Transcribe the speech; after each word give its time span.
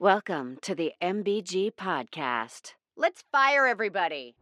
Welcome 0.00 0.58
to 0.62 0.76
the 0.76 0.92
MBG 1.02 1.72
Podcast. 1.72 2.74
Let's 2.96 3.24
fire 3.32 3.66
everybody. 3.66 4.36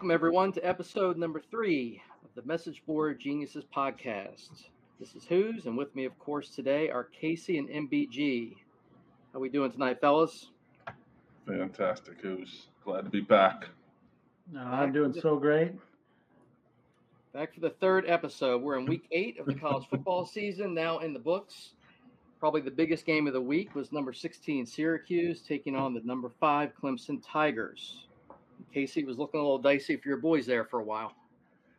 Welcome, 0.00 0.12
everyone, 0.12 0.50
to 0.52 0.66
episode 0.66 1.18
number 1.18 1.42
three 1.50 2.00
of 2.24 2.30
the 2.34 2.48
Message 2.48 2.82
Board 2.86 3.20
Geniuses 3.20 3.64
podcast. 3.76 4.48
This 4.98 5.14
is 5.14 5.26
Hoos, 5.26 5.66
and 5.66 5.76
with 5.76 5.94
me, 5.94 6.06
of 6.06 6.18
course, 6.18 6.48
today 6.48 6.88
are 6.88 7.04
Casey 7.04 7.58
and 7.58 7.68
MBG. 7.68 8.54
How 9.34 9.40
we 9.40 9.50
doing 9.50 9.70
tonight, 9.70 10.00
fellas? 10.00 10.52
Fantastic. 11.46 12.18
Hoos 12.22 12.68
glad 12.82 13.04
to 13.04 13.10
be 13.10 13.20
back. 13.20 13.66
No, 14.50 14.62
I'm 14.62 14.90
doing 14.90 15.12
so 15.12 15.36
great. 15.36 15.72
Back 17.34 17.52
for 17.52 17.60
the 17.60 17.68
third 17.68 18.06
episode. 18.08 18.62
We're 18.62 18.78
in 18.78 18.86
week 18.86 19.04
eight 19.10 19.38
of 19.38 19.44
the 19.44 19.54
college 19.54 19.86
football 19.90 20.24
season, 20.24 20.72
now 20.72 21.00
in 21.00 21.12
the 21.12 21.18
books. 21.18 21.74
Probably 22.38 22.62
the 22.62 22.70
biggest 22.70 23.04
game 23.04 23.26
of 23.26 23.34
the 23.34 23.42
week 23.42 23.74
was 23.74 23.92
number 23.92 24.14
16 24.14 24.64
Syracuse 24.64 25.42
taking 25.42 25.76
on 25.76 25.92
the 25.92 26.00
number 26.04 26.30
five 26.40 26.72
Clemson 26.82 27.22
Tigers. 27.22 28.06
Casey 28.72 29.04
was 29.04 29.18
looking 29.18 29.40
a 29.40 29.42
little 29.42 29.58
dicey 29.58 29.96
for 29.96 30.08
your 30.08 30.18
boys 30.18 30.46
there 30.46 30.64
for 30.64 30.80
a 30.80 30.84
while. 30.84 31.12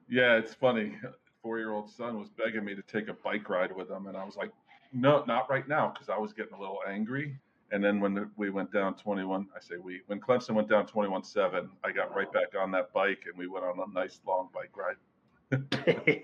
Yeah, 0.09 0.38
it's 0.38 0.54
funny. 0.54 0.94
Four 1.41 1.57
year 1.57 1.71
old 1.71 1.90
son 1.90 2.20
was 2.20 2.29
begging 2.29 2.66
me 2.66 2.76
to 2.76 2.82
take 2.82 3.07
a 3.07 3.13
bike 3.13 3.49
ride 3.49 3.76
with 3.76 3.90
him, 3.90 4.07
and 4.07 4.18
I 4.18 4.24
was 4.24 4.35
like, 4.35 4.52
no, 4.93 5.24
not 5.26 5.49
right 5.49 5.68
now, 5.68 5.91
because 5.93 6.10
I 6.10 6.18
was 6.18 6.34
getting 6.34 6.54
a 6.54 6.60
little 6.60 6.79
angry. 6.88 7.38
And 7.71 7.82
then 7.82 8.01
when 8.01 8.29
we 8.35 8.49
went 8.49 8.74
down 8.74 8.96
21, 8.96 9.48
I 9.55 9.60
say 9.62 9.76
we, 9.82 10.01
when 10.07 10.20
Clemson 10.20 10.55
went 10.55 10.68
down 10.68 10.85
21 10.85 11.24
7, 11.24 11.70
I 11.84 11.91
got 11.91 12.13
right 12.13 12.32
back 12.32 12.49
on 12.60 12.70
that 12.71 12.91
bike 12.91 13.23
and 13.27 13.38
we 13.38 13.48
went 13.48 13.63
on 13.63 13.79
a 13.79 13.94
nice 13.94 14.20
long 14.27 14.49
bike 14.54 14.71
ride. 14.76 16.23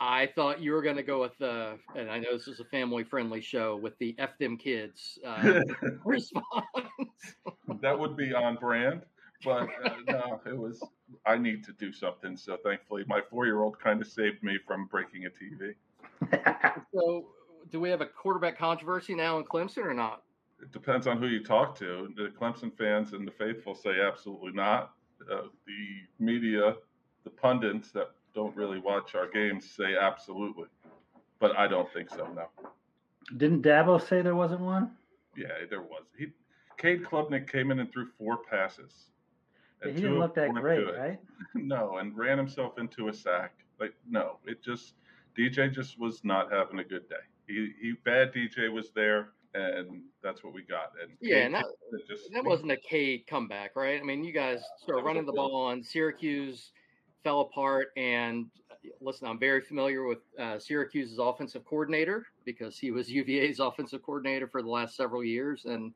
I 0.00 0.30
thought 0.34 0.62
you 0.62 0.72
were 0.72 0.80
going 0.80 0.96
to 0.96 1.02
go 1.02 1.20
with 1.20 1.36
the, 1.38 1.78
and 1.94 2.10
I 2.10 2.18
know 2.18 2.32
this 2.32 2.48
is 2.48 2.60
a 2.60 2.64
family 2.64 3.04
friendly 3.04 3.42
show, 3.42 3.76
with 3.76 3.98
the 3.98 4.14
F 4.18 4.30
them 4.38 4.56
kids 4.56 5.18
uh, 5.26 5.60
response. 6.04 6.44
that 7.82 7.98
would 7.98 8.16
be 8.16 8.32
on 8.32 8.56
brand 8.56 9.02
but 9.44 9.68
uh, 9.84 9.90
no, 10.08 10.40
it 10.46 10.56
was. 10.56 10.82
I 11.26 11.36
need 11.36 11.64
to 11.64 11.72
do 11.72 11.92
something. 11.92 12.36
So 12.36 12.56
thankfully, 12.62 13.04
my 13.06 13.20
four-year-old 13.30 13.78
kind 13.78 14.00
of 14.00 14.08
saved 14.08 14.42
me 14.42 14.58
from 14.66 14.86
breaking 14.86 15.26
a 15.26 15.30
TV. 15.30 15.74
so, 16.94 17.26
do 17.70 17.80
we 17.80 17.90
have 17.90 18.00
a 18.00 18.06
quarterback 18.06 18.58
controversy 18.58 19.14
now 19.14 19.38
in 19.38 19.44
Clemson 19.44 19.84
or 19.84 19.94
not? 19.94 20.22
It 20.62 20.72
depends 20.72 21.06
on 21.06 21.18
who 21.18 21.26
you 21.26 21.42
talk 21.42 21.76
to. 21.78 22.12
The 22.16 22.32
Clemson 22.38 22.76
fans 22.76 23.12
and 23.12 23.26
the 23.26 23.32
faithful 23.32 23.74
say 23.74 24.00
absolutely 24.00 24.52
not. 24.52 24.92
Uh, 25.30 25.42
the 25.66 26.24
media, 26.24 26.76
the 27.24 27.30
pundits 27.30 27.90
that 27.92 28.10
don't 28.34 28.54
really 28.56 28.78
watch 28.78 29.14
our 29.14 29.28
games 29.28 29.68
say 29.70 29.96
absolutely, 30.00 30.66
but 31.38 31.56
I 31.58 31.66
don't 31.66 31.90
think 31.92 32.10
so. 32.10 32.28
No. 32.34 32.46
Didn't 33.36 33.62
Dabo 33.62 34.06
say 34.06 34.22
there 34.22 34.34
wasn't 34.34 34.60
one? 34.60 34.92
Yeah, 35.36 35.48
there 35.68 35.82
was. 35.82 36.02
He, 36.18 36.26
Cade 36.76 37.04
Klubnik 37.04 37.50
came 37.50 37.70
in 37.70 37.78
and 37.80 37.92
threw 37.92 38.06
four 38.18 38.38
passes 38.38 39.10
he 39.82 39.92
didn't 39.92 40.18
look 40.18 40.34
that 40.34 40.52
great, 40.52 40.84
good. 40.84 40.98
right? 40.98 41.18
no, 41.54 41.98
and 41.98 42.16
ran 42.16 42.38
himself 42.38 42.78
into 42.78 43.08
a 43.08 43.12
sack. 43.12 43.54
Like 43.78 43.94
no, 44.08 44.38
it 44.46 44.62
just 44.62 44.94
DJ 45.36 45.72
just 45.72 45.98
was 45.98 46.22
not 46.24 46.52
having 46.52 46.78
a 46.80 46.84
good 46.84 47.08
day. 47.08 47.16
He 47.46 47.72
he 47.80 47.92
bad 48.04 48.32
DJ 48.32 48.70
was 48.70 48.90
there, 48.90 49.30
and 49.54 50.02
that's 50.22 50.44
what 50.44 50.52
we 50.52 50.62
got. 50.62 50.92
And 51.02 51.12
yeah, 51.20 51.38
and 51.38 51.54
that, 51.54 51.64
just, 52.08 52.32
that 52.32 52.44
wasn't 52.44 52.72
a 52.72 52.76
K 52.76 53.18
comeback, 53.18 53.74
right? 53.74 54.00
I 54.00 54.04
mean, 54.04 54.22
you 54.22 54.32
guys 54.32 54.62
started 54.82 55.02
running 55.02 55.24
the 55.24 55.32
ball 55.32 55.56
on 55.56 55.82
Syracuse, 55.82 56.72
fell 57.24 57.40
apart, 57.40 57.88
and 57.96 58.46
uh, 58.70 58.74
listen, 59.00 59.26
I'm 59.26 59.38
very 59.38 59.62
familiar 59.62 60.04
with 60.04 60.18
uh, 60.38 60.58
Syracuse's 60.58 61.18
offensive 61.18 61.64
coordinator 61.64 62.26
because 62.44 62.78
he 62.78 62.90
was 62.90 63.08
UVA's 63.10 63.60
offensive 63.60 64.02
coordinator 64.02 64.46
for 64.46 64.62
the 64.62 64.68
last 64.68 64.94
several 64.94 65.24
years, 65.24 65.64
and 65.64 65.94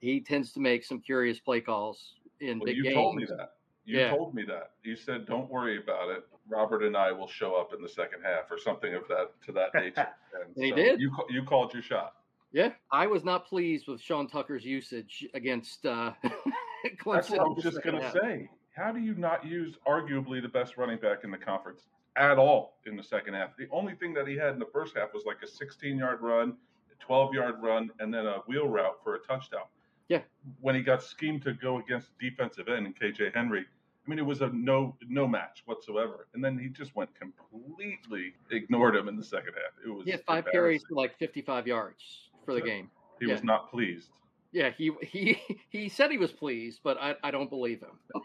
he 0.00 0.20
tends 0.20 0.52
to 0.52 0.60
make 0.60 0.84
some 0.84 1.00
curious 1.00 1.40
play 1.40 1.62
calls 1.62 2.14
in 2.42 2.58
well, 2.58 2.66
big 2.66 2.76
you 2.76 2.82
games. 2.84 2.94
told 2.94 3.16
me 3.16 3.24
that. 3.26 3.54
You 3.84 3.98
Yeah. 3.98 4.10
told 4.10 4.34
me 4.34 4.44
that. 4.44 4.72
You 4.84 4.94
said, 4.96 5.26
"Don't 5.26 5.50
worry 5.50 5.78
about 5.78 6.10
it. 6.10 6.26
Robert 6.48 6.82
and 6.82 6.96
I 6.96 7.10
will 7.12 7.28
show 7.28 7.54
up 7.54 7.72
in 7.72 7.80
the 7.82 7.88
second 7.88 8.22
half," 8.22 8.50
or 8.50 8.58
something 8.58 8.94
of 8.94 9.06
that 9.08 9.32
to 9.46 9.52
that 9.52 9.70
nature. 9.74 10.08
And, 10.34 10.54
And 10.56 10.64
he 10.64 10.72
did. 10.72 11.00
You 11.00 11.10
you 11.30 11.42
called 11.42 11.72
your 11.72 11.82
shot. 11.82 12.16
Yeah, 12.52 12.72
I 12.90 13.06
was 13.06 13.24
not 13.24 13.46
pleased 13.46 13.88
with 13.88 14.00
Sean 14.00 14.28
Tucker's 14.28 14.64
usage 14.64 15.26
against 15.32 15.86
uh, 15.86 16.12
Clemson. 16.22 17.04
That's 17.14 17.30
what 17.30 17.40
I 17.40 17.44
was 17.44 17.62
just 17.62 17.82
going 17.82 17.98
to 17.98 18.10
say. 18.12 18.50
How 18.74 18.92
do 18.92 19.00
you 19.00 19.14
not 19.14 19.44
use 19.46 19.76
arguably 19.86 20.42
the 20.42 20.48
best 20.48 20.76
running 20.76 20.98
back 20.98 21.24
in 21.24 21.30
the 21.30 21.38
conference 21.38 21.86
at 22.16 22.38
all 22.38 22.76
in 22.84 22.94
the 22.96 23.02
second 23.02 23.34
half? 23.34 23.56
The 23.56 23.68
only 23.70 23.94
thing 23.94 24.12
that 24.14 24.26
he 24.28 24.36
had 24.36 24.52
in 24.52 24.58
the 24.58 24.66
first 24.66 24.96
half 24.96 25.14
was 25.14 25.24
like 25.24 25.38
a 25.42 25.46
16 25.46 25.96
yard 25.96 26.20
run, 26.20 26.56
a 26.90 27.04
12 27.04 27.32
yard 27.34 27.54
run, 27.62 27.90
and 28.00 28.12
then 28.12 28.26
a 28.26 28.38
wheel 28.46 28.68
route 28.68 28.98
for 29.02 29.14
a 29.14 29.18
touchdown. 29.20 29.64
Yeah. 30.08 30.20
When 30.60 30.74
he 30.74 30.82
got 30.82 31.02
schemed 31.02 31.42
to 31.42 31.54
go 31.54 31.78
against 31.78 32.16
defensive 32.18 32.68
end 32.68 32.86
and 32.86 32.98
KJ 32.98 33.34
Henry, 33.34 33.64
I 34.04 34.10
mean, 34.10 34.18
it 34.18 34.26
was 34.26 34.40
a 34.40 34.48
no 34.48 34.96
no 35.08 35.28
match 35.28 35.62
whatsoever. 35.66 36.26
And 36.34 36.44
then 36.44 36.58
he 36.58 36.68
just 36.68 36.94
went 36.96 37.10
completely 37.14 38.34
ignored 38.50 38.96
him 38.96 39.08
in 39.08 39.16
the 39.16 39.24
second 39.24 39.54
half. 39.54 39.72
It 39.84 39.90
was 39.90 40.04
He 40.04 40.10
had 40.10 40.24
five 40.24 40.44
carries 40.50 40.82
for 40.88 40.96
like 40.96 41.16
55 41.18 41.66
yards 41.66 42.30
for 42.44 42.54
the 42.54 42.60
game. 42.60 42.90
He 43.20 43.26
yeah. 43.26 43.34
was 43.34 43.44
not 43.44 43.70
pleased. 43.70 44.10
Yeah, 44.50 44.70
he 44.70 44.90
he 45.02 45.40
he 45.70 45.88
said 45.88 46.10
he 46.10 46.18
was 46.18 46.32
pleased, 46.32 46.80
but 46.82 46.98
I, 47.00 47.14
I 47.22 47.30
don't 47.30 47.48
believe 47.48 47.80
him. 47.80 48.24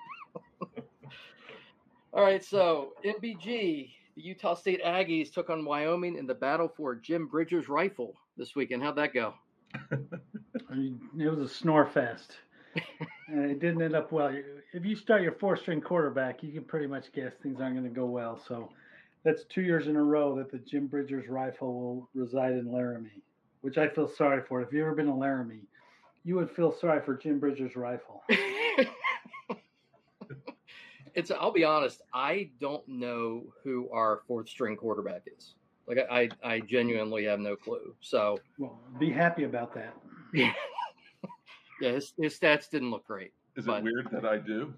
All 2.14 2.24
right, 2.24 2.44
so 2.44 2.94
MBG, 3.06 3.92
the 4.16 4.22
Utah 4.22 4.56
State 4.56 4.84
Aggies 4.84 5.32
took 5.32 5.50
on 5.52 5.64
Wyoming 5.64 6.18
in 6.18 6.26
the 6.26 6.34
battle 6.34 6.68
for 6.68 6.96
Jim 6.96 7.28
Bridger's 7.28 7.70
rifle 7.70 8.16
this 8.38 8.56
weekend. 8.56 8.82
How'd 8.82 8.96
that 8.96 9.14
go? 9.14 9.36
I 10.70 10.76
mean, 10.76 11.00
it 11.18 11.28
was 11.28 11.40
a 11.40 11.54
snore 11.54 11.86
fest. 11.86 12.38
and 13.28 13.50
it 13.50 13.60
didn't 13.60 13.82
end 13.82 13.96
up 13.96 14.12
well. 14.12 14.36
If 14.74 14.86
you 14.86 14.96
start 14.96 15.22
your 15.22 15.34
four 15.34 15.58
string 15.58 15.82
quarterback, 15.82 16.44
you 16.44 16.52
can 16.52 16.64
pretty 16.64 16.88
much 16.88 17.12
guess 17.14 17.34
things 17.42 17.60
aren't 17.60 17.76
going 17.76 17.88
to 17.88 17.96
go 17.96 18.06
well. 18.06 18.40
So 18.48 18.70
that's 19.24 19.44
two 19.46 19.62
years 19.62 19.88
in 19.88 19.96
a 19.96 20.04
row 20.04 20.36
that 20.38 20.52
the 20.52 20.60
Jim 20.60 20.88
Bridgers 20.88 21.28
rifle 21.28 21.74
will 21.74 22.10
reside 22.14 22.54
in 22.54 22.72
Laramie, 22.72 23.22
which 23.62 23.78
I 23.78 23.88
feel 23.88 24.08
sorry 24.08 24.42
for. 24.48 24.62
If 24.62 24.72
you've 24.72 24.82
ever 24.82 24.96
been 24.96 25.08
to 25.08 25.14
Laramie, 25.14 25.64
you 26.24 26.36
would 26.36 26.52
feel 26.52 26.72
sorry 26.72 27.02
for 27.02 27.16
Jim 27.16 27.40
Bridgers' 27.40 27.76
rifle. 27.76 28.24
it's 31.16 31.32
I'll 31.32 31.52
be 31.52 31.64
honest, 31.64 32.02
I 32.14 32.50
don't 32.60 32.88
know 32.88 33.44
who 33.64 33.90
our 33.92 34.22
fourth 34.28 34.50
string 34.50 34.76
quarterback 34.76 35.24
is. 35.38 35.56
Like 35.88 35.98
I 36.12 36.30
I, 36.44 36.54
I 36.54 36.60
genuinely 36.60 37.26
have 37.26 37.40
no 37.40 37.56
clue. 37.56 37.96
So 38.02 38.40
Well, 38.58 38.80
be 39.00 39.10
happy 39.12 39.46
about 39.46 39.74
that. 39.76 39.96
yeah, 40.34 40.54
his, 41.80 42.14
his 42.20 42.38
stats 42.38 42.70
didn't 42.70 42.92
look 42.92 43.06
great. 43.06 43.34
Is 43.56 43.66
But- 43.66 43.80
it 43.80 43.84
weird 43.86 44.10
that 44.12 44.26
I 44.26 44.38
do? 44.38 44.74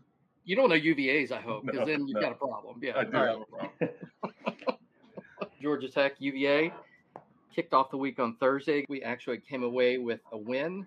You 0.45 0.55
don't 0.55 0.69
know 0.69 0.75
UVA's, 0.75 1.31
I 1.31 1.41
hope, 1.41 1.65
because 1.65 1.81
No, 1.81 1.85
then 1.85 2.07
you've 2.07 2.15
no. 2.15 2.21
got 2.21 2.31
a 2.31 2.35
problem. 2.35 2.79
Yeah. 2.81 2.97
I 2.97 3.03
do 3.03 3.17
All 3.17 3.23
right. 3.23 3.29
have 3.29 3.41
a 3.41 4.27
problem. 4.27 4.77
Georgia 5.61 5.89
Tech 5.89 6.13
UVA 6.19 6.71
kicked 7.53 7.73
off 7.73 7.91
the 7.91 7.97
week 7.97 8.19
on 8.19 8.35
Thursday. 8.37 8.85
We 8.89 9.03
actually 9.03 9.39
came 9.39 9.63
away 9.63 9.97
with 9.97 10.21
a 10.31 10.37
win. 10.37 10.85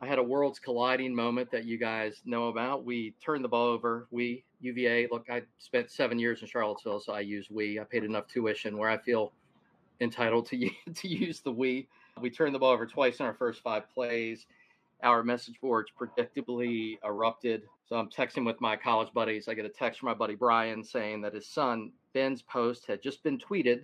I 0.00 0.06
had 0.06 0.18
a 0.18 0.22
worlds 0.22 0.58
colliding 0.58 1.14
moment 1.14 1.50
that 1.52 1.64
you 1.64 1.78
guys 1.78 2.20
know 2.24 2.48
about. 2.48 2.84
We 2.84 3.14
turned 3.24 3.44
the 3.44 3.48
ball 3.48 3.66
over. 3.66 4.06
We 4.10 4.44
UVA. 4.60 5.08
Look, 5.10 5.30
I 5.30 5.42
spent 5.58 5.90
seven 5.90 6.18
years 6.18 6.42
in 6.42 6.48
Charlottesville, 6.48 7.00
so 7.00 7.12
I 7.12 7.20
use 7.20 7.48
we. 7.50 7.80
I 7.80 7.84
paid 7.84 8.04
enough 8.04 8.26
tuition 8.28 8.76
where 8.76 8.90
I 8.90 8.98
feel 8.98 9.32
entitled 10.00 10.46
to 10.46 10.70
to 10.94 11.08
use 11.08 11.40
the 11.40 11.52
we. 11.52 11.88
We 12.20 12.30
turned 12.30 12.54
the 12.54 12.58
ball 12.58 12.72
over 12.72 12.86
twice 12.86 13.20
in 13.20 13.26
our 13.26 13.34
first 13.34 13.62
five 13.62 13.90
plays. 13.92 14.46
Our 15.02 15.22
message 15.22 15.60
boards 15.60 15.90
predictably 15.98 16.98
erupted. 17.04 17.62
So 17.88 17.96
I'm 17.96 18.10
texting 18.10 18.44
with 18.44 18.60
my 18.60 18.76
college 18.76 19.12
buddies. 19.14 19.48
I 19.48 19.54
get 19.54 19.64
a 19.64 19.70
text 19.70 20.00
from 20.00 20.08
my 20.08 20.14
buddy 20.14 20.34
Brian 20.34 20.82
saying 20.82 21.22
that 21.22 21.34
his 21.34 21.46
son 21.46 21.92
Ben's 22.12 22.42
post 22.42 22.86
had 22.86 23.02
just 23.02 23.22
been 23.22 23.38
tweeted 23.38 23.82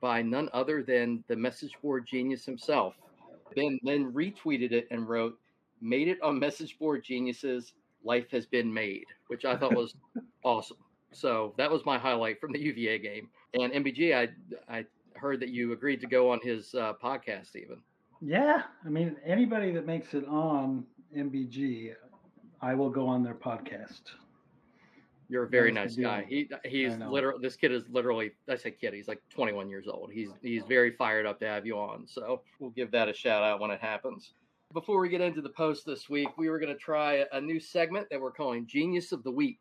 by 0.00 0.22
none 0.22 0.48
other 0.52 0.82
than 0.82 1.22
the 1.28 1.36
message 1.36 1.76
board 1.82 2.06
genius 2.06 2.44
himself. 2.44 2.94
Ben 3.54 3.78
then 3.82 4.12
retweeted 4.12 4.72
it 4.72 4.88
and 4.90 5.08
wrote, 5.08 5.38
Made 5.82 6.08
it 6.08 6.20
on 6.22 6.38
message 6.38 6.78
board 6.78 7.04
geniuses. 7.04 7.72
Life 8.02 8.30
has 8.30 8.46
been 8.46 8.72
made, 8.72 9.04
which 9.28 9.44
I 9.44 9.56
thought 9.56 9.74
was 9.74 9.94
awesome. 10.42 10.78
So 11.12 11.54
that 11.58 11.70
was 11.70 11.84
my 11.84 11.98
highlight 11.98 12.40
from 12.40 12.52
the 12.52 12.60
UVA 12.60 12.98
game. 12.98 13.28
And 13.54 13.72
MBG, 13.72 14.14
I, 14.14 14.28
I 14.74 14.84
heard 15.20 15.40
that 15.40 15.50
you 15.50 15.72
agreed 15.72 16.00
to 16.00 16.06
go 16.06 16.30
on 16.30 16.40
his 16.42 16.74
uh, 16.74 16.94
podcast, 17.02 17.54
even. 17.54 17.76
Yeah, 18.20 18.62
I 18.84 18.88
mean, 18.88 19.16
anybody 19.24 19.70
that 19.72 19.86
makes 19.86 20.14
it 20.14 20.26
on 20.26 20.84
MBG, 21.16 21.94
I 22.60 22.74
will 22.74 22.90
go 22.90 23.06
on 23.06 23.22
their 23.22 23.34
podcast. 23.34 24.02
You're 25.28 25.44
a 25.44 25.48
very 25.48 25.70
Nice 25.70 25.94
guy. 25.94 26.26
He 26.28 26.50
he's 26.64 26.96
know. 26.96 27.10
literally 27.10 27.38
this 27.40 27.54
kid 27.54 27.70
is 27.70 27.84
literally 27.88 28.32
I 28.48 28.56
say 28.56 28.72
kid, 28.72 28.94
he's 28.94 29.06
like 29.06 29.22
21 29.30 29.70
years 29.70 29.86
old. 29.86 30.10
He's 30.12 30.30
he's 30.42 30.64
very 30.64 30.90
fired 30.90 31.24
up 31.24 31.38
to 31.38 31.46
have 31.46 31.64
you 31.64 31.78
on. 31.78 32.04
So 32.08 32.42
we'll 32.58 32.70
give 32.70 32.90
that 32.90 33.08
a 33.08 33.14
shout 33.14 33.44
out 33.44 33.60
when 33.60 33.70
it 33.70 33.80
happens. 33.80 34.32
Before 34.72 34.98
we 34.98 35.08
get 35.08 35.20
into 35.20 35.40
the 35.40 35.50
post 35.50 35.86
this 35.86 36.08
week, 36.08 36.36
we 36.36 36.48
were 36.48 36.58
going 36.58 36.72
to 36.72 36.78
try 36.78 37.26
a 37.32 37.40
new 37.40 37.60
segment 37.60 38.08
that 38.10 38.20
we're 38.20 38.32
calling 38.32 38.66
Genius 38.66 39.12
of 39.12 39.22
the 39.22 39.30
Week. 39.30 39.60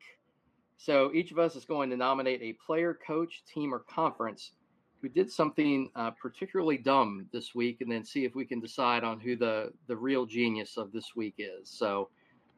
So 0.77 1.11
each 1.13 1.31
of 1.31 1.37
us 1.37 1.55
is 1.55 1.65
going 1.65 1.89
to 1.91 1.97
nominate 1.97 2.41
a 2.41 2.53
player, 2.53 2.97
coach, 3.05 3.43
team, 3.45 3.73
or 3.73 3.79
conference 3.79 4.51
who 5.01 5.09
did 5.09 5.31
something 5.31 5.89
uh, 5.95 6.11
particularly 6.11 6.77
dumb 6.77 7.27
this 7.31 7.55
week, 7.55 7.81
and 7.81 7.91
then 7.91 8.03
see 8.03 8.25
if 8.25 8.35
we 8.35 8.45
can 8.45 8.59
decide 8.59 9.03
on 9.03 9.19
who 9.19 9.35
the 9.35 9.71
the 9.87 9.95
real 9.95 10.25
genius 10.25 10.77
of 10.77 10.91
this 10.91 11.15
week 11.15 11.35
is. 11.37 11.69
So, 11.69 12.09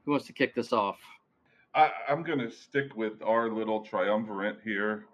who 0.06 0.12
wants 0.12 0.28
to 0.28 0.34
kick 0.34 0.56
this 0.56 0.74
off? 0.74 1.00
I, 1.74 1.92
I'm 2.10 2.24
going 2.24 2.40
to 2.40 2.52
stick 2.52 2.96
with 2.96 3.22
our 3.22 3.50
little 3.50 3.82
triumvirate 3.82 4.60
here 4.64 5.06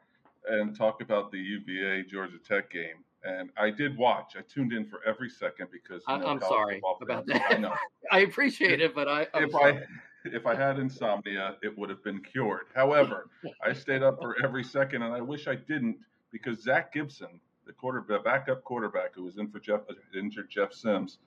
and 0.50 0.76
talk 0.76 1.02
about 1.02 1.32
the 1.32 1.38
UVA 1.38 2.04
Georgia 2.10 2.40
Tech 2.48 2.72
game. 2.72 3.04
And 3.24 3.50
I 3.58 3.70
did 3.70 3.98
watch. 3.98 4.34
I 4.38 4.42
tuned 4.42 4.74
in 4.74 4.86
for 4.86 5.02
every 5.06 5.30
second 5.30 5.68
because 5.72 6.02
you 6.08 6.18
know, 6.18 6.26
I'm 6.26 6.40
sorry 6.40 6.82
about 7.04 7.28
that. 7.28 7.42
I 7.50 7.58
know. 7.58 7.74
I 8.12 8.20
appreciate 8.20 8.80
it, 8.80 8.96
but 8.96 9.08
I 9.08 9.28
I'm 9.34 9.46
if 9.46 9.52
sorry. 9.52 9.78
I 9.78 9.82
if 10.26 10.46
I 10.46 10.56
had 10.56 10.80
insomnia, 10.80 11.56
it 11.62 11.78
would 11.78 11.90
have 11.90 12.04
been 12.04 12.22
cured. 12.22 12.68
However, 12.74 13.30
I 13.64 13.74
stayed 13.74 14.04
up 14.04 14.20
for 14.22 14.36
every 14.44 14.64
second, 14.64 15.02
and 15.04 15.14
I 15.14 15.22
wish 15.22 15.48
I 15.48 15.56
didn't 15.56 15.98
because 16.32 16.62
Zach 16.62 16.94
Gibson, 16.94 17.40
the 17.66 17.74
quarter 17.74 18.04
the 18.08 18.20
backup 18.20 18.64
quarterback 18.64 19.16
who 19.16 19.24
was 19.24 19.38
in 19.38 19.50
for 19.50 19.60
Jeff 19.60 19.82
injured 20.16 20.50
Jeff 20.50 20.74
Sims, 20.74 21.20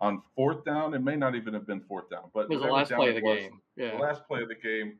on 0.00 0.20
fourth 0.34 0.64
down, 0.64 0.94
it 0.94 1.02
may 1.02 1.16
not 1.16 1.34
even 1.34 1.54
have 1.54 1.66
been 1.66 1.80
fourth 1.80 2.10
down, 2.10 2.24
but 2.34 2.42
it 2.42 2.50
was 2.50 2.60
the 2.60 2.66
last 2.66 2.90
play 2.90 3.10
of 3.10 3.14
the 3.14 3.22
was, 3.22 3.38
game. 3.38 3.60
the 3.76 3.98
last 3.98 4.26
play 4.26 4.42
of 4.42 4.48
the 4.48 4.54
game, 4.54 4.98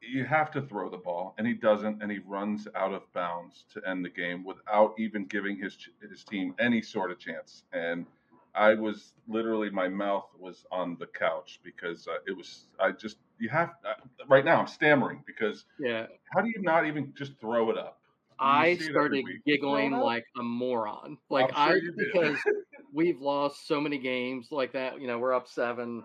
you 0.00 0.24
have 0.24 0.52
to 0.52 0.62
throw 0.62 0.88
the 0.88 0.96
ball, 0.96 1.34
and 1.36 1.46
he 1.46 1.52
doesn't, 1.52 2.00
and 2.00 2.10
he 2.10 2.18
runs 2.20 2.68
out 2.76 2.92
of 2.92 3.02
bounds 3.12 3.64
to 3.74 3.82
end 3.88 4.04
the 4.04 4.08
game 4.08 4.44
without 4.44 4.94
even 4.98 5.24
giving 5.26 5.58
his 5.58 5.76
his 6.08 6.22
team 6.22 6.54
any 6.60 6.80
sort 6.80 7.10
of 7.10 7.18
chance. 7.18 7.64
And 7.72 8.06
I 8.54 8.74
was 8.74 9.12
literally 9.26 9.70
my 9.70 9.88
mouth 9.88 10.26
was 10.38 10.64
on 10.70 10.96
the 10.98 11.06
couch 11.06 11.60
because 11.64 12.06
uh, 12.06 12.18
it 12.26 12.36
was 12.36 12.66
I 12.80 12.92
just 12.92 13.18
you 13.38 13.48
have 13.48 13.70
uh, 13.84 13.94
right 14.28 14.44
now 14.44 14.60
I'm 14.60 14.66
stammering 14.66 15.22
because 15.26 15.64
yeah. 15.78 16.06
how 16.32 16.40
do 16.40 16.48
you 16.48 16.62
not 16.62 16.86
even 16.86 17.12
just 17.16 17.38
throw 17.40 17.70
it 17.70 17.78
up? 17.78 17.97
You 18.40 18.46
I 18.46 18.64
see 18.66 18.70
it 18.70 18.74
every 18.74 18.92
started 18.92 19.24
giggling 19.46 19.90
Throw 19.90 20.00
it 20.00 20.04
like 20.04 20.24
a 20.38 20.42
moron. 20.42 21.18
Like 21.30 21.50
I'm 21.54 21.68
sure 21.70 21.76
I 21.76 21.80
you 21.80 21.92
did. 21.92 22.12
because 22.12 22.38
we've 22.92 23.20
lost 23.20 23.66
so 23.66 23.80
many 23.80 23.98
games 23.98 24.48
like 24.50 24.72
that. 24.72 25.00
You 25.00 25.06
know, 25.06 25.18
we're 25.18 25.34
up 25.34 25.48
seven. 25.48 26.04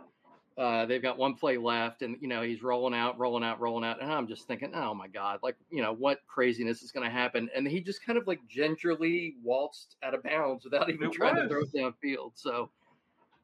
Uh, 0.55 0.85
they've 0.85 1.01
got 1.01 1.17
one 1.17 1.33
play 1.33 1.57
left, 1.57 2.03
and 2.03 2.15
you 2.21 2.27
know 2.27 2.43
he's 2.43 2.61
rolling 2.61 2.93
out, 2.93 3.17
rolling 3.17 3.43
out, 3.43 3.59
rolling 3.59 3.83
out, 3.83 3.99
and 4.01 4.11
I'm 4.11 4.27
just 4.27 4.47
thinking, 4.47 4.71
oh 4.75 4.93
my 4.93 5.07
god, 5.07 5.39
like 5.41 5.55
you 5.71 5.81
know 5.81 5.93
what 5.93 6.19
craziness 6.27 6.83
is 6.83 6.91
going 6.91 7.03
to 7.03 7.09
happen? 7.11 7.49
And 7.55 7.67
he 7.67 7.81
just 7.81 8.05
kind 8.05 8.19
of 8.19 8.27
like 8.27 8.39
gingerly 8.47 9.35
waltzed 9.43 9.95
out 10.03 10.13
of 10.13 10.21
bounds 10.21 10.63
without 10.63 10.89
even 10.93 11.07
It 11.07 11.13
trying 11.13 11.35
to 11.37 11.47
throw 11.47 11.61
was. 11.61 11.71
it 11.73 11.81
downfield. 11.81 12.33
So, 12.35 12.69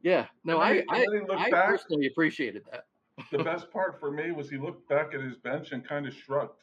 yeah, 0.04 0.28
no, 0.44 0.62
And 0.62 0.64
I 0.64 0.74
then- 0.76 0.86
I, 0.90 0.96
and 0.98 1.06
then 1.14 1.22
he 1.22 1.28
looked 1.28 1.42
I 1.42 1.50
back. 1.50 1.66
personally 1.68 2.06
appreciated 2.08 2.64
that. 2.72 2.86
The 3.32 3.44
best 3.44 3.72
part 3.72 4.00
for 4.00 4.12
me 4.12 4.30
was 4.32 4.48
he 4.48 4.58
looked 4.58 4.88
back 4.88 5.16
at 5.16 5.20
his 5.22 5.36
bench 5.38 5.72
and 5.72 5.84
kind 5.84 6.06
of 6.08 6.14
shrugged, 6.14 6.62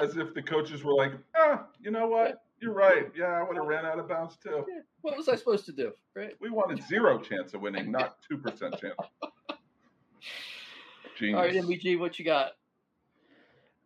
as 0.00 0.16
if 0.16 0.34
the 0.34 0.42
coaches 0.42 0.82
were 0.84 0.94
like, 0.94 1.12
"Ah, 1.36 1.66
you 1.80 1.90
know 1.90 2.06
what? 2.06 2.42
You're 2.60 2.74
right. 2.74 3.10
Yeah, 3.16 3.26
I 3.26 3.42
would 3.42 3.56
have 3.56 3.66
ran 3.66 3.86
out 3.86 3.98
of 3.98 4.08
bounds 4.08 4.36
too. 4.36 4.64
what 5.00 5.16
was 5.16 5.28
I 5.28 5.36
supposed 5.36 5.64
to 5.66 5.72
do? 5.72 5.92
Right? 6.14 6.34
We 6.40 6.50
wanted 6.50 6.82
zero 6.84 7.18
chance 7.18 7.54
of 7.54 7.60
winning, 7.60 7.90
not 7.90 8.18
two 8.28 8.38
percent 8.38 8.78
chance." 8.80 8.96
Genius. 11.18 11.36
All 11.36 11.44
right, 11.44 11.54
MBG, 11.54 11.98
what 11.98 12.18
you 12.18 12.24
got? 12.24 12.52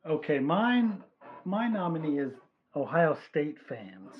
Okay, 0.07 0.39
mine 0.39 1.03
my 1.45 1.69
nominee 1.69 2.19
is 2.19 2.33
Ohio 2.75 3.17
State 3.29 3.59
fans. 3.69 4.17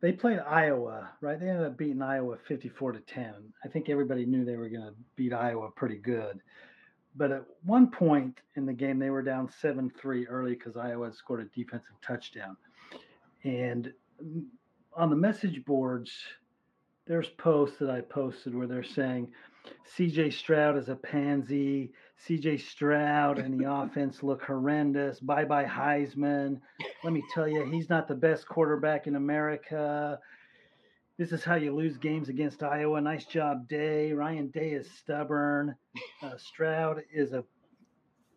They 0.00 0.12
played 0.12 0.38
Iowa, 0.38 1.10
right? 1.22 1.40
They 1.40 1.48
ended 1.48 1.66
up 1.66 1.78
beating 1.78 2.02
Iowa 2.02 2.36
54 2.46 2.92
to 2.92 3.00
10. 3.00 3.34
I 3.64 3.68
think 3.68 3.88
everybody 3.88 4.26
knew 4.26 4.44
they 4.44 4.56
were 4.56 4.68
going 4.68 4.84
to 4.84 4.94
beat 5.16 5.32
Iowa 5.32 5.70
pretty 5.74 5.96
good. 5.96 6.40
But 7.16 7.30
at 7.30 7.44
one 7.64 7.90
point 7.90 8.40
in 8.56 8.66
the 8.66 8.72
game, 8.72 8.98
they 8.98 9.10
were 9.10 9.22
down 9.22 9.48
7 9.60 9.90
3 10.00 10.26
early 10.26 10.54
because 10.54 10.76
Iowa 10.76 11.12
scored 11.12 11.40
a 11.40 11.44
defensive 11.56 11.94
touchdown. 12.04 12.56
And 13.44 13.92
on 14.96 15.10
the 15.10 15.16
message 15.16 15.64
boards, 15.64 16.12
there's 17.06 17.28
posts 17.28 17.78
that 17.78 17.90
I 17.90 18.00
posted 18.00 18.54
where 18.54 18.66
they're 18.66 18.82
saying 18.82 19.30
CJ 19.96 20.32
Stroud 20.32 20.76
is 20.76 20.88
a 20.88 20.96
pansy. 20.96 21.92
CJ 22.26 22.60
Stroud 22.60 23.38
and 23.38 23.58
the 23.58 23.70
offense 23.70 24.22
look 24.22 24.42
horrendous. 24.42 25.20
Bye 25.20 25.44
bye 25.44 25.64
Heisman. 25.64 26.60
Let 27.02 27.12
me 27.12 27.22
tell 27.34 27.48
you, 27.48 27.64
he's 27.70 27.90
not 27.90 28.08
the 28.08 28.14
best 28.14 28.48
quarterback 28.48 29.06
in 29.06 29.16
America. 29.16 30.18
This 31.16 31.30
is 31.32 31.44
how 31.44 31.54
you 31.54 31.74
lose 31.74 31.96
games 31.96 32.28
against 32.28 32.62
Iowa. 32.62 33.00
Nice 33.00 33.24
job, 33.24 33.68
Day. 33.68 34.12
Ryan 34.12 34.48
Day 34.48 34.72
is 34.72 34.90
stubborn. 34.90 35.76
Uh, 36.22 36.36
Stroud 36.36 37.02
is 37.12 37.32
a 37.32 37.44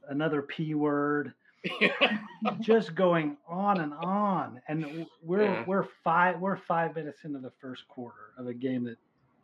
another 0.10 0.42
p 0.44 0.76
word. 0.76 1.34
Just 2.60 2.94
going 2.94 3.36
on 3.48 3.82
and 3.82 3.94
on, 3.94 4.62
and 4.68 5.08
we're 5.24 5.42
Yeah. 5.44 5.64
we're 5.66 5.88
five 6.04 6.40
we're 6.40 6.56
five 6.56 6.96
minutes 6.96 7.24
into 7.24 7.40
the 7.40 7.52
first 7.60 7.88
quarter 7.88 8.32
of 8.38 8.46
a 8.48 8.54
game 8.54 8.84
that 8.86 8.98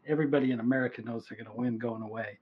everybody 0.07 0.51
in 0.51 0.59
America 0.59 1.01
knows 1.01 1.25
they're 1.27 1.37
going 1.37 1.49
to 1.49 1.59
win 1.59 1.79
going 1.79 2.03
away, 2.03 2.37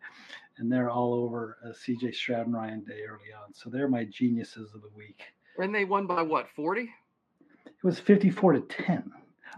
and 0.58 0.70
they're 0.72 0.90
all 0.90 1.14
over 1.14 1.58
uh, 1.66 1.72
C.J. 1.74 2.12
Stroud 2.12 2.48
and 2.48 2.54
Ryan 2.54 2.84
Day 2.84 3.04
early 3.08 3.32
on. 3.34 3.54
So 3.54 3.70
they're 3.70 3.88
my 3.88 4.04
geniuses 4.04 4.74
of 4.76 4.82
the 4.82 4.90
week. 4.96 5.22
And 5.58 5.74
they 5.74 5.86
won 5.86 6.06
by 6.06 6.22
what, 6.22 6.48
40? 6.56 6.82
It 6.82 7.72
was 7.82 7.98
fifty-four 7.98 8.52
to 8.54 8.62
ten. 8.62 9.10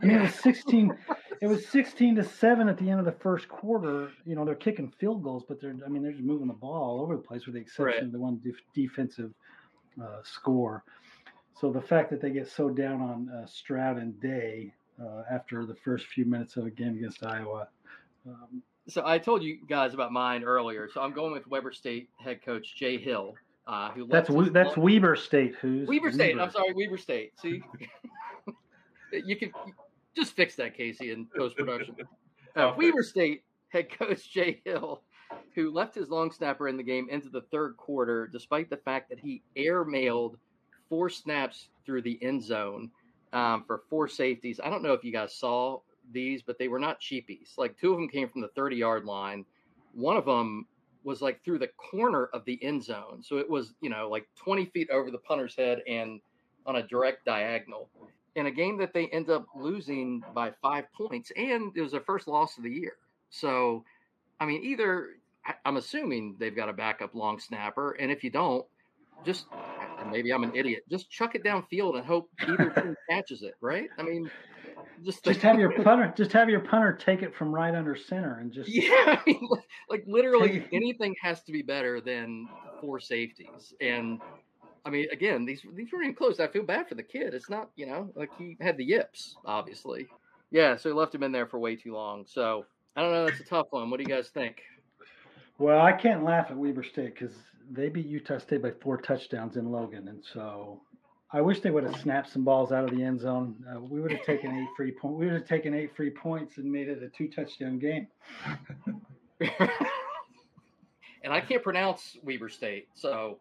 I 0.01 0.06
mean, 0.06 0.18
it 0.18 0.22
was 0.22 0.36
sixteen. 0.48 0.98
it 1.42 1.48
was 1.48 1.68
sixteen 1.68 2.16
to 2.16 2.24
seven 2.24 2.68
at 2.69 2.78
the 2.78 2.90
end 2.90 3.00
of 3.00 3.06
the 3.06 3.12
first 3.12 3.48
quarter. 3.48 4.12
You 4.25 4.36
know, 4.36 4.45
they're 4.45 4.56
kicking 4.56 4.92
field 5.00 5.24
goals, 5.24 5.44
but 5.48 5.60
they're 5.62 5.75
I 5.86 5.90
mean 5.90 6.04
they're 6.04 6.12
just 6.13 6.24
moving 6.24 6.48
the 6.48 6.54
ball 6.54 6.74
all 6.84 7.01
over 7.01 7.16
the 7.16 7.22
place, 7.22 7.45
with 7.45 7.56
the 7.56 7.62
exception 7.62 7.86
Right. 7.86 8.04
of 8.04 8.12
the 8.12 8.19
one 8.19 8.40
def- 8.44 8.56
defensive 8.74 9.31
uh, 10.01 10.19
score. 10.24 10.84
So 11.60 11.72
the 11.72 11.81
fact 11.81 12.10
that 12.10 12.22
they 12.22 12.31
get 12.31 12.48
so 12.48 12.69
down 12.69 13.01
on 13.01 13.30
uh, 13.30 13.45
Stroud 13.45 13.98
and 13.98 14.19
Day 14.19 14.74
uh, 15.01 15.24
after 15.31 15.66
the 15.66 15.75
first 15.75 16.07
few 16.07 16.25
minutes 16.25 16.57
of 16.57 16.66
a 16.66 16.69
game 16.72 16.95
against 16.98 17.24
Iowa. 17.25 17.68
Um, 18.28 18.62
So 18.88 19.04
I 19.06 19.18
told 19.19 19.44
you 19.44 19.60
guys 19.69 19.94
about 19.94 20.12
mine 20.12 20.44
earlier. 20.44 20.90
So 20.92 21.01
I'm 21.01 21.13
going 21.13 21.31
with 21.31 21.48
Weber 21.48 21.72
State 21.72 22.10
head 22.19 22.42
coach 22.44 22.75
Jay 22.75 22.98
Hill, 22.98 23.36
uh, 23.68 23.92
who 23.92 24.07
that's 24.07 24.30
We- 24.30 24.50
that's 24.50 24.76
Weber 24.76 25.16
State. 25.16 25.56
Who's 25.62 25.88
Weber 25.88 26.12
State. 26.12 26.38
I'm 26.40 26.50
sorry, 26.52 26.73
Weber 26.73 26.97
State. 26.97 27.31
See, 27.40 27.62
you 29.14 29.35
can 29.35 29.52
just 30.15 30.35
fix 30.35 30.55
that, 30.55 30.75
Casey, 30.75 31.11
in 31.11 31.27
post 31.35 31.57
production. 31.57 31.95
Uh, 32.55 32.71
Weber. 32.77 33.01
State 33.01 33.41
head 33.69 33.87
coach 33.89 34.29
Jay 34.31 34.61
Hill, 34.63 35.01
who 35.55 35.71
left 35.71 35.95
his 35.95 36.09
long 36.09 36.31
snapper 36.31 36.67
in 36.67 36.77
the 36.77 36.83
game 36.83 37.07
into 37.09 37.27
the 37.27 37.41
third 37.51 37.75
quarter, 37.77 38.27
despite 38.27 38.69
the 38.69 38.77
fact 38.77 39.09
that 39.09 39.19
he 39.19 39.41
airmailed 39.57 40.35
four 40.87 41.09
snaps 41.09 41.69
through 41.83 42.03
the 42.03 42.19
end 42.21 42.43
zone 42.43 42.91
um, 43.33 43.63
for 43.65 43.81
four 43.89 44.07
safeties. 44.07 44.59
I 44.63 44.69
don't 44.69 44.83
know 44.83 44.93
if 44.93 45.03
you 45.03 45.11
guys 45.11 45.33
saw 45.33 45.79
these, 46.11 46.43
but 46.43 46.59
they 46.59 46.67
were 46.67 46.79
not 46.79 47.01
cheapies. 47.01 47.57
Like 47.57 47.75
two 47.77 47.91
of 47.91 47.97
them 47.97 48.07
came 48.07 48.29
from 48.29 48.41
the 48.41 48.49
30 48.49 48.75
yard 48.75 49.05
line. 49.05 49.45
One 49.93 50.17
of 50.17 50.25
them 50.25 50.67
was 51.03 51.21
like 51.21 51.43
through 51.43 51.59
the 51.59 51.69
corner 51.91 52.25
of 52.33 52.45
the 52.45 52.63
end 52.63 52.83
zone. 52.83 53.21
So 53.21 53.37
it 53.37 53.49
was, 53.49 53.73
you 53.81 53.89
know, 53.89 54.09
like 54.09 54.27
20 54.35 54.67
feet 54.67 54.89
over 54.89 55.11
the 55.11 55.17
punter's 55.17 55.55
head 55.55 55.81
and 55.87 56.21
on 56.65 56.77
a 56.77 56.87
direct 56.87 57.25
diagonal 57.25 57.89
in 58.35 58.47
a 58.47 58.52
game 58.52 58.78
that 58.78 58.94
they 58.94 59.07
end 59.07 59.30
up 59.30 59.45
losing 59.56 60.23
by 60.33 60.52
five 60.61 60.85
points. 60.94 61.31
And 61.35 61.71
it 61.75 61.81
was 61.81 61.92
their 61.92 62.02
first 62.02 62.28
loss 62.28 62.57
of 62.57 62.63
the 62.63 62.71
year. 62.71 62.94
So, 63.30 63.83
I 64.40 64.45
mean, 64.45 64.63
either 64.63 65.09
I- 65.45 65.56
I'm 65.66 65.78
assuming 65.78 66.35
they've 66.40 66.56
got 66.56 66.69
a 66.69 66.73
backup 66.73 67.16
long 67.16 67.40
snapper. 67.40 67.92
And 67.94 68.11
if 68.11 68.23
you 68.23 68.30
don't, 68.30 68.66
just 69.25 69.45
maybe 70.09 70.31
I'm 70.31 70.44
an 70.44 70.56
idiot. 70.56 70.83
Just 70.90 71.09
chuck 71.09 71.35
it 71.35 71.44
downfield 71.44 71.95
and 71.95 72.06
hope 72.06 72.30
either 72.47 72.69
team 72.81 72.95
catches 73.09 73.44
it, 73.44 73.56
right? 73.61 73.90
I 73.97 74.04
mean, 74.04 74.30
just 75.04 75.23
Just 75.23 75.42
have 75.42 75.59
your 75.59 75.71
punter. 75.83 76.13
Just 76.16 76.31
have 76.33 76.49
your 76.49 76.59
punter 76.61 76.94
take 76.94 77.21
it 77.21 77.35
from 77.35 77.54
right 77.54 77.73
under 77.73 77.95
center 77.95 78.40
and 78.40 78.52
just 78.52 78.69
yeah, 78.69 78.90
I 78.92 79.19
mean, 79.25 79.47
like, 79.49 79.63
like 79.90 80.04
literally 80.07 80.68
anything 80.71 81.16
has 81.21 81.44
to 81.44 81.52
be 81.52 81.61
better 81.61 82.02
than 82.02 82.47
four 82.81 82.99
safeties. 82.99 83.73
And 83.81 84.21
I 84.85 84.90
mean, 84.90 85.07
again, 85.11 85.45
these 85.45 85.61
these 85.75 85.92
weren't 85.92 86.06
even 86.06 86.16
close. 86.16 86.40
I 86.40 86.47
feel 86.47 86.63
bad 86.63 86.90
for 86.90 86.95
the 86.95 87.04
kid. 87.04 87.33
It's 87.33 87.49
not, 87.49 87.69
you 87.75 87.85
know, 87.85 88.09
like 88.16 88.31
he 88.37 88.57
had 88.59 88.78
the 88.78 88.83
yips, 88.83 89.37
obviously. 89.45 90.07
Yeah, 90.52 90.75
so 90.75 90.90
he 90.90 90.94
left 90.94 91.16
him 91.16 91.23
in 91.23 91.31
there 91.31 91.47
for 91.47 91.57
way 91.57 91.75
too 91.75 91.94
long. 91.94 92.25
So 92.28 92.66
I 92.95 93.02
don't 93.02 93.11
know. 93.11 93.25
That's 93.25 93.40
a 93.40 93.45
tough 93.45 93.68
one. 93.71 93.90
What 93.90 93.97
do 93.97 94.04
you 94.04 94.16
guys 94.16 94.30
think? 94.30 94.61
Well, 95.57 95.80
I 95.80 95.94
can't 95.94 96.23
laugh 96.23 96.47
at 96.49 96.57
Weber 96.57 96.83
State 96.83 97.13
because 97.13 97.35
they 97.71 97.90
beat 97.90 98.07
Utah 98.07 98.40
State 98.40 98.61
by 98.61 98.71
four 98.81 98.97
touchdowns 98.97 99.56
in 99.56 99.71
Logan, 99.71 100.07
and 100.09 100.23
so 100.33 100.81
I 101.31 101.42
wish 101.42 101.61
they 101.61 101.71
would 101.71 101.83
have 101.83 101.95
snapped 101.99 102.30
some 102.30 102.44
balls 102.44 102.71
out 102.71 102.83
of 102.83 102.95
the 102.95 103.04
end 103.04 103.19
zone. 103.21 103.56
Uh, 103.68 103.80
we 103.80 104.02
would 104.02 104.11
have 104.11 104.23
taken 104.23 104.52
eight 104.56 104.68
free 104.78 104.92
point. 104.92 105.16
We 105.16 105.25
would 105.25 105.33
have 105.35 105.47
taken 105.47 105.73
eight 105.73 105.95
free 105.95 106.11
points 106.11 106.57
and 106.57 106.71
made 106.71 106.90
it 106.90 107.02
a 107.02 107.09
two 107.09 107.28
touchdown 107.30 107.80
game. 107.80 108.07
and 109.40 111.31
I 111.31 111.40
can't 111.40 111.63
pronounce 111.63 112.18
Weber 112.21 112.49
State, 112.49 112.90
so 112.94 113.40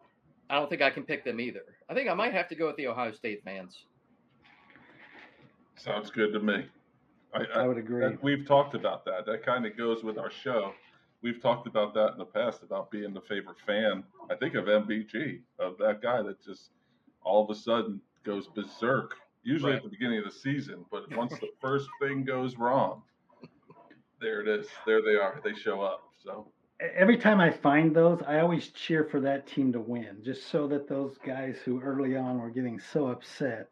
I 0.49 0.55
don't 0.55 0.69
think 0.69 0.81
I 0.81 0.89
can 0.89 1.03
pick 1.03 1.23
them 1.23 1.39
either. 1.39 1.63
I 1.89 1.93
think 1.93 2.09
I 2.09 2.13
might 2.13 2.33
have 2.33 2.47
to 2.49 2.55
go 2.55 2.67
with 2.67 2.75
the 2.77 2.87
Ohio 2.87 3.11
State 3.13 3.41
fans. 3.43 3.85
Sounds 5.75 6.11
good 6.11 6.33
to 6.33 6.39
me. 6.39 6.65
I, 7.33 7.61
I 7.61 7.67
would 7.67 7.77
agree. 7.77 8.01
that- 8.01 8.21
we've 8.23 8.45
talked 8.45 8.75
about 8.75 9.05
that. 9.05 9.25
That 9.25 9.43
kind 9.45 9.65
of 9.65 9.75
goes 9.75 10.03
with 10.03 10.17
our 10.17 10.29
show. 10.29 10.73
We've 11.21 11.41
talked 11.41 11.67
about 11.67 11.93
that 11.95 12.11
in 12.11 12.17
the 12.17 12.25
past 12.25 12.63
about 12.63 12.91
being 12.91 13.13
the 13.13 13.21
favorite 13.21 13.57
fan. 13.65 14.03
I 14.29 14.35
think 14.35 14.55
of 14.55 14.65
MBG 14.65 15.39
of 15.57 15.77
that 15.79 16.01
guy 16.01 16.21
that 16.21 16.43
just 16.43 16.71
all 17.23 17.43
of 17.43 17.49
a 17.49 17.55
sudden 17.59 18.01
goes 18.23 18.47
berserk. 18.47 19.15
Usually 19.43 19.71
Right. 19.71 19.77
at 19.77 19.83
the 19.83 19.89
beginning 19.89 20.19
of 20.19 20.25
the 20.25 20.31
season, 20.31 20.85
but 20.91 21.03
once 21.17 21.33
the 21.39 21.49
first 21.61 21.87
thing 22.01 22.23
goes 22.23 22.57
wrong, 22.57 23.01
there 24.21 24.41
it 24.41 24.47
is. 24.47 24.67
There 24.85 25.01
they 25.01 25.15
are. 25.15 25.41
They 25.43 25.53
show 25.53 25.81
up. 25.81 26.03
So 26.23 26.51
Every 26.79 27.17
time 27.17 27.39
I 27.39 27.51
find 27.51 27.95
those, 27.95 28.21
I 28.27 28.39
always 28.39 28.69
cheer 28.69 29.05
for 29.05 29.19
that 29.21 29.47
team 29.47 29.71
to 29.73 29.79
win, 29.79 30.17
just 30.23 30.47
so 30.49 30.67
that 30.67 30.87
those 30.87 31.17
guys 31.25 31.57
who 31.63 31.81
early 31.81 32.15
on 32.17 32.39
were 32.39 32.49
getting 32.49 32.79
so 32.79 33.07
upset 33.07 33.69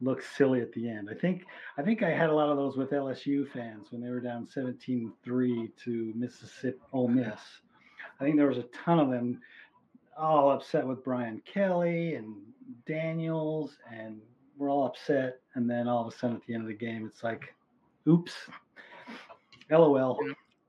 look 0.00 0.22
silly 0.22 0.60
at 0.60 0.72
the 0.72 0.88
end. 0.88 1.08
I 1.10 1.14
think 1.14 1.44
I 1.78 1.82
think 1.82 2.02
I 2.02 2.10
had 2.10 2.30
a 2.30 2.34
lot 2.34 2.48
of 2.48 2.56
those 2.56 2.76
with 2.76 2.90
LSU 2.90 3.50
fans 3.50 3.88
when 3.90 4.02
they 4.02 4.10
were 4.10 4.20
down 4.20 4.46
17-3 4.46 5.12
to 5.84 6.12
Mississippi 6.14 6.78
Ole 6.92 7.08
Miss. 7.08 7.40
I 8.20 8.24
think 8.24 8.36
there 8.36 8.48
was 8.48 8.58
a 8.58 8.68
ton 8.84 8.98
of 8.98 9.10
them 9.10 9.40
all 10.18 10.50
upset 10.50 10.86
with 10.86 11.04
Brian 11.04 11.42
Kelly 11.44 12.14
and 12.14 12.34
Daniels 12.86 13.76
and 13.92 14.20
we're 14.56 14.70
all 14.70 14.86
upset 14.86 15.40
and 15.54 15.68
then 15.68 15.88
all 15.88 16.06
of 16.06 16.12
a 16.12 16.16
sudden 16.16 16.36
at 16.36 16.42
the 16.46 16.54
end 16.54 16.62
of 16.62 16.68
the 16.68 16.74
game 16.74 17.06
it's 17.06 17.22
like 17.22 17.54
oops. 18.08 18.34
LOL. 19.70 20.18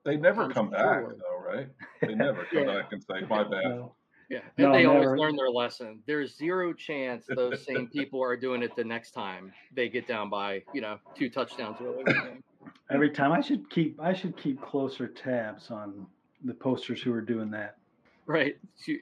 They 0.07 0.15
never 0.15 0.49
come 0.49 0.69
back 0.69 1.01
sure. 1.01 1.15
though, 1.19 1.45
right? 1.45 1.67
They 2.01 2.15
never 2.15 2.45
come 2.45 2.63
Yeah. 2.67 2.81
back 2.81 2.93
and 2.93 3.03
say, 3.03 3.21
"My 3.29 3.43
bad." 3.43 3.63
No. 3.65 3.95
Yeah, 4.29 4.39
and 4.57 4.67
No, 4.67 4.73
they 4.73 4.85
always 4.85 5.07
learn 5.19 5.35
their 5.35 5.49
lesson. 5.49 6.01
There's 6.05 6.35
zero 6.35 6.73
chance 6.73 7.25
those 7.29 7.65
same 7.65 7.87
people 7.87 8.21
are 8.23 8.37
doing 8.37 8.63
it 8.63 8.75
the 8.75 8.83
next 8.83 9.11
time 9.11 9.51
they 9.73 9.89
get 9.89 10.07
down 10.07 10.29
by 10.29 10.63
you 10.73 10.81
know 10.81 10.97
two 11.15 11.29
touchdowns 11.29 11.77
early 11.81 11.99
in 11.99 12.05
the 12.05 12.13
game. 12.13 12.43
Every 12.89 13.09
time 13.09 13.31
I 13.33 13.41
should 13.41 13.69
keep 13.69 13.99
I 14.01 14.13
should 14.13 14.37
keep 14.37 14.61
closer 14.61 15.07
tabs 15.07 15.71
on 15.71 16.07
the 16.43 16.53
posters 16.53 17.01
who 17.01 17.11
are 17.13 17.21
doing 17.21 17.51
that. 17.51 17.77
Right. 18.25 18.57
To 18.85 18.99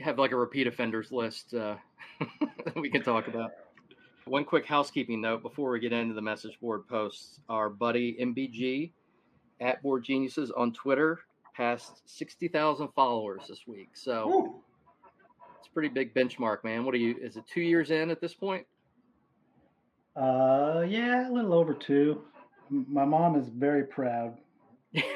have 0.00 0.18
like 0.18 0.32
a 0.32 0.36
repeat 0.36 0.66
offenders 0.66 1.12
list 1.12 1.54
uh, 1.54 1.76
that 2.40 2.74
we 2.76 2.90
can 2.90 3.02
talk 3.02 3.28
about. 3.28 3.52
One 4.26 4.44
quick 4.44 4.66
housekeeping 4.66 5.20
note 5.20 5.42
before 5.42 5.70
we 5.70 5.80
get 5.80 5.92
into 5.92 6.14
the 6.14 6.22
message 6.22 6.58
board 6.60 6.86
posts. 6.86 7.40
Our 7.48 7.68
buddy 7.68 8.16
MBG 8.20 8.92
at 9.60 9.82
Board 9.82 10.04
Geniuses 10.04 10.50
on 10.50 10.72
Twitter 10.72 11.20
passed 11.54 12.02
60,000 12.06 12.88
followers 12.94 13.42
this 13.48 13.66
week. 13.66 13.90
So 13.94 14.26
Woo. 14.26 14.54
it's 15.58 15.68
a 15.68 15.70
pretty 15.72 15.88
big 15.88 16.14
benchmark, 16.14 16.64
man. 16.64 16.84
What 16.84 16.94
are 16.94 16.98
you, 16.98 17.16
is 17.20 17.36
it 17.36 17.44
two 17.52 17.60
years 17.60 17.90
in 17.90 18.10
at 18.10 18.20
this 18.20 18.34
point? 18.34 18.66
Uh, 20.16 20.84
yeah, 20.88 21.28
a 21.28 21.32
little 21.32 21.54
over 21.54 21.74
two. 21.74 22.22
My 22.70 23.04
mom 23.04 23.36
is 23.36 23.48
very 23.48 23.84
proud. 23.84 24.38
That's 24.94 25.08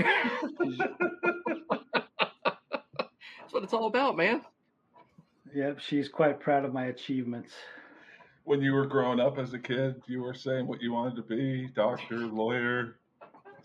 what 3.50 3.62
it's 3.62 3.72
all 3.72 3.86
about, 3.86 4.16
man. 4.16 4.42
Yep, 5.54 5.78
she's 5.78 6.08
quite 6.08 6.40
proud 6.40 6.64
of 6.64 6.72
my 6.72 6.86
achievements. 6.86 7.52
When 8.44 8.60
you 8.60 8.72
were 8.72 8.86
growing 8.86 9.20
up 9.20 9.38
as 9.38 9.54
a 9.54 9.58
kid, 9.58 10.02
you 10.06 10.20
were 10.20 10.34
saying 10.34 10.66
what 10.66 10.82
you 10.82 10.92
wanted 10.92 11.16
to 11.16 11.22
be: 11.22 11.68
doctor, 11.74 12.18
lawyer, 12.18 12.96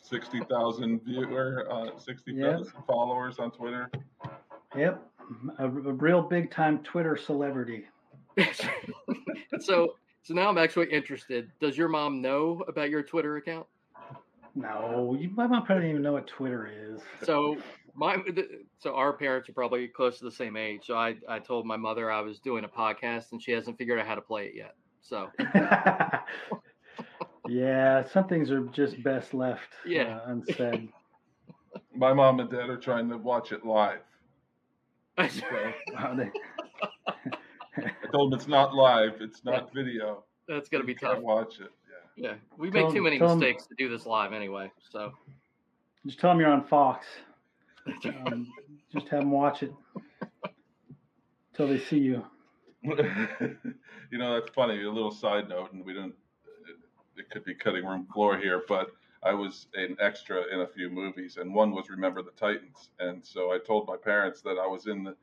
sixty 0.01 0.39
thousand 0.49 1.03
viewer, 1.03 1.67
uh, 1.71 1.97
sixty 1.97 2.39
thousand 2.39 2.73
followers 2.87 3.39
on 3.39 3.51
Twitter. 3.51 3.89
Yep, 4.75 5.03
a, 5.57 5.65
a 5.65 5.69
real 5.69 6.21
big 6.21 6.51
time 6.51 6.79
Twitter 6.79 7.17
celebrity. 7.17 7.85
so, 9.59 9.95
so 10.23 10.33
now 10.33 10.49
I'm 10.49 10.57
actually 10.57 10.91
interested. 10.91 11.51
Does 11.59 11.77
your 11.77 11.87
mom 11.87 12.21
know 12.21 12.63
about 12.67 12.89
your 12.89 13.03
Twitter 13.03 13.37
account? 13.37 13.65
No, 14.55 15.17
you, 15.19 15.29
my 15.29 15.47
mom 15.47 15.65
probably 15.65 15.83
doesn't 15.83 15.89
even 15.91 16.01
know 16.01 16.13
what 16.13 16.27
Twitter 16.27 16.67
is. 16.67 17.01
So 17.23 17.57
my 17.95 18.17
so 18.79 18.95
our 18.95 19.13
parents 19.13 19.49
are 19.49 19.53
probably 19.53 19.87
close 19.87 20.17
to 20.19 20.25
the 20.25 20.31
same 20.31 20.55
age. 20.55 20.81
So 20.85 20.95
I 20.95 21.15
I 21.27 21.39
told 21.39 21.65
my 21.65 21.77
mother 21.77 22.11
I 22.11 22.21
was 22.21 22.39
doing 22.39 22.63
a 22.63 22.67
podcast 22.67 23.31
and 23.31 23.41
she 23.41 23.51
hasn't 23.51 23.77
figured 23.77 23.99
out 23.99 24.07
how 24.07 24.15
to 24.15 24.21
play 24.21 24.47
it 24.47 24.55
yet. 24.55 24.75
So 25.01 25.29
yeah, 27.49 28.05
some 28.07 28.27
things 28.27 28.51
are 28.51 28.61
just 28.67 29.01
best 29.03 29.33
left 29.33 29.69
Yeah. 29.85 30.19
uh, 30.19 30.31
unsaid. 30.31 30.89
My 31.95 32.13
mom 32.13 32.39
and 32.39 32.49
dad 32.49 32.69
are 32.69 32.77
trying 32.77 33.09
to 33.09 33.17
watch 33.17 33.51
it 33.51 33.65
live. 33.65 33.99
So 35.17 35.27
I 35.85 36.31
told 38.11 38.31
them 38.31 38.39
it's 38.39 38.47
not 38.47 38.73
live, 38.73 39.21
it's 39.21 39.43
not 39.43 39.73
video. 39.73 40.23
that's 40.47 40.69
gonna 40.69 40.83
be 40.83 40.93
You 40.93 40.97
can't 40.97 41.15
tough. 41.15 41.23
Watch 41.23 41.59
it. 41.59 41.71
Yeah. 42.17 42.31
Yeah, 42.31 42.35
we 42.57 42.71
Tell 42.71 42.83
make 42.85 42.91
too 42.91 42.97
'em- 42.99 43.03
many 43.03 43.19
tell 43.19 43.31
'em- 43.31 43.39
mistakes 43.39 43.65
to 43.67 43.75
do 43.75 43.89
this 43.89 44.05
live 44.05 44.33
anyway. 44.33 44.71
So 44.91 45.13
just 46.05 46.19
tell 46.19 46.31
them 46.31 46.39
you're 46.39 46.49
on 46.49 46.63
Fox. 46.65 47.05
Um, 48.25 48.47
just 48.93 49.07
have 49.09 49.21
them 49.21 49.31
watch 49.31 49.63
it 49.63 49.73
till 51.55 51.67
they 51.67 51.79
see 51.79 51.97
you. 51.97 52.23
you 52.83 54.17
know, 54.17 54.39
that's 54.39 54.53
funny. 54.53 54.83
A 54.83 54.91
little 54.91 55.11
side 55.11 55.49
note, 55.49 55.73
and 55.73 55.83
we 55.83 55.93
don't. 55.93 56.13
It, 57.19 57.29
could 57.29 57.43
be 57.43 57.53
cutting 57.53 57.85
room 57.85 58.07
floor 58.13 58.37
here, 58.37 58.63
but 58.67 58.91
I 59.23 59.33
was 59.33 59.67
an 59.75 59.97
extra 59.99 60.43
in 60.53 60.61
a 60.61 60.67
few 60.67 60.89
movies, 60.89 61.37
and 61.37 61.53
one 61.53 61.71
was 61.71 61.89
Remember 61.89 62.21
the 62.21 62.31
Titans, 62.31 62.89
and 62.99 63.25
so 63.25 63.51
I 63.51 63.59
told 63.59 63.87
my 63.87 63.97
parents 63.97 64.41
that 64.41 64.57
I 64.57 64.67
was 64.67 64.87
in 64.87 65.03
the 65.03 65.15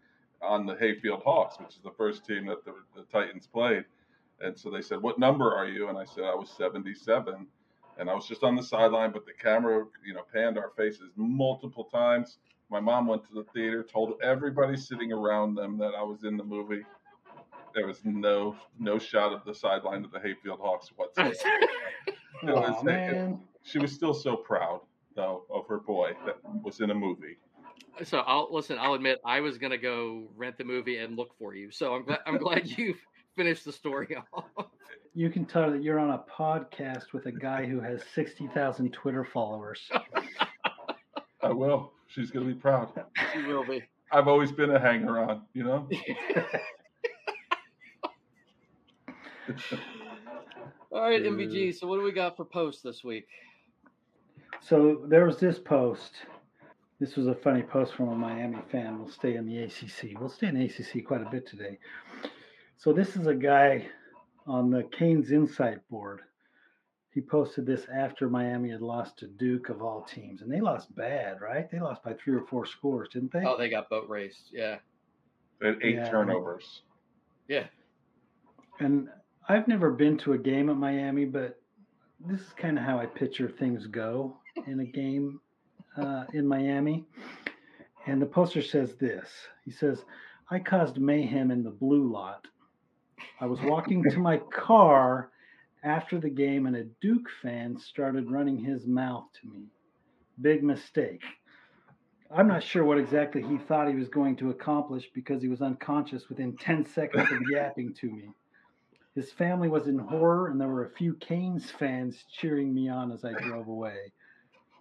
on 0.43 0.67
the 0.67 0.76
Hayfield 0.76 1.23
Hawks, 1.25 1.59
which 1.59 1.76
is 1.76 1.83
the 1.83 1.91
first 1.91 2.26
team 2.26 2.47
that 2.47 2.65
the, 2.65 2.75
the 2.95 3.05
Titans 3.05 3.47
played, 3.47 3.85
and 4.41 4.59
so 4.59 4.71
they 4.71 4.83
said, 4.83 5.00
"What 5.00 5.19
number 5.19 5.55
are 5.55 5.67
you?" 5.67 5.88
And 5.88 5.97
I 5.97 6.05
said, 6.05 6.25
"I 6.25 6.35
was 6.35 6.50
77." 6.50 7.47
And 7.99 8.11
I 8.11 8.15
was 8.15 8.26
just 8.26 8.45
on 8.45 8.57
the 8.57 8.62
sideline, 8.62 9.11
but 9.11 9.25
the 9.25 9.33
camera, 9.33 9.87
you 10.05 10.12
know, 10.12 10.25
panned 10.31 10.59
our 10.59 10.71
faces 10.76 11.11
multiple 11.17 11.85
times. 11.85 12.38
My 12.69 12.81
mom 12.81 13.07
went 13.07 13.25
to 13.29 13.33
the 13.35 13.45
theater, 13.55 13.83
told 13.83 14.21
everybody 14.23 14.76
sitting 14.76 15.12
around 15.12 15.55
them 15.55 15.79
that 15.79 15.95
I 15.95 16.03
was 16.03 16.25
in 16.25 16.37
the 16.37 16.45
movie. 16.45 16.85
There 17.76 17.87
was 17.87 18.00
no 18.04 18.56
no 18.78 18.99
shot 18.99 19.33
of 19.35 19.45
the 19.45 19.54
sideline 19.54 20.02
of 20.04 20.11
the 20.11 20.18
Hayfield 20.18 20.59
Hawks 20.61 20.88
whatsoever. 20.97 21.35
It 22.42 22.47
was- 22.54 22.75
Oh 22.78 22.83
man, 22.83 23.38
she 23.62 23.78
was 23.78 23.92
still 23.92 24.12
so 24.14 24.37
proud, 24.37 24.80
though, 25.14 25.45
of 25.50 25.66
her 25.68 25.78
boy 25.78 26.12
that 26.26 26.37
was 26.62 26.80
in 26.80 26.90
a 26.90 26.95
movie. 26.95 27.37
so 28.02 28.18
I'll 28.21 28.49
listen. 28.50 28.76
I'll 28.78 28.95
admit 28.95 29.21
I 29.25 29.40
was 29.40 29.56
gonna 29.59 29.78
go 29.78 30.28
rent 30.37 30.56
the 30.59 30.64
movie 30.64 30.97
and 30.99 31.16
look 31.16 31.37
for 31.38 31.54
you. 31.54 31.71
So 31.71 31.95
I'm 31.95 32.04
glad 32.04 32.18
I'm 32.26 32.38
glad 32.38 32.66
you 32.78 32.95
finished 33.37 33.64
the 33.64 33.73
story 33.73 34.16
off. 34.35 34.45
you 35.14 35.28
can 35.30 35.45
tell 35.47 35.71
that 35.71 35.83
you're 35.83 35.99
on 35.99 36.11
a 36.11 36.25
podcast 36.30 37.12
with 37.14 37.25
a 37.26 37.33
guy 37.33 37.64
who 37.66 37.80
has 37.80 38.02
sixty 38.14 38.47
thousand 38.49 38.92
Twitter 38.92 39.25
followers. 39.25 39.90
I 41.42 41.50
will. 41.52 41.92
She's 42.09 42.30
gonna 42.30 42.47
be 42.47 42.54
proud. 42.54 42.90
She 43.35 43.42
will 43.42 43.64
be. 43.64 43.83
I've 44.12 44.28
always 44.28 44.52
been 44.52 44.71
a 44.71 44.78
hanger 44.78 45.18
on, 45.18 45.42
you 45.54 45.64
know. 45.64 45.88
All 50.91 51.03
right, 51.03 51.23
MBG. 51.23 51.71
Uh, 51.71 51.73
so 51.73 51.87
what 51.87 51.97
do 51.97 52.03
we 52.03 52.12
got 52.12 52.37
for 52.37 52.45
post 52.45 52.83
this 52.83 53.05
week? 53.05 53.26
So 54.61 55.05
there 55.09 55.26
was 55.26 55.38
this 55.38 55.59
post. 55.59 56.12
This 56.99 57.17
was 57.17 57.26
a 57.26 57.35
funny 57.35 57.62
post 57.62 57.95
from 57.95 58.09
a 58.09 58.15
Miami 58.15 58.59
fan. 58.73 58.99
We'll 58.99 59.11
stay 59.11 59.37
in 59.37 59.47
the 59.47 59.59
ACC. 59.59 60.19
We'll 60.19 60.31
stay 60.31 60.49
in 60.49 60.59
the 60.59 60.65
ACC 60.65 61.05
quite 61.07 61.21
a 61.21 61.31
bit 61.31 61.47
today. 61.47 61.79
So 62.79 62.93
this 62.93 63.17
is 63.17 63.26
a 63.26 63.35
guy 63.35 63.87
on 64.47 64.71
the 64.71 64.85
Canes 64.85 65.31
Insight 65.31 65.87
board. 65.91 66.23
He 67.11 67.21
posted 67.21 67.65
this 67.67 67.87
after 67.95 68.29
Miami 68.29 68.71
had 68.71 68.83
lost 68.83 69.19
to 69.19 69.26
Duke 69.26 69.69
of 69.71 69.81
all 69.83 70.03
teams, 70.03 70.43
and 70.43 70.53
they 70.53 70.61
lost 70.61 70.95
bad, 70.95 71.41
right? 71.41 71.71
They 71.71 71.81
lost 71.81 72.03
by 72.03 72.12
three 72.15 72.35
or 72.35 72.43
four 72.47 72.67
scores, 72.67 73.09
didn't 73.11 73.33
they? 73.33 73.43
Oh, 73.45 73.57
they 73.57 73.71
got 73.71 73.88
boat 73.88 74.09
raced. 74.09 74.50
Yeah. 74.53 74.79
They 75.61 75.69
had 75.69 75.79
eight 75.83 75.95
Yeah. 75.95 76.11
turnovers. 76.11 76.83
Yeah. 77.49 77.67
And 78.81 79.09
I've 79.49 79.69
never 79.69 79.93
been 79.93 80.19
to 80.19 80.33
a 80.33 80.38
game 80.38 80.69
at 80.71 80.76
Miami, 80.76 81.25
but 81.25 81.61
this 82.19 82.41
is 82.41 82.53
kind 82.57 82.79
of 82.79 82.85
how 82.85 82.99
I 82.99 83.07
picture 83.07 83.49
things 83.49 83.87
go 83.87 84.37
in 84.67 84.81
a 84.81 84.85
game 84.85 85.41
uh, 85.97 86.25
in 86.33 86.49
Miami. 86.49 87.05
And 88.07 88.21
the 88.21 88.26
poster 88.26 88.61
says 88.61 88.97
this 88.97 89.29
He 89.65 89.71
says, 89.71 90.05
I 90.50 90.59
caused 90.59 90.99
mayhem 90.99 91.53
in 91.53 91.62
the 91.62 91.71
blue 91.71 92.11
lot. 92.11 92.49
I 93.41 93.47
was 93.47 93.61
walking 93.62 94.03
to 94.11 94.19
my 94.19 94.38
car 94.53 95.31
after 95.85 96.19
the 96.19 96.31
game, 96.31 96.67
and 96.67 96.75
a 96.75 96.85
Duke 97.00 97.29
fan 97.41 97.79
started 97.79 98.31
running 98.31 98.59
his 98.59 98.87
mouth 98.87 99.26
to 99.41 99.49
me. 99.49 99.67
Big 100.41 100.65
mistake. 100.65 101.23
I'm 102.37 102.49
not 102.49 102.65
sure 102.65 102.85
what 102.85 102.99
exactly 102.99 103.43
he 103.43 103.59
thought 103.59 103.88
he 103.88 103.95
was 103.95 104.09
going 104.09 104.35
to 104.37 104.50
accomplish 104.50 105.09
because 105.15 105.41
he 105.41 105.49
was 105.49 105.62
unconscious 105.62 106.29
within 106.29 106.57
10 106.57 106.87
seconds 106.87 107.31
of 107.31 107.43
yapping 107.49 107.95
to 108.00 108.11
me. 108.11 108.31
His 109.17 109.33
family 109.33 109.69
was 109.69 109.89
in 109.89 109.99
horror, 109.99 110.49
and 110.49 110.61
there 110.61 110.69
were 110.69 110.85
a 110.85 110.91
few 110.91 111.15
Canes 111.15 111.71
fans 111.73 112.25
cheering 112.31 112.73
me 112.75 112.89
on 112.89 113.11
as 113.11 113.25
I 113.25 113.33
drove 113.33 113.69
away. 113.69 114.13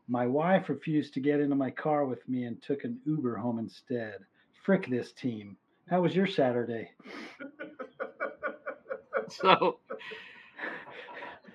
My 0.08 0.28
wife 0.28 0.70
refused 0.70 1.14
to 1.16 1.22
get 1.22 1.40
into 1.40 1.56
my 1.56 1.72
car 1.72 2.06
with 2.06 2.28
me 2.30 2.44
and 2.44 2.62
took 2.62 2.84
an 2.84 3.00
Uber 3.06 3.38
home 3.38 3.60
instead. 3.60 4.20
Frick 4.64 4.88
this 4.90 5.14
team. 5.14 5.58
How 5.90 6.02
was 6.02 6.16
your 6.16 6.28
Saturday? 6.28 6.92
So, 9.30 9.80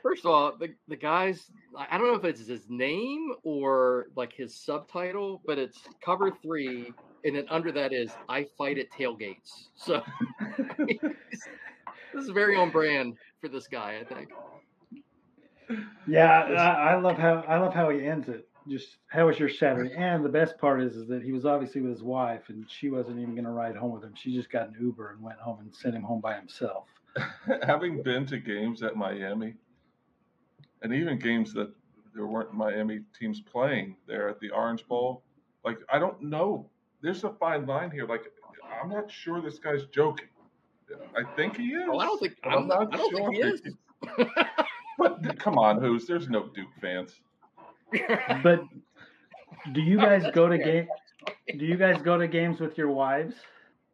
first 0.03 0.25
of 0.25 0.31
all, 0.31 0.57
the 0.59 0.75
the 0.89 0.97
guys, 0.97 1.51
I 1.77 1.99
don't 1.99 2.09
know 2.09 2.19
if 2.19 2.25
it's 2.25 2.47
his 2.49 2.69
name 2.69 3.33
or 3.45 4.07
like 4.17 4.33
his 4.33 4.57
subtitle, 4.57 5.43
but 5.47 5.59
it's 5.59 5.79
cover 6.05 6.33
three, 6.43 6.95
and 7.25 7.37
then 7.37 7.47
under 7.51 7.73
that 7.73 7.93
is 7.93 8.19
I 8.29 8.47
fight 8.59 8.79
at 8.79 8.91
tailgates. 8.91 9.69
So, 9.75 10.03
this 12.15 12.25
is 12.25 12.31
very 12.31 12.57
on 12.57 12.71
brand 12.71 13.15
for 13.41 13.49
this 13.49 13.67
guy, 13.67 13.99
I 14.01 14.05
think. 14.05 14.31
Yeah, 16.07 16.27
I, 16.27 16.93
I 16.93 16.95
love 16.97 17.17
how 17.17 17.45
I 17.47 17.59
love 17.59 17.73
how 17.75 17.91
he 17.91 18.05
ends 18.05 18.29
it. 18.29 18.49
Just 18.69 18.99
how 19.09 19.27
was 19.27 19.39
your 19.39 19.49
Saturday? 19.49 19.95
And 19.97 20.25
the 20.25 20.29
best 20.29 20.59
part 20.59 20.83
is, 20.83 20.97
is 20.97 21.09
that 21.09 21.23
he 21.23 21.33
was 21.33 21.47
obviously 21.47 21.81
with 21.81 21.93
his 21.93 22.03
wife, 22.03 22.43
and 22.49 22.69
she 22.69 22.91
wasn't 22.91 23.19
even 23.19 23.35
going 23.35 23.45
to 23.45 23.51
ride 23.51 23.77
home 23.77 23.93
with 23.93 24.03
him. 24.03 24.13
She 24.15 24.35
just 24.35 24.51
got 24.51 24.69
an 24.69 24.75
Uber 24.81 25.13
and 25.13 25.23
went 25.23 25.39
home 25.39 25.61
and 25.61 25.75
sent 25.75 25.95
him 25.95 26.03
home 26.03 26.21
by 26.21 26.37
himself. 26.37 26.87
Having 27.67 28.03
been 28.03 28.27
to 28.27 28.39
games 28.39 28.83
at 28.83 28.97
Miami, 28.97 29.55
and 30.83 30.93
even 30.93 31.19
games 31.19 31.53
that 31.55 31.73
there 32.15 32.27
weren't 32.27 32.53
Miami 32.53 33.01
teams 33.19 33.41
playing 33.41 33.97
there 34.07 34.29
at 34.29 34.41
the 34.41 34.51
Orange 34.51 34.87
Bowl, 34.87 35.23
like 35.65 35.79
I 35.93 35.99
don't 35.99 36.21
know. 36.23 36.69
There's 37.03 37.25
a 37.25 37.31
fine 37.31 37.67
line 37.67 37.91
here. 37.91 38.07
Like 38.07 38.25
I'm 38.83 38.91
not 38.91 39.11
sure 39.11 39.41
this 39.41 39.59
guy's 39.59 39.87
joking. 39.87 40.29
I 41.17 41.35
think 41.37 41.57
he 41.57 41.69
is. 41.69 41.85
Oh, 41.89 41.99
I 41.99 42.05
don't 42.05 42.19
think 42.19 42.37
but 42.43 42.51
I'm, 42.51 42.71
I 42.71 42.85
don't 42.85 43.15
think 43.15 43.35
he 43.35 43.41
is. 43.41 43.63
But 44.99 45.39
come 45.39 45.57
on, 45.57 45.81
who's 45.81 46.07
there's 46.07 46.29
no 46.29 46.49
Duke 46.55 46.69
fans. 46.81 47.21
But 48.43 48.61
do 49.73 49.81
you 49.81 49.97
guys 49.97 50.25
go 50.35 50.47
to 50.47 50.59
game? 50.59 50.89
Do 51.59 51.65
you 51.65 51.77
guys 51.77 52.03
go 52.03 52.19
to 52.19 52.29
games 52.29 52.61
with 52.61 52.77
your 52.77 52.91
wives? 52.91 53.35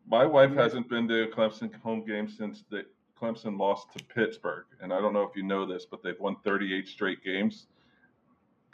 My 0.09 0.27
wife 0.27 0.53
hasn't 0.53 0.89
been 0.89 1.07
to 1.09 1.23
a 1.23 1.29
Clemson 1.29 1.73
home 1.77 2.05
game 2.05 2.29
since 2.29 2.65
the 2.71 2.85
Clemson 3.21 3.59
lost 3.59 3.93
to 3.97 4.05
Pittsburgh, 4.05 4.67
and 4.81 4.93
I 4.93 5.01
don't 5.01 5.13
know 5.13 5.23
if 5.23 5.35
you 5.35 5.43
know 5.43 5.65
this, 5.65 5.87
but 5.87 6.03
they've 6.03 6.19
won 6.21 6.37
38 6.45 6.87
straight 6.87 7.25
games, 7.25 7.67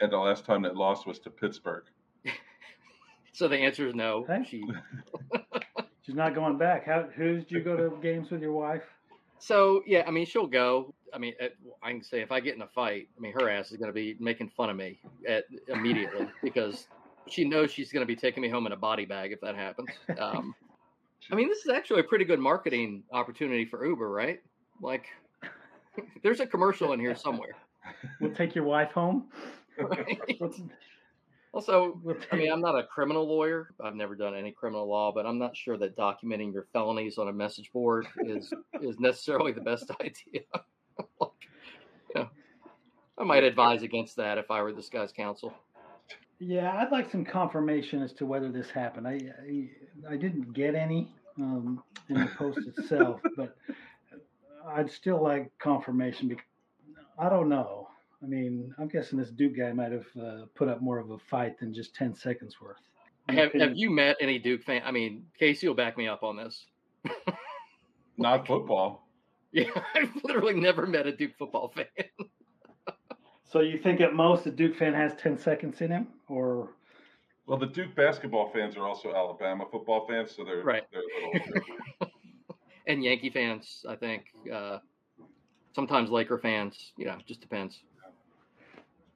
and 0.01 0.11
the 0.11 0.17
last 0.17 0.45
time 0.45 0.63
they 0.63 0.69
lost 0.69 1.07
was 1.07 1.19
to 1.19 1.29
Pittsburgh. 1.29 1.85
so 3.31 3.47
the 3.47 3.57
answer 3.57 3.87
is 3.87 3.95
no. 3.95 4.25
Hey. 4.27 4.43
She, 4.49 4.63
She's 6.05 6.15
not 6.15 6.35
going 6.35 6.57
back. 6.57 6.85
How? 6.85 7.07
Who 7.15 7.37
did 7.37 7.51
you 7.51 7.61
go 7.61 7.77
to 7.77 7.95
games 8.01 8.29
with 8.29 8.41
your 8.41 8.53
wife? 8.53 8.83
so 9.39 9.83
yeah, 9.85 10.03
I 10.07 10.11
mean, 10.11 10.25
she'll 10.25 10.47
go. 10.47 10.93
I 11.13 11.17
mean, 11.17 11.33
at, 11.39 11.53
I 11.81 11.91
can 11.91 12.03
say 12.03 12.21
if 12.21 12.31
I 12.31 12.39
get 12.39 12.55
in 12.55 12.61
a 12.61 12.67
fight, 12.67 13.07
I 13.17 13.21
mean, 13.21 13.33
her 13.33 13.49
ass 13.49 13.71
is 13.71 13.77
going 13.77 13.89
to 13.89 13.93
be 13.93 14.15
making 14.19 14.49
fun 14.49 14.69
of 14.69 14.75
me 14.75 14.99
at, 15.27 15.45
immediately 15.67 16.27
because 16.43 16.87
she 17.27 17.45
knows 17.45 17.71
she's 17.71 17.91
going 17.91 18.01
to 18.01 18.07
be 18.07 18.15
taking 18.15 18.41
me 18.41 18.49
home 18.49 18.65
in 18.65 18.71
a 18.71 18.77
body 18.77 19.05
bag 19.05 19.31
if 19.31 19.39
that 19.41 19.55
happens. 19.55 19.89
Um, 20.17 20.55
I 21.31 21.35
mean, 21.35 21.47
this 21.47 21.59
is 21.59 21.69
actually 21.69 22.01
a 22.01 22.03
pretty 22.03 22.25
good 22.25 22.39
marketing 22.39 23.03
opportunity 23.13 23.63
for 23.63 23.85
Uber, 23.85 24.09
right? 24.09 24.41
Like, 24.81 25.05
there's 26.21 26.41
a 26.41 26.47
commercial 26.47 26.91
in 26.91 26.99
here 26.99 27.15
somewhere. 27.15 27.55
We'll 28.19 28.35
take 28.35 28.55
your 28.55 28.65
wife 28.65 28.91
home. 28.91 29.29
Right? 29.77 30.19
Also, 31.53 32.01
I 32.31 32.35
mean, 32.35 32.51
I'm 32.51 32.61
not 32.61 32.77
a 32.77 32.83
criminal 32.83 33.27
lawyer. 33.27 33.69
I've 33.81 33.95
never 33.95 34.15
done 34.15 34.35
any 34.35 34.51
criminal 34.51 34.87
law, 34.87 35.11
but 35.13 35.25
I'm 35.25 35.37
not 35.37 35.55
sure 35.55 35.77
that 35.77 35.95
documenting 35.95 36.51
your 36.51 36.67
felonies 36.73 37.17
on 37.17 37.29
a 37.29 37.33
message 37.33 37.71
board 37.71 38.07
is 38.25 38.51
is 38.81 38.99
necessarily 38.99 39.51
the 39.51 39.61
best 39.61 39.89
idea. 40.01 40.41
like, 41.21 41.31
you 42.15 42.21
know, 42.21 42.29
I 43.17 43.23
might 43.23 43.43
advise 43.43 43.83
against 43.83 44.17
that 44.17 44.37
if 44.37 44.51
I 44.51 44.61
were 44.61 44.73
this 44.73 44.89
guy's 44.89 45.11
counsel. 45.11 45.53
Yeah, 46.39 46.75
I'd 46.75 46.91
like 46.91 47.09
some 47.09 47.23
confirmation 47.23 48.01
as 48.01 48.11
to 48.13 48.25
whether 48.25 48.51
this 48.51 48.69
happened. 48.69 49.07
I 49.07 49.19
I, 49.47 50.13
I 50.13 50.17
didn't 50.17 50.53
get 50.53 50.75
any 50.75 51.13
um, 51.37 51.83
in 52.09 52.15
the 52.15 52.29
post 52.37 52.59
itself, 52.65 53.21
but 53.37 53.55
I'd 54.67 54.91
still 54.91 55.21
like 55.21 55.51
confirmation. 55.59 56.27
Because 56.27 56.45
I 57.19 57.29
don't 57.29 57.47
know. 57.47 57.82
I 58.23 58.25
mean, 58.25 58.73
I'm 58.79 58.87
guessing 58.87 59.19
this 59.19 59.29
Duke 59.31 59.57
guy 59.57 59.73
might 59.73 59.91
have 59.91 60.07
uh, 60.19 60.45
put 60.55 60.69
up 60.69 60.81
more 60.81 60.97
of 60.97 61.11
a 61.11 61.17
fight 61.17 61.59
than 61.59 61.73
just 61.73 61.93
ten 61.93 62.15
seconds 62.15 62.61
worth. 62.61 62.77
Have, 63.29 63.51
have 63.53 63.75
you 63.75 63.89
met 63.89 64.15
any 64.21 64.39
Duke 64.39 64.63
fan? 64.63 64.81
I 64.85 64.91
mean, 64.91 65.25
Casey 65.37 65.67
will 65.67 65.75
back 65.75 65.97
me 65.97 66.07
up 66.07 66.23
on 66.23 66.37
this. 66.37 66.65
Not 68.17 68.47
football. 68.47 69.07
Yeah, 69.51 69.69
I've 69.95 70.11
literally 70.23 70.53
never 70.53 70.87
met 70.87 71.05
a 71.05 71.11
Duke 71.11 71.35
football 71.37 71.69
fan. 71.75 71.85
So 73.45 73.59
you 73.59 73.77
think 73.77 74.01
at 74.01 74.15
most 74.15 74.47
a 74.47 74.51
Duke 74.51 74.75
fan 74.75 74.95
has 74.95 75.13
ten 75.13 75.37
seconds 75.37 75.79
in 75.81 75.91
him, 75.91 76.07
or 76.27 76.71
Well, 77.45 77.59
the 77.59 77.67
Duke 77.67 77.93
basketball 77.93 78.49
fans 78.49 78.75
are 78.75 78.87
also 78.87 79.13
Alabama 79.13 79.65
football 79.71 80.07
fans, 80.07 80.35
so 80.35 80.43
they're 80.43 80.63
Right. 80.63 80.81
they're 80.91 81.01
a 81.01 81.37
little. 81.37 82.11
and 82.87 83.03
Yankee 83.03 83.29
fans, 83.29 83.85
I 83.87 83.95
think. 83.95 84.23
Uh, 84.51 84.79
sometimes 85.75 86.09
Laker 86.09 86.39
fans. 86.39 86.93
You 86.97 87.05
know, 87.05 87.17
just 87.27 87.41
depends. 87.41 87.83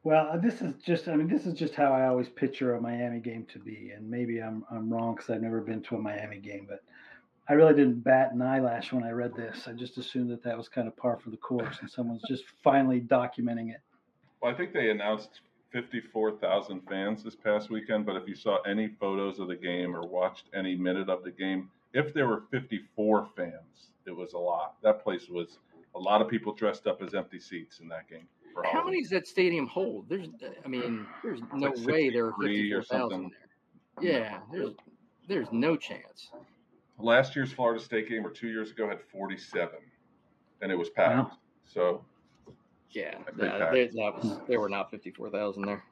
Well, 0.07 0.29
uh, 0.31 0.37
this 0.37 0.61
is 0.61 0.73
just, 0.75 1.09
I 1.09 1.17
mean, 1.17 1.27
this 1.27 1.45
is 1.45 1.53
just 1.53 1.75
how 1.75 1.91
I 1.91 2.07
always 2.07 2.29
picture 2.29 2.75
a 2.75 2.79
Miami 2.79 3.19
game 3.19 3.45
to 3.51 3.59
be. 3.59 3.91
And 3.93 4.09
maybe 4.09 4.41
I'm, 4.41 4.63
I'm 4.71 4.89
wrong 4.89 5.15
because 5.15 5.29
I've 5.29 5.41
never 5.41 5.59
been 5.59 5.81
to 5.81 5.97
a 5.97 5.99
Miami 5.99 6.37
game, 6.37 6.65
but 6.65 6.81
I 7.49 7.53
really 7.55 7.73
didn't 7.73 8.05
bat 8.05 8.31
an 8.31 8.41
eyelash 8.41 8.93
when 8.93 9.03
I 9.03 9.09
read 9.09 9.35
this. 9.35 9.67
I 9.67 9.73
just 9.73 9.97
assumed 9.97 10.31
that 10.31 10.41
that 10.43 10.57
was 10.57 10.69
kind 10.69 10.87
of 10.87 10.95
par 10.95 11.19
for 11.21 11.29
the 11.29 11.35
course 11.35 11.79
and 11.81 11.91
someone's 11.91 12.21
just 12.25 12.45
finally 12.63 13.01
documenting 13.01 13.71
it. 13.71 13.81
Well, 14.41 14.49
I 14.49 14.55
think 14.55 14.71
they 14.71 14.91
announced 14.91 15.41
54,000 15.73 16.83
fans 16.87 17.21
this 17.21 17.35
past 17.35 17.69
weekend, 17.69 18.05
but 18.05 18.15
if 18.15 18.29
you 18.29 18.35
saw 18.35 18.61
any 18.61 18.87
photos 19.01 19.39
of 19.39 19.49
the 19.49 19.57
game 19.57 19.93
or 19.93 20.07
watched 20.07 20.45
any 20.53 20.77
minute 20.77 21.09
of 21.09 21.25
the 21.25 21.31
game, 21.31 21.69
if 21.93 22.13
there 22.13 22.29
were 22.29 22.43
54 22.49 23.27
fans, 23.35 23.91
it 24.05 24.15
was 24.15 24.31
a 24.31 24.39
lot. 24.39 24.75
That 24.83 25.03
place 25.03 25.27
was 25.27 25.57
a 25.95 25.99
lot 25.99 26.21
of 26.21 26.29
people 26.29 26.53
dressed 26.53 26.87
up 26.87 27.01
as 27.01 27.13
empty 27.13 27.41
seats 27.41 27.81
in 27.81 27.89
that 27.89 28.09
game. 28.09 28.29
For 28.57 28.63
How 28.63 28.71
Halloween. 28.71 28.91
many 28.93 29.01
does 29.03 29.11
that 29.11 29.27
stadium 29.27 29.67
hold? 29.67 30.09
There's, 30.09 30.29
I 30.65 30.67
mean, 30.67 31.05
there's 31.23 31.41
no 31.53 31.69
like 31.69 31.85
way 31.85 32.09
there 32.09 32.25
are 32.25 32.33
63 32.41 32.73
or 32.73 32.81
fifty-four 32.81 32.97
thousand 32.99 33.31
there. 34.01 34.11
Yeah, 34.11 34.39
there's, 34.51 34.71
there's 35.27 35.47
no 35.51 35.75
chance. 35.77 36.31
Last 36.97 37.35
year's 37.35 37.51
Florida 37.53 37.79
State 37.79 38.09
game 38.09 38.25
or 38.25 38.31
two 38.31 38.47
years 38.47 38.71
ago 38.71 38.89
had 38.89 38.99
47, 39.11 39.69
and 40.63 40.71
it 40.71 40.75
was 40.75 40.89
packed. 40.89 41.29
Wow. 41.29 41.37
So 41.67 42.03
Yeah, 42.89 43.19
That'd 43.19 43.37
be 43.37 43.43
yeah, 43.45 43.57
there, 43.59 43.87
that 43.89 44.23
was 44.23 44.39
there 44.47 44.59
were 44.59 44.69
not 44.69 44.89
fifty-four 44.89 45.29
thousand 45.29 45.65
there, 45.65 45.83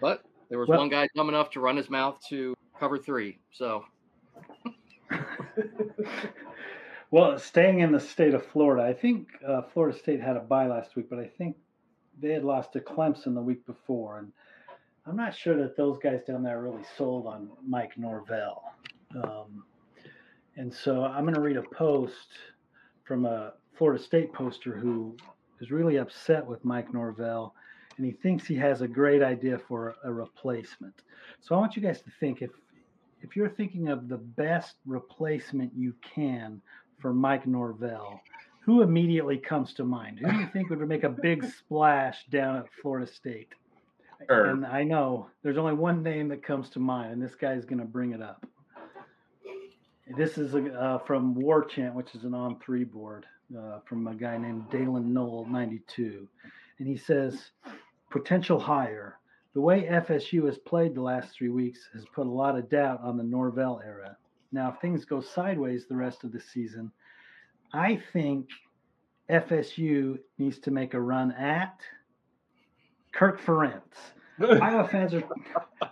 but 0.00 0.24
there 0.48 0.58
was 0.58 0.68
Well- 0.68 0.80
one 0.80 0.88
guy 0.88 1.06
dumb 1.14 1.28
enough 1.28 1.50
to 1.50 1.60
run 1.60 1.76
his 1.76 1.88
mouth 1.90 2.18
to 2.30 2.56
cover 2.76 2.98
three. 2.98 3.38
So 3.52 3.84
well, 7.10 7.38
staying 7.38 7.80
in 7.80 7.92
the 7.92 8.00
state 8.00 8.34
of 8.34 8.46
Florida, 8.46 8.86
I 8.86 8.92
think 8.92 9.28
uh, 9.46 9.62
Florida 9.72 9.98
State 9.98 10.20
had 10.20 10.36
a 10.36 10.40
bye 10.40 10.66
last 10.66 10.94
week, 10.94 11.10
but 11.10 11.18
I 11.18 11.26
think 11.26 11.56
they 12.20 12.32
had 12.32 12.44
lost 12.44 12.72
to 12.74 12.80
Clemson 12.80 13.34
the 13.34 13.42
week 13.42 13.66
before. 13.66 14.18
And 14.18 14.32
I'm 15.06 15.16
not 15.16 15.34
sure 15.34 15.56
that 15.56 15.76
those 15.76 15.98
guys 16.02 16.20
down 16.26 16.42
there 16.42 16.62
really 16.62 16.84
sold 16.96 17.26
on 17.26 17.50
Mike 17.66 17.96
Norvell. 17.96 18.62
Um, 19.24 19.64
and 20.56 20.72
so 20.72 21.04
I'm 21.04 21.24
going 21.24 21.34
to 21.34 21.40
read 21.40 21.56
a 21.56 21.62
post 21.74 22.28
from 23.04 23.24
a 23.24 23.54
Florida 23.76 24.02
State 24.02 24.32
poster 24.32 24.76
who 24.76 25.16
is 25.60 25.72
really 25.72 25.96
upset 25.96 26.46
with 26.46 26.64
Mike 26.64 26.92
Norvell, 26.94 27.54
and 27.96 28.06
he 28.06 28.12
thinks 28.12 28.46
he 28.46 28.56
has 28.56 28.82
a 28.82 28.88
great 28.88 29.22
idea 29.22 29.58
for 29.58 29.96
a 30.04 30.12
replacement. 30.12 30.94
So 31.40 31.56
I 31.56 31.58
want 31.58 31.74
you 31.74 31.82
guys 31.82 32.02
to 32.02 32.10
think 32.20 32.40
if 32.40 32.50
if 33.22 33.36
you're 33.36 33.50
thinking 33.50 33.88
of 33.88 34.08
the 34.08 34.16
best 34.16 34.76
replacement 34.86 35.72
you 35.74 35.94
can 36.14 36.62
for 37.00 37.12
Mike 37.12 37.46
Norvell, 37.46 38.20
who 38.60 38.82
immediately 38.82 39.38
comes 39.38 39.74
to 39.74 39.84
mind? 39.84 40.18
Who 40.18 40.30
do 40.30 40.38
you 40.38 40.48
think 40.52 40.70
would 40.70 40.86
make 40.86 41.04
a 41.04 41.08
big 41.08 41.44
splash 41.58 42.24
down 42.30 42.56
at 42.56 42.66
Florida 42.80 43.10
State? 43.10 43.48
Herb. 44.28 44.50
And 44.50 44.66
I 44.66 44.84
know 44.84 45.28
there's 45.42 45.56
only 45.56 45.74
one 45.74 46.02
name 46.02 46.28
that 46.28 46.42
comes 46.42 46.68
to 46.70 46.78
mind, 46.78 47.12
and 47.12 47.22
this 47.22 47.34
guy's 47.34 47.64
going 47.64 47.80
to 47.80 47.86
bring 47.86 48.12
it 48.12 48.22
up. 48.22 48.46
This 50.16 50.38
is 50.38 50.54
uh, 50.54 50.98
from 51.06 51.34
War 51.34 51.64
Chant, 51.64 51.94
which 51.94 52.14
is 52.14 52.24
an 52.24 52.32
On3 52.32 52.90
board 52.90 53.26
uh, 53.56 53.78
from 53.86 54.06
a 54.08 54.14
guy 54.14 54.36
named 54.38 54.68
Dalen 54.70 55.12
Knoll, 55.12 55.46
92. 55.48 56.28
And 56.78 56.88
he 56.88 56.96
says, 56.96 57.50
potential 58.10 58.58
hire. 58.58 59.18
The 59.54 59.60
way 59.60 59.88
FSU 59.90 60.46
has 60.46 60.58
played 60.58 60.94
the 60.94 61.02
last 61.02 61.32
three 61.32 61.48
weeks 61.48 61.80
has 61.92 62.04
put 62.14 62.26
a 62.26 62.30
lot 62.30 62.56
of 62.56 62.68
doubt 62.68 63.00
on 63.02 63.16
the 63.16 63.24
Norvell 63.24 63.80
era. 63.84 64.16
Now, 64.52 64.72
if 64.72 64.80
things 64.80 65.04
go 65.04 65.20
sideways 65.20 65.86
the 65.86 65.96
rest 65.96 66.24
of 66.24 66.32
the 66.32 66.40
season, 66.40 66.90
I 67.72 68.00
think 68.12 68.48
FSU 69.30 70.18
needs 70.38 70.58
to 70.60 70.70
make 70.70 70.94
a 70.94 71.00
run 71.00 71.32
at 71.32 71.80
Kirk 73.12 73.40
Ferentz. 73.40 73.96
Iowa 74.40 74.88
fans 74.88 75.14
are 75.14 75.22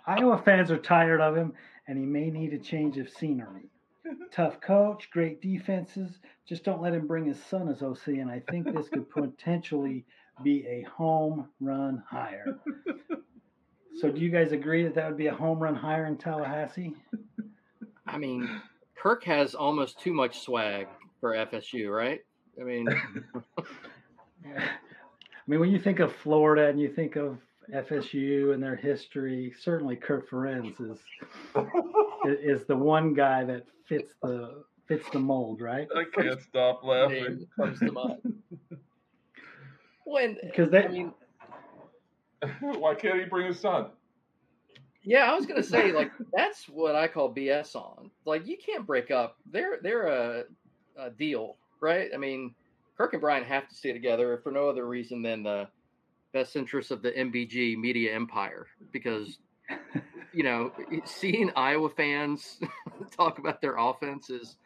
Iowa 0.06 0.38
fans 0.44 0.70
are 0.70 0.78
tired 0.78 1.20
of 1.20 1.36
him, 1.36 1.52
and 1.86 1.98
he 1.98 2.04
may 2.04 2.30
need 2.30 2.52
a 2.52 2.58
change 2.58 2.98
of 2.98 3.08
scenery. 3.10 3.70
Tough 4.32 4.60
coach, 4.60 5.10
great 5.10 5.42
defenses. 5.42 6.18
Just 6.46 6.64
don't 6.64 6.80
let 6.80 6.94
him 6.94 7.06
bring 7.06 7.26
his 7.26 7.42
son 7.44 7.68
as 7.68 7.82
OC, 7.82 8.08
and 8.08 8.30
I 8.30 8.42
think 8.50 8.72
this 8.72 8.88
could 8.88 9.08
potentially 9.10 10.06
be 10.42 10.66
a 10.66 10.82
home 10.88 11.48
run 11.60 12.02
hire. 12.08 12.58
So 14.00 14.10
do 14.10 14.20
you 14.20 14.30
guys 14.30 14.52
agree 14.52 14.84
that 14.84 14.94
that 14.94 15.08
would 15.08 15.16
be 15.18 15.26
a 15.26 15.34
home 15.34 15.58
run 15.58 15.74
hire 15.74 16.06
in 16.06 16.16
Tallahassee? 16.16 16.94
I 18.08 18.18
mean, 18.18 18.60
Kirk 18.96 19.24
has 19.24 19.54
almost 19.54 20.00
too 20.00 20.12
much 20.12 20.40
swag 20.40 20.88
for 21.20 21.34
FSU, 21.34 21.94
right? 21.94 22.20
I 22.60 22.64
mean, 22.64 22.88
Yeah. 24.44 24.64
I 25.48 25.50
mean, 25.50 25.60
when 25.60 25.70
you 25.70 25.78
think 25.78 26.00
of 26.00 26.14
Florida 26.14 26.68
and 26.68 26.78
you 26.78 26.92
think 26.92 27.16
of 27.16 27.38
FSU 27.72 28.52
and 28.52 28.62
their 28.62 28.76
history, 28.76 29.54
certainly 29.58 29.96
Kirk 29.96 30.28
Ferentz 30.28 30.78
is 30.80 30.98
is 32.26 32.66
the 32.66 32.76
one 32.76 33.14
guy 33.14 33.44
that 33.44 33.64
fits 33.86 34.12
the 34.22 34.64
fits 34.86 35.08
the 35.10 35.18
mold, 35.18 35.60
right? 35.60 35.88
I 35.96 36.04
can't 36.14 36.40
stop 36.42 36.82
laughing. 36.84 37.46
comes 37.56 37.78
to 37.80 37.92
mind. 37.92 38.20
When 40.04 40.38
Because 40.42 40.70
they, 40.70 40.84
I 40.84 40.88
mean, 40.88 41.12
Why 42.60 42.94
can't 42.94 43.18
he 43.18 43.26
bring 43.26 43.46
his 43.48 43.60
son? 43.60 43.90
Yeah, 45.08 45.32
I 45.32 45.34
was 45.34 45.46
gonna 45.46 45.62
say 45.62 45.90
like 46.00 46.12
that's 46.36 46.68
what 46.68 46.94
I 46.94 47.08
call 47.08 47.34
BS 47.34 47.74
on. 47.74 48.10
Like 48.26 48.46
you 48.46 48.58
can't 48.58 48.86
break 48.86 49.10
up. 49.10 49.38
They're 49.50 49.78
they're 49.82 50.06
a, 50.06 50.44
a 50.98 51.10
deal, 51.10 51.56
right? 51.80 52.10
I 52.14 52.18
mean, 52.18 52.54
Kirk 52.96 53.14
and 53.14 53.22
Brian 53.22 53.42
have 53.44 53.68
to 53.68 53.74
stay 53.74 53.92
together 53.92 54.38
for 54.44 54.52
no 54.52 54.68
other 54.68 54.86
reason 54.86 55.22
than 55.22 55.42
the 55.42 55.66
best 56.34 56.56
interests 56.56 56.90
of 56.90 57.00
the 57.00 57.12
MBG 57.12 57.78
media 57.78 58.14
empire. 58.14 58.66
Because 58.92 59.38
you 60.34 60.42
know, 60.42 60.72
seeing 61.04 61.50
Iowa 61.56 61.88
fans 61.88 62.60
talk 63.16 63.38
about 63.38 63.62
their 63.62 63.76
offense 63.78 64.28
is, 64.28 64.56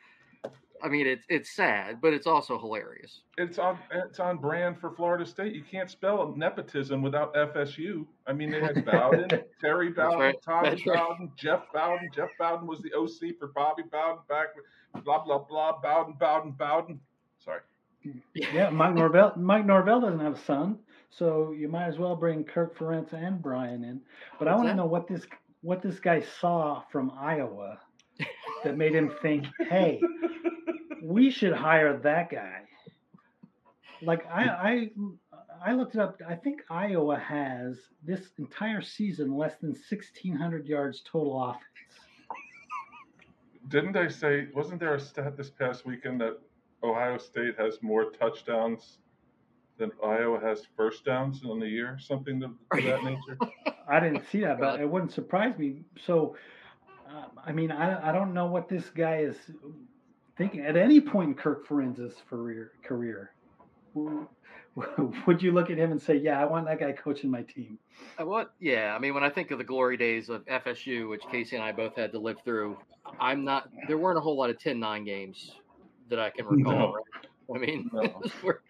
I 0.83 0.89
mean, 0.89 1.07
it's 1.07 1.25
it's 1.29 1.51
sad, 1.55 2.01
but 2.01 2.13
it's 2.13 2.27
also 2.27 2.59
hilarious. 2.59 3.21
It's 3.39 3.59
on 3.59 3.79
it's 3.93 4.19
on 4.19 4.39
brand 4.39 4.81
for 4.81 4.91
Florida 4.91 5.25
State. 5.25 5.55
You 5.55 5.63
can't 5.63 5.89
spell 5.89 6.35
nepotism 6.37 7.03
without 7.03 7.35
FSU. 7.35 8.05
I 8.27 8.33
mean, 8.33 8.51
they 8.51 8.61
had 8.61 8.85
Bowden, 8.85 9.29
Terry 9.61 9.91
Bowden, 9.91 10.19
right. 10.19 10.43
Tommy 10.43 10.71
That's 10.71 10.87
right. 10.87 10.99
Bowden, 10.99 11.31
Jeff 11.37 11.63
Bowden. 11.73 12.11
Jeff 12.15 12.31
Bowden 12.39 12.67
was 12.67 12.81
the 12.81 12.93
OC 12.95 13.39
for 13.39 13.49
Bobby 13.49 13.85
Bowden 13.91 14.23
back. 14.29 14.49
Blah 15.05 15.25
blah 15.25 15.39
blah. 15.39 15.81
Bowden, 15.81 16.15
Bowden, 16.19 16.53
Bowden. 16.53 17.01
Sorry. 17.45 17.61
yeah, 18.35 18.71
Mike 18.71 18.95
Norvell. 18.95 19.35
Mike 19.37 19.65
Norvell 19.65 20.01
doesn't 20.01 20.21
have 20.21 20.35
a 20.35 20.45
son, 20.45 20.79
so 21.11 21.53
you 21.53 21.69
might 21.69 21.87
as 21.87 21.99
well 21.99 22.17
bring 22.17 22.43
Kirk 22.43 22.77
Ferentz 22.77 23.13
and 23.13 23.41
Brian 23.41 23.85
in. 23.85 24.01
But 24.39 24.49
I 24.49 24.57
want 24.57 24.69
to 24.69 24.75
know 24.75 24.87
what 24.87 25.07
this 25.07 25.25
what 25.61 25.81
this 25.81 26.01
guy 26.01 26.25
saw 26.41 26.83
from 26.91 27.13
Iowa 27.17 27.79
that 28.65 28.77
made 28.77 28.95
him 28.95 29.13
think, 29.23 29.47
"Hey, 29.61 30.01
we 31.03 31.31
should 31.31 31.53
hire 31.53 31.97
that 31.99 32.31
guy." 32.31 32.63
Like 34.03 34.27
I, 34.31 34.91
mm. 34.99 35.17
I, 35.65 35.71
I 35.71 35.73
looked 35.75 35.95
it 35.95 36.01
up. 36.01 36.21
I 36.29 36.35
think 36.35 36.63
Iowa 36.71 37.19
has 37.19 37.79
this 38.03 38.31
entire 38.39 38.83
season 38.83 39.37
less 39.37 39.55
than 39.61 39.75
sixteen 39.75 40.35
hundred 40.35 40.67
yards 40.67 41.03
total 41.11 41.43
offense. 41.43 41.63
Didn't 43.69 43.97
I 43.97 44.09
say? 44.09 44.49
Wasn't 44.55 44.81
there 44.81 44.95
a 44.95 45.01
stat 45.01 45.37
this 45.37 45.51
past 45.51 45.87
weekend 45.87 46.21
that 46.21 46.39
Ohio 46.83 47.17
State 47.17 47.55
has 47.59 47.81
more 47.81 48.11
touchdowns 48.11 48.99
than 49.79 49.93
Iowa 50.05 50.41
has 50.41 50.67
first 50.77 51.05
downs 51.05 51.43
in 51.45 51.61
the 51.61 51.69
year? 51.69 51.97
Something 52.01 52.41
to, 52.41 52.49
to 52.77 52.83
that 52.83 53.05
nature. 53.05 53.39
I 53.89 54.01
didn't 54.01 54.25
see 54.31 54.41
that, 54.41 54.59
but 54.59 54.81
it 54.81 54.89
wouldn't 54.89 55.13
surprise 55.13 55.57
me. 55.59 55.85
So, 56.05 56.37
I 57.45 57.53
mean, 57.53 57.71
I, 57.71 58.11
I 58.11 58.13
don't 58.13 58.33
know 58.35 58.47
what 58.47 58.69
this 58.69 58.91
guy 58.91 59.19
is 59.19 59.37
thinking 60.37 60.61
at 60.61 60.77
any 60.77 61.01
point 61.01 61.29
in 61.31 61.35
Kirk 61.35 61.67
Ferentz's 61.67 62.15
career. 62.29 62.73
Career, 62.83 63.33
would 65.27 65.43
you 65.43 65.53
look 65.53 65.71
at 65.71 65.77
him 65.79 65.93
and 65.93 66.01
say, 66.01 66.17
"Yeah, 66.17 66.41
I 66.41 66.45
want 66.47 66.67
that 66.67 66.81
guy 66.81 66.93
coaching 66.93 67.31
my 67.31 67.43
team"? 67.43 67.79
Uh, 68.21 68.27
What? 68.27 68.55
Yeah, 68.61 68.95
I 68.97 68.99
mean, 68.99 69.15
when 69.15 69.25
I 69.25 69.31
think 69.31 69.51
of 69.51 69.59
the 69.59 69.65
glory 69.65 69.97
days 69.97 70.29
of 70.29 70.45
FSU, 70.47 71.09
which 71.11 71.23
Casey 71.31 71.57
and 71.57 71.65
I 71.65 71.73
both 71.73 71.95
had 71.97 72.13
to 72.13 72.19
live 72.19 72.39
through, 72.45 72.79
I'm 73.21 73.45
not. 73.45 73.69
There 73.89 73.99
weren't 73.99 74.19
a 74.19 74.21
whole 74.21 74.37
lot 74.37 74.51
of 74.51 74.59
10-9 74.59 75.05
games 75.05 75.53
that 76.09 76.19
I 76.19 76.31
can 76.31 76.47
recall. 76.47 76.73
No. 76.73 76.95
right? 76.95 77.27
I 77.55 77.59
mean, 77.67 77.91
No. 77.93 78.03
those 78.23 78.43
were 78.43 78.63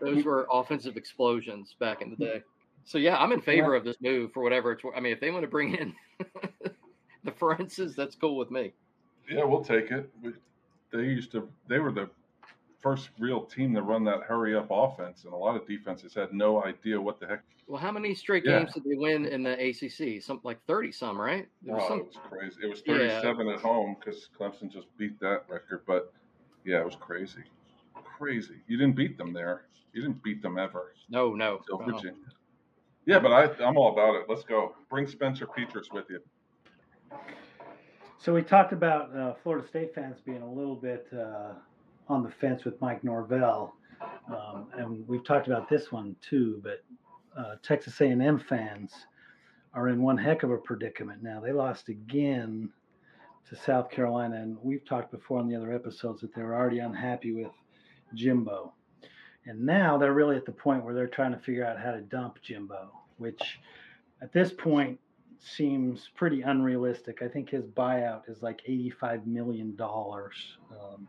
those 0.00 0.24
were 0.24 0.46
offensive 0.52 0.96
explosions 0.96 1.74
back 1.78 2.02
in 2.02 2.10
the 2.10 2.16
day. 2.16 2.42
So 2.84 2.98
yeah, 2.98 3.16
I'm 3.16 3.32
in 3.32 3.40
favor 3.40 3.74
of 3.74 3.82
this 3.82 3.96
move 4.00 4.32
for 4.32 4.42
whatever 4.42 4.72
it's. 4.72 4.84
wor- 4.84 4.94
I 4.94 5.00
mean, 5.00 5.12
if 5.12 5.20
they 5.20 5.30
want 5.30 5.42
to 5.42 5.48
bring 5.48 5.74
in 5.74 5.94
the 7.26 7.32
Ferentzes, 7.32 7.94
that's 7.94 8.14
cool 8.14 8.36
with 8.36 8.50
me. 8.50 8.72
Yeah, 9.28 9.44
we'll 9.44 9.64
take 9.64 9.90
it. 9.90 10.08
We, 10.22 10.32
they 10.92 11.00
used 11.02 11.32
to. 11.32 11.48
They 11.68 11.78
were 11.80 11.92
the 11.92 12.08
first 12.80 13.10
real 13.18 13.42
team 13.42 13.74
to 13.74 13.82
run 13.82 14.04
that 14.04 14.22
hurry 14.22 14.54
up 14.56 14.68
offense, 14.70 15.24
and 15.24 15.32
a 15.32 15.36
lot 15.36 15.56
of 15.56 15.66
defenses 15.66 16.14
had 16.14 16.32
no 16.32 16.62
idea 16.64 17.00
what 17.00 17.18
the 17.20 17.26
heck. 17.26 17.42
Well, 17.66 17.80
how 17.80 17.90
many 17.90 18.14
straight 18.14 18.44
Yeah. 18.44 18.60
games 18.60 18.74
did 18.74 18.84
they 18.84 18.94
win 18.96 19.26
in 19.26 19.42
the 19.42 19.54
ACC? 19.58 20.22
Something 20.22 20.42
like 20.44 20.64
30 20.66 20.92
some, 20.92 21.20
right? 21.20 21.48
There 21.62 21.74
was 21.74 21.82
Oh, 21.84 21.88
some- 21.88 22.00
it 22.00 22.06
was 22.06 22.16
crazy. 22.28 22.56
It 22.62 22.68
was 22.70 22.82
Yeah. 22.86 23.20
37 23.20 23.48
at 23.48 23.58
home 23.60 23.96
because 23.98 24.30
Clemson 24.38 24.70
just 24.70 24.86
beat 24.96 25.18
that 25.18 25.44
record. 25.48 25.82
But 25.84 26.12
yeah, 26.64 26.78
it 26.80 26.84
was 26.84 26.94
crazy, 26.94 27.42
crazy. 27.94 28.60
You 28.68 28.76
didn't 28.76 28.94
beat 28.94 29.18
them 29.18 29.32
there. 29.32 29.66
You 29.92 30.02
didn't 30.02 30.22
beat 30.22 30.42
them 30.42 30.56
ever. 30.58 30.92
no, 31.08 31.34
no. 31.34 31.60
Till 31.66 31.78
no. 31.80 31.84
Uh-huh. 31.86 31.92
Virginia. 31.96 32.20
Yeah, 33.06 33.18
but 33.20 33.32
I, 33.32 33.64
I'm 33.64 33.76
all 33.76 33.92
about 33.92 34.14
it. 34.16 34.26
Let's 34.28 34.42
go. 34.44 34.74
Bring 34.90 35.06
Spencer 35.06 35.46
Petras 35.46 35.92
with 35.92 36.08
you. 36.10 36.20
So 38.18 38.34
we 38.34 38.42
talked 38.42 38.72
about 38.72 39.16
uh, 39.16 39.34
Florida 39.42 39.66
State 39.68 39.94
fans 39.94 40.16
being 40.24 40.42
a 40.42 40.52
little 40.52 40.74
bit 40.74 41.06
uh, 41.16 41.52
on 42.08 42.22
the 42.22 42.30
fence 42.30 42.64
with 42.64 42.80
Mike 42.80 43.04
Norvell, 43.04 43.74
um, 44.28 44.66
and 44.76 45.06
we've 45.06 45.24
talked 45.24 45.46
about 45.46 45.68
this 45.68 45.92
one 45.92 46.16
too. 46.20 46.60
But 46.62 46.82
uh, 47.38 47.54
Texas 47.62 48.00
A&M 48.00 48.40
fans 48.40 48.92
are 49.74 49.88
in 49.88 50.02
one 50.02 50.18
heck 50.18 50.42
of 50.42 50.50
a 50.50 50.56
predicament 50.56 51.22
now. 51.22 51.40
They 51.40 51.52
lost 51.52 51.88
again 51.88 52.70
to 53.48 53.56
South 53.56 53.90
Carolina, 53.90 54.36
and 54.36 54.56
we've 54.60 54.84
talked 54.84 55.12
before 55.12 55.38
on 55.38 55.48
the 55.48 55.54
other 55.54 55.72
episodes 55.72 56.20
that 56.22 56.34
they 56.34 56.42
were 56.42 56.54
already 56.54 56.80
unhappy 56.80 57.32
with 57.32 57.52
Jimbo, 58.14 58.72
and 59.44 59.64
now 59.64 59.98
they're 59.98 60.14
really 60.14 60.36
at 60.36 60.46
the 60.46 60.52
point 60.52 60.84
where 60.84 60.94
they're 60.94 61.06
trying 61.06 61.32
to 61.32 61.38
figure 61.38 61.64
out 61.64 61.78
how 61.78 61.92
to 61.92 62.00
dump 62.00 62.40
Jimbo, 62.42 62.90
which 63.18 63.60
at 64.20 64.32
this 64.32 64.52
point 64.52 64.98
seems 65.40 66.10
pretty 66.14 66.42
unrealistic. 66.42 67.22
I 67.22 67.28
think 67.28 67.50
his 67.50 67.64
buyout 67.64 68.28
is 68.28 68.42
like 68.42 68.60
$85 68.68 69.26
million 69.26 69.76
um, 69.80 71.08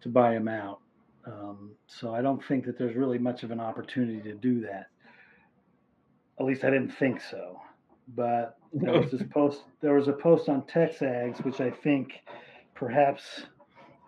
to 0.00 0.08
buy 0.08 0.34
him 0.34 0.48
out. 0.48 0.80
Um, 1.24 1.72
so 1.86 2.14
I 2.14 2.22
don't 2.22 2.44
think 2.44 2.64
that 2.66 2.78
there's 2.78 2.96
really 2.96 3.18
much 3.18 3.42
of 3.42 3.50
an 3.50 3.60
opportunity 3.60 4.20
to 4.22 4.34
do 4.34 4.60
that. 4.62 4.86
At 6.38 6.46
least 6.46 6.64
I 6.64 6.70
didn't 6.70 6.90
think 6.90 7.20
so. 7.20 7.60
But 8.14 8.58
there 8.72 8.98
was 8.98 9.10
this 9.10 9.22
post. 9.32 9.62
There 9.80 9.94
was 9.94 10.08
a 10.08 10.12
post 10.12 10.48
on 10.48 10.62
Texags, 10.62 11.44
which 11.44 11.60
I 11.60 11.70
think 11.70 12.14
perhaps 12.74 13.46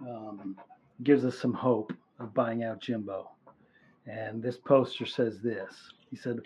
um, 0.00 0.56
gives 1.02 1.24
us 1.24 1.38
some 1.38 1.52
hope 1.52 1.92
of 2.18 2.34
buying 2.34 2.64
out 2.64 2.80
Jimbo. 2.80 3.30
And 4.06 4.42
this 4.42 4.56
poster 4.56 5.06
says 5.06 5.40
this. 5.40 5.92
He 6.10 6.16
said, 6.16 6.40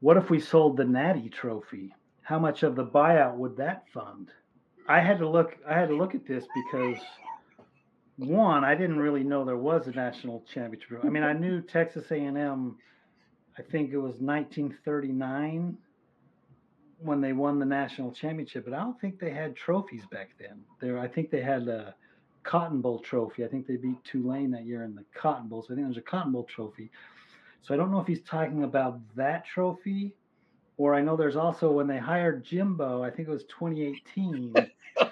"What 0.00 0.16
if 0.16 0.30
we 0.30 0.40
sold 0.40 0.76
the 0.76 0.84
Natty 0.84 1.28
Trophy? 1.28 1.94
How 2.28 2.38
much 2.38 2.62
of 2.62 2.76
the 2.76 2.84
buyout 2.84 3.36
would 3.36 3.56
that 3.56 3.88
fund?" 3.88 4.30
I 4.86 5.00
had 5.00 5.18
to 5.20 5.28
look. 5.28 5.56
I 5.66 5.72
had 5.72 5.88
to 5.88 5.96
look 5.96 6.14
at 6.14 6.26
this 6.26 6.46
because 6.54 7.02
one, 8.16 8.64
I 8.64 8.74
didn't 8.74 8.98
really 8.98 9.24
know 9.24 9.46
there 9.46 9.56
was 9.56 9.86
a 9.86 9.92
national 9.92 10.44
championship. 10.52 11.02
I 11.02 11.08
mean, 11.08 11.22
I 11.22 11.32
knew 11.32 11.62
Texas 11.62 12.10
A&M. 12.10 12.76
I 13.56 13.62
think 13.62 13.92
it 13.92 13.96
was 13.96 14.20
1939 14.20 15.78
when 16.98 17.20
they 17.22 17.32
won 17.32 17.58
the 17.58 17.64
national 17.64 18.12
championship, 18.12 18.66
but 18.66 18.74
I 18.74 18.80
don't 18.80 19.00
think 19.00 19.18
they 19.18 19.30
had 19.30 19.56
trophies 19.56 20.04
back 20.10 20.30
then. 20.38 20.60
There, 20.80 20.98
I 20.98 21.08
think 21.08 21.30
they 21.30 21.40
had 21.40 21.66
a 21.66 21.94
Cotton 22.42 22.82
Bowl 22.82 22.98
trophy. 22.98 23.42
I 23.42 23.48
think 23.48 23.66
they 23.66 23.76
beat 23.76 24.04
Tulane 24.04 24.50
that 24.50 24.66
year 24.66 24.82
in 24.82 24.94
the 24.94 25.04
Cotton 25.14 25.48
Bowl. 25.48 25.62
So 25.62 25.72
I 25.72 25.76
think 25.76 25.86
there's 25.86 25.96
a 25.96 26.02
Cotton 26.02 26.32
Bowl 26.32 26.44
trophy. 26.44 26.90
So 27.62 27.72
I 27.72 27.76
don't 27.78 27.90
know 27.90 28.00
if 28.00 28.06
he's 28.06 28.22
talking 28.22 28.64
about 28.64 29.00
that 29.16 29.46
trophy, 29.46 30.14
or 30.78 30.94
I 30.94 31.02
know 31.02 31.16
there's 31.16 31.36
also 31.36 31.72
when 31.72 31.88
they 31.88 31.98
hired 31.98 32.44
Jimbo. 32.44 33.02
I 33.02 33.10
think 33.10 33.28
it 33.28 33.32
was 33.32 33.44
2018. 33.44 34.54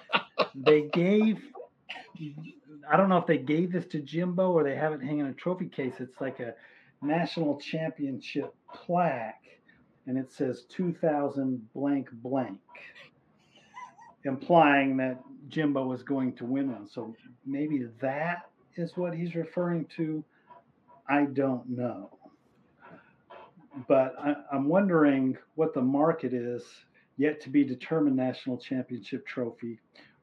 they 0.55 0.83
gave. 0.92 1.42
I 2.90 2.96
don't 2.96 3.09
know 3.09 3.18
if 3.18 3.26
they 3.26 3.38
gave 3.38 3.72
this 3.72 3.87
to 3.87 4.00
Jimbo 4.00 4.52
or 4.52 4.62
they 4.62 4.76
have 4.76 4.92
it 4.92 5.02
hanging 5.02 5.20
in 5.20 5.26
a 5.26 5.33
trophy 5.35 5.66
case. 5.68 5.94
It's 5.98 6.20
like 6.20 6.38
a 6.38 6.55
national 7.02 7.59
championship 7.61 8.55
plaque, 8.72 9.42
and 10.07 10.16
it 10.16 10.33
says 10.33 10.64
2000 10.68 11.68
blank 11.74 12.09
blank, 12.12 12.61
implying 14.24 14.96
that 14.98 15.20
Jimbo 15.48 15.85
was 15.85 16.05
going 16.05 16.33
to 16.35 16.44
win 16.44 16.72
one. 16.72 16.88
So 16.88 17.12
maybe 17.44 17.88
that 18.00 18.48
is 18.76 18.96
what 18.96 19.14
he's 19.14 19.35
referring 19.35 19.87
to. 19.96 20.24
I 21.09 21.24
don't 21.24 21.68
know. 21.68 22.15
But 23.89 24.15
I, 24.19 24.35
I'm 24.53 24.69
wondering 24.69 25.37
what 25.55 25.75
the 25.75 25.83
market 25.83 26.33
is 26.33 26.65
yet 27.17 27.41
to 27.43 27.51
be 27.51 27.65
determined 27.65 28.17
national 28.17 28.59
championship 28.59 29.27
trophy 29.27 29.79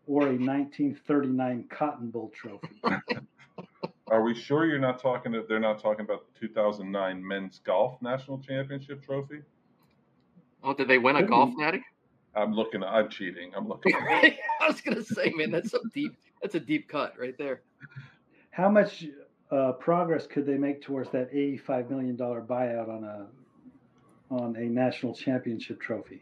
or 0.07 0.23
a 0.23 0.35
1939 0.37 1.65
Cotton 1.69 2.09
Bowl 2.09 2.31
trophy. 2.35 2.81
Are 4.07 4.21
we 4.21 4.35
sure 4.35 4.65
you're 4.65 4.79
not 4.79 4.99
talking? 4.99 5.31
To, 5.31 5.43
they're 5.47 5.59
not 5.59 5.79
talking 5.79 6.05
about 6.05 6.25
the 6.33 6.39
2009 6.39 7.25
men's 7.25 7.59
golf 7.63 8.01
national 8.01 8.39
championship 8.39 9.03
trophy. 9.03 9.41
Oh, 10.63 10.73
did 10.73 10.87
they 10.87 10.97
win 10.97 11.15
a 11.15 11.21
Could 11.21 11.29
golf 11.29 11.49
be. 11.49 11.63
natty? 11.63 11.83
I'm 12.35 12.53
looking. 12.53 12.83
I'm 12.83 13.09
cheating. 13.09 13.51
I'm 13.55 13.67
looking. 13.67 13.93
I 13.95 14.37
was 14.67 14.81
gonna 14.81 15.03
say, 15.03 15.31
man, 15.35 15.51
that's 15.51 15.73
a 15.73 15.79
deep. 15.93 16.15
That's 16.41 16.55
a 16.55 16.59
deep 16.59 16.87
cut 16.89 17.13
right 17.19 17.37
there. 17.37 17.61
How 18.51 18.69
much 18.69 19.05
uh, 19.51 19.73
progress 19.73 20.27
could 20.27 20.45
they 20.45 20.57
make 20.57 20.81
towards 20.81 21.09
that 21.11 21.29
eighty-five 21.31 21.89
million 21.89 22.15
dollar 22.15 22.41
buyout 22.41 22.89
on 22.89 23.03
a 23.03 23.27
on 24.39 24.55
a 24.55 24.65
national 24.65 25.13
championship 25.13 25.79
trophy? 25.79 26.21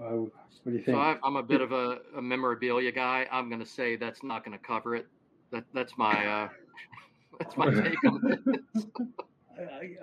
Uh, 0.00 0.26
what 0.62 0.72
do 0.72 0.72
you 0.72 0.82
think? 0.82 0.96
So 0.96 1.00
I, 1.00 1.16
I'm 1.24 1.36
a 1.36 1.42
bit 1.42 1.60
of 1.60 1.72
a, 1.72 1.98
a 2.16 2.22
memorabilia 2.22 2.92
guy. 2.92 3.26
I'm 3.30 3.48
gonna 3.50 3.66
say 3.66 3.96
that's 3.96 4.22
not 4.22 4.44
gonna 4.44 4.58
cover 4.58 4.94
it. 4.94 5.06
That 5.50 5.64
that's 5.72 5.96
my 5.96 6.26
uh, 6.26 6.48
that's 7.38 7.56
my 7.56 7.70
take 7.82 8.04
on 8.04 8.40
it. 8.44 8.60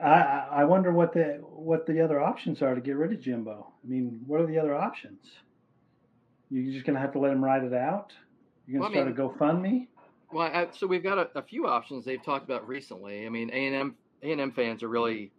I, 0.01 0.07
I 0.07 0.47
I 0.51 0.63
wonder 0.65 0.91
what 0.91 1.13
the 1.13 1.39
what 1.41 1.85
the 1.85 2.01
other 2.01 2.19
options 2.19 2.61
are 2.61 2.75
to 2.75 2.81
get 2.81 2.95
rid 2.95 3.13
of 3.13 3.21
Jimbo. 3.21 3.67
I 3.83 3.87
mean, 3.87 4.21
what 4.25 4.41
are 4.41 4.47
the 4.47 4.57
other 4.57 4.75
options? 4.75 5.19
You're 6.49 6.73
just 6.73 6.85
gonna 6.85 6.99
have 6.99 7.13
to 7.13 7.19
let 7.19 7.31
him 7.31 7.43
ride 7.43 7.63
it 7.63 7.73
out. 7.73 8.13
You're 8.67 8.81
gonna 8.81 8.95
Well, 8.95 9.07
I 9.07 9.11
start 9.11 9.39
a 9.39 9.55
GoFundMe. 9.55 9.87
Well, 10.31 10.47
I, 10.47 10.67
so 10.71 10.87
we've 10.87 11.03
got 11.03 11.17
a, 11.17 11.29
a 11.37 11.41
few 11.41 11.67
options 11.67 12.03
they've 12.03 12.23
talked 12.23 12.43
about 12.43 12.67
recently. 12.67 13.25
I 13.25 13.29
mean, 13.29 13.49
A 13.51 13.67
and 13.67 13.75
M 13.75 13.95
A 14.23 14.31
and 14.31 14.41
M 14.41 14.51
fans 14.51 14.83
are 14.83 14.89
really 14.89 15.31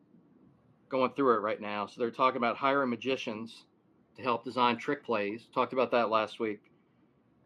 going 0.88 1.12
through 1.12 1.34
it 1.36 1.40
right 1.40 1.60
now. 1.60 1.86
So 1.86 2.00
they're 2.00 2.10
talking 2.10 2.38
about 2.38 2.56
hiring 2.56 2.90
magicians 2.90 3.64
to 4.16 4.22
help 4.22 4.44
design 4.44 4.76
trick 4.76 5.04
plays. 5.04 5.48
Talked 5.54 5.72
about 5.72 5.90
that 5.92 6.10
last 6.10 6.40
week. 6.40 6.60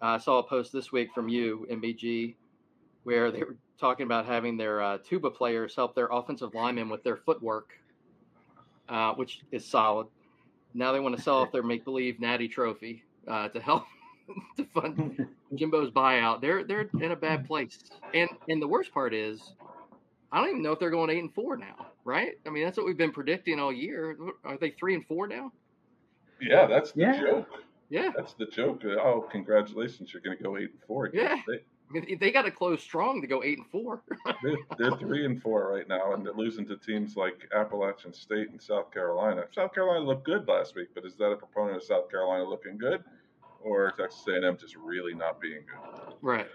Uh, 0.02 0.06
I 0.06 0.18
saw 0.18 0.38
a 0.38 0.42
post 0.42 0.72
this 0.72 0.92
week 0.92 1.08
from 1.14 1.28
you, 1.28 1.66
MBG, 1.70 2.34
where 3.04 3.30
they 3.30 3.40
were 3.40 3.56
talking 3.78 4.04
about 4.04 4.26
having 4.26 4.56
their 4.56 4.82
uh, 4.82 4.98
tuba 4.98 5.30
players 5.30 5.74
help 5.74 5.94
their 5.94 6.08
offensive 6.10 6.54
linemen 6.54 6.88
with 6.88 7.02
their 7.02 7.16
footwork, 7.16 7.72
uh, 8.88 9.12
which 9.14 9.42
is 9.52 9.66
solid. 9.66 10.06
Now 10.72 10.92
they 10.92 11.00
want 11.00 11.16
to 11.16 11.22
sell 11.22 11.38
off 11.38 11.52
their 11.52 11.62
make 11.62 11.84
believe 11.84 12.20
Natty 12.20 12.48
Trophy 12.48 13.04
uh, 13.26 13.48
to 13.48 13.60
help 13.60 13.84
to 14.56 14.64
fund 14.66 15.26
Jimbo's 15.54 15.90
buyout. 15.90 16.40
They're 16.40 16.64
they're 16.64 16.88
in 17.00 17.10
a 17.12 17.16
bad 17.16 17.46
place. 17.46 17.78
And 18.14 18.30
and 18.48 18.62
the 18.62 18.68
worst 18.68 18.92
part 18.92 19.12
is, 19.12 19.54
I 20.30 20.40
don't 20.40 20.50
even 20.50 20.62
know 20.62 20.72
if 20.72 20.78
they're 20.78 20.90
going 20.90 21.10
eight 21.10 21.18
and 21.18 21.34
four 21.34 21.56
now. 21.56 21.89
Right? 22.04 22.32
I 22.46 22.50
mean, 22.50 22.64
that's 22.64 22.76
what 22.76 22.86
we've 22.86 22.96
been 22.96 23.12
predicting 23.12 23.58
all 23.60 23.72
year. 23.72 24.16
Are 24.44 24.56
they 24.56 24.70
three 24.70 24.94
and 24.94 25.06
four 25.06 25.26
now? 25.28 25.52
Yeah, 26.40 26.66
that's 26.66 26.92
the 26.92 27.02
Yeah. 27.02 27.20
joke. 27.20 27.48
Yeah. 27.90 28.10
That's 28.16 28.34
the 28.34 28.46
joke. 28.46 28.82
Uh, 28.84 28.90
oh, 29.00 29.26
congratulations! 29.30 30.12
You're 30.12 30.22
going 30.22 30.36
to 30.38 30.42
go 30.42 30.56
eight 30.56 30.70
and 30.70 30.80
four. 30.86 31.06
again. 31.06 31.42
Yeah. 31.46 31.54
I 31.90 31.92
mean, 31.92 32.18
they 32.20 32.30
got 32.30 32.42
to 32.42 32.52
close 32.52 32.80
strong 32.80 33.20
to 33.20 33.26
go 33.26 33.42
eight 33.42 33.58
and 33.58 33.66
four. 33.70 34.02
They, 34.42 34.54
they're 34.78 34.96
three 34.96 35.26
and 35.26 35.42
four 35.42 35.70
right 35.70 35.86
now, 35.86 36.14
and 36.14 36.24
they're 36.24 36.32
losing 36.32 36.66
to 36.68 36.76
teams 36.78 37.14
like 37.16 37.46
Appalachian 37.54 38.14
State 38.14 38.48
and 38.50 38.62
South 38.62 38.90
Carolina. 38.90 39.44
South 39.54 39.74
Carolina 39.74 40.02
looked 40.04 40.24
good 40.24 40.48
last 40.48 40.74
week, 40.76 40.88
but 40.94 41.04
is 41.04 41.14
that 41.16 41.30
a 41.30 41.36
proponent 41.36 41.76
of 41.76 41.82
South 41.82 42.08
Carolina 42.10 42.44
looking 42.48 42.78
good, 42.78 43.02
or 43.62 43.92
Texas 43.98 44.24
A&M 44.28 44.56
just 44.56 44.76
really 44.76 45.12
not 45.12 45.40
being 45.42 45.60
good? 45.66 46.14
right. 46.22 46.46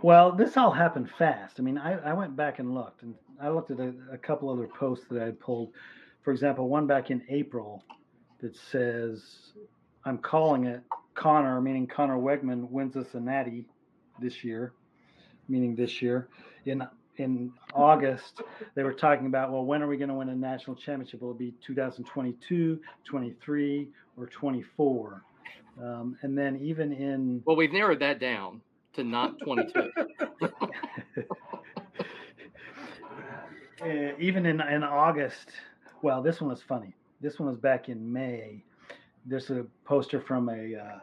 Well, 0.00 0.32
this 0.32 0.56
all 0.56 0.70
happened 0.70 1.10
fast. 1.18 1.56
I 1.58 1.62
mean, 1.62 1.76
I, 1.76 1.94
I 1.98 2.12
went 2.12 2.36
back 2.36 2.60
and 2.60 2.72
looked, 2.72 3.02
and 3.02 3.14
I 3.40 3.48
looked 3.48 3.70
at 3.70 3.80
a, 3.80 3.92
a 4.12 4.18
couple 4.18 4.48
other 4.48 4.68
posts 4.68 5.06
that 5.10 5.20
I 5.20 5.26
had 5.26 5.40
pulled. 5.40 5.72
For 6.22 6.32
example, 6.32 6.68
one 6.68 6.86
back 6.86 7.10
in 7.10 7.22
April 7.28 7.82
that 8.40 8.56
says, 8.70 9.22
I'm 10.04 10.18
calling 10.18 10.66
it 10.66 10.82
Connor, 11.14 11.60
meaning 11.60 11.86
Conner 11.88 12.16
Weigman 12.16 12.70
wins 12.70 12.96
us 12.96 13.08
a 13.14 13.20
natty 13.20 13.66
this 14.20 14.44
year, 14.44 14.72
meaning 15.48 15.74
this 15.74 16.00
year. 16.00 16.28
In 16.64 16.86
in 17.16 17.52
August, 17.74 18.42
they 18.76 18.84
were 18.84 18.92
talking 18.92 19.26
about, 19.26 19.50
well, 19.50 19.64
when 19.64 19.82
are 19.82 19.88
we 19.88 19.96
going 19.96 20.08
to 20.08 20.14
win 20.14 20.28
a 20.28 20.36
national 20.36 20.76
championship? 20.76 21.20
Will 21.20 21.32
it 21.32 21.38
be 21.38 21.52
2022, 21.66 22.78
23, 23.04 23.88
or 24.16 24.26
24? 24.26 25.24
Um, 25.82 26.16
and 26.22 26.38
then 26.38 26.56
even 26.62 26.92
in 26.92 27.42
Well, 27.44 27.56
we've 27.56 27.72
narrowed 27.72 27.98
that 28.00 28.20
down 28.20 28.60
to 28.94 29.04
not 29.04 29.38
twenty 29.40 29.70
two. 29.72 29.90
uh, 33.82 34.12
even 34.18 34.46
in 34.46 34.60
in 34.60 34.82
August, 34.82 35.50
well, 36.02 36.22
this 36.22 36.40
one 36.40 36.50
was 36.50 36.62
funny. 36.62 36.94
This 37.20 37.38
one 37.38 37.48
was 37.48 37.58
back 37.58 37.88
in 37.88 38.12
May. 38.12 38.64
There's 39.26 39.50
a 39.50 39.66
poster 39.84 40.20
from 40.20 40.48
a 40.48 40.76
uh, 40.76 40.98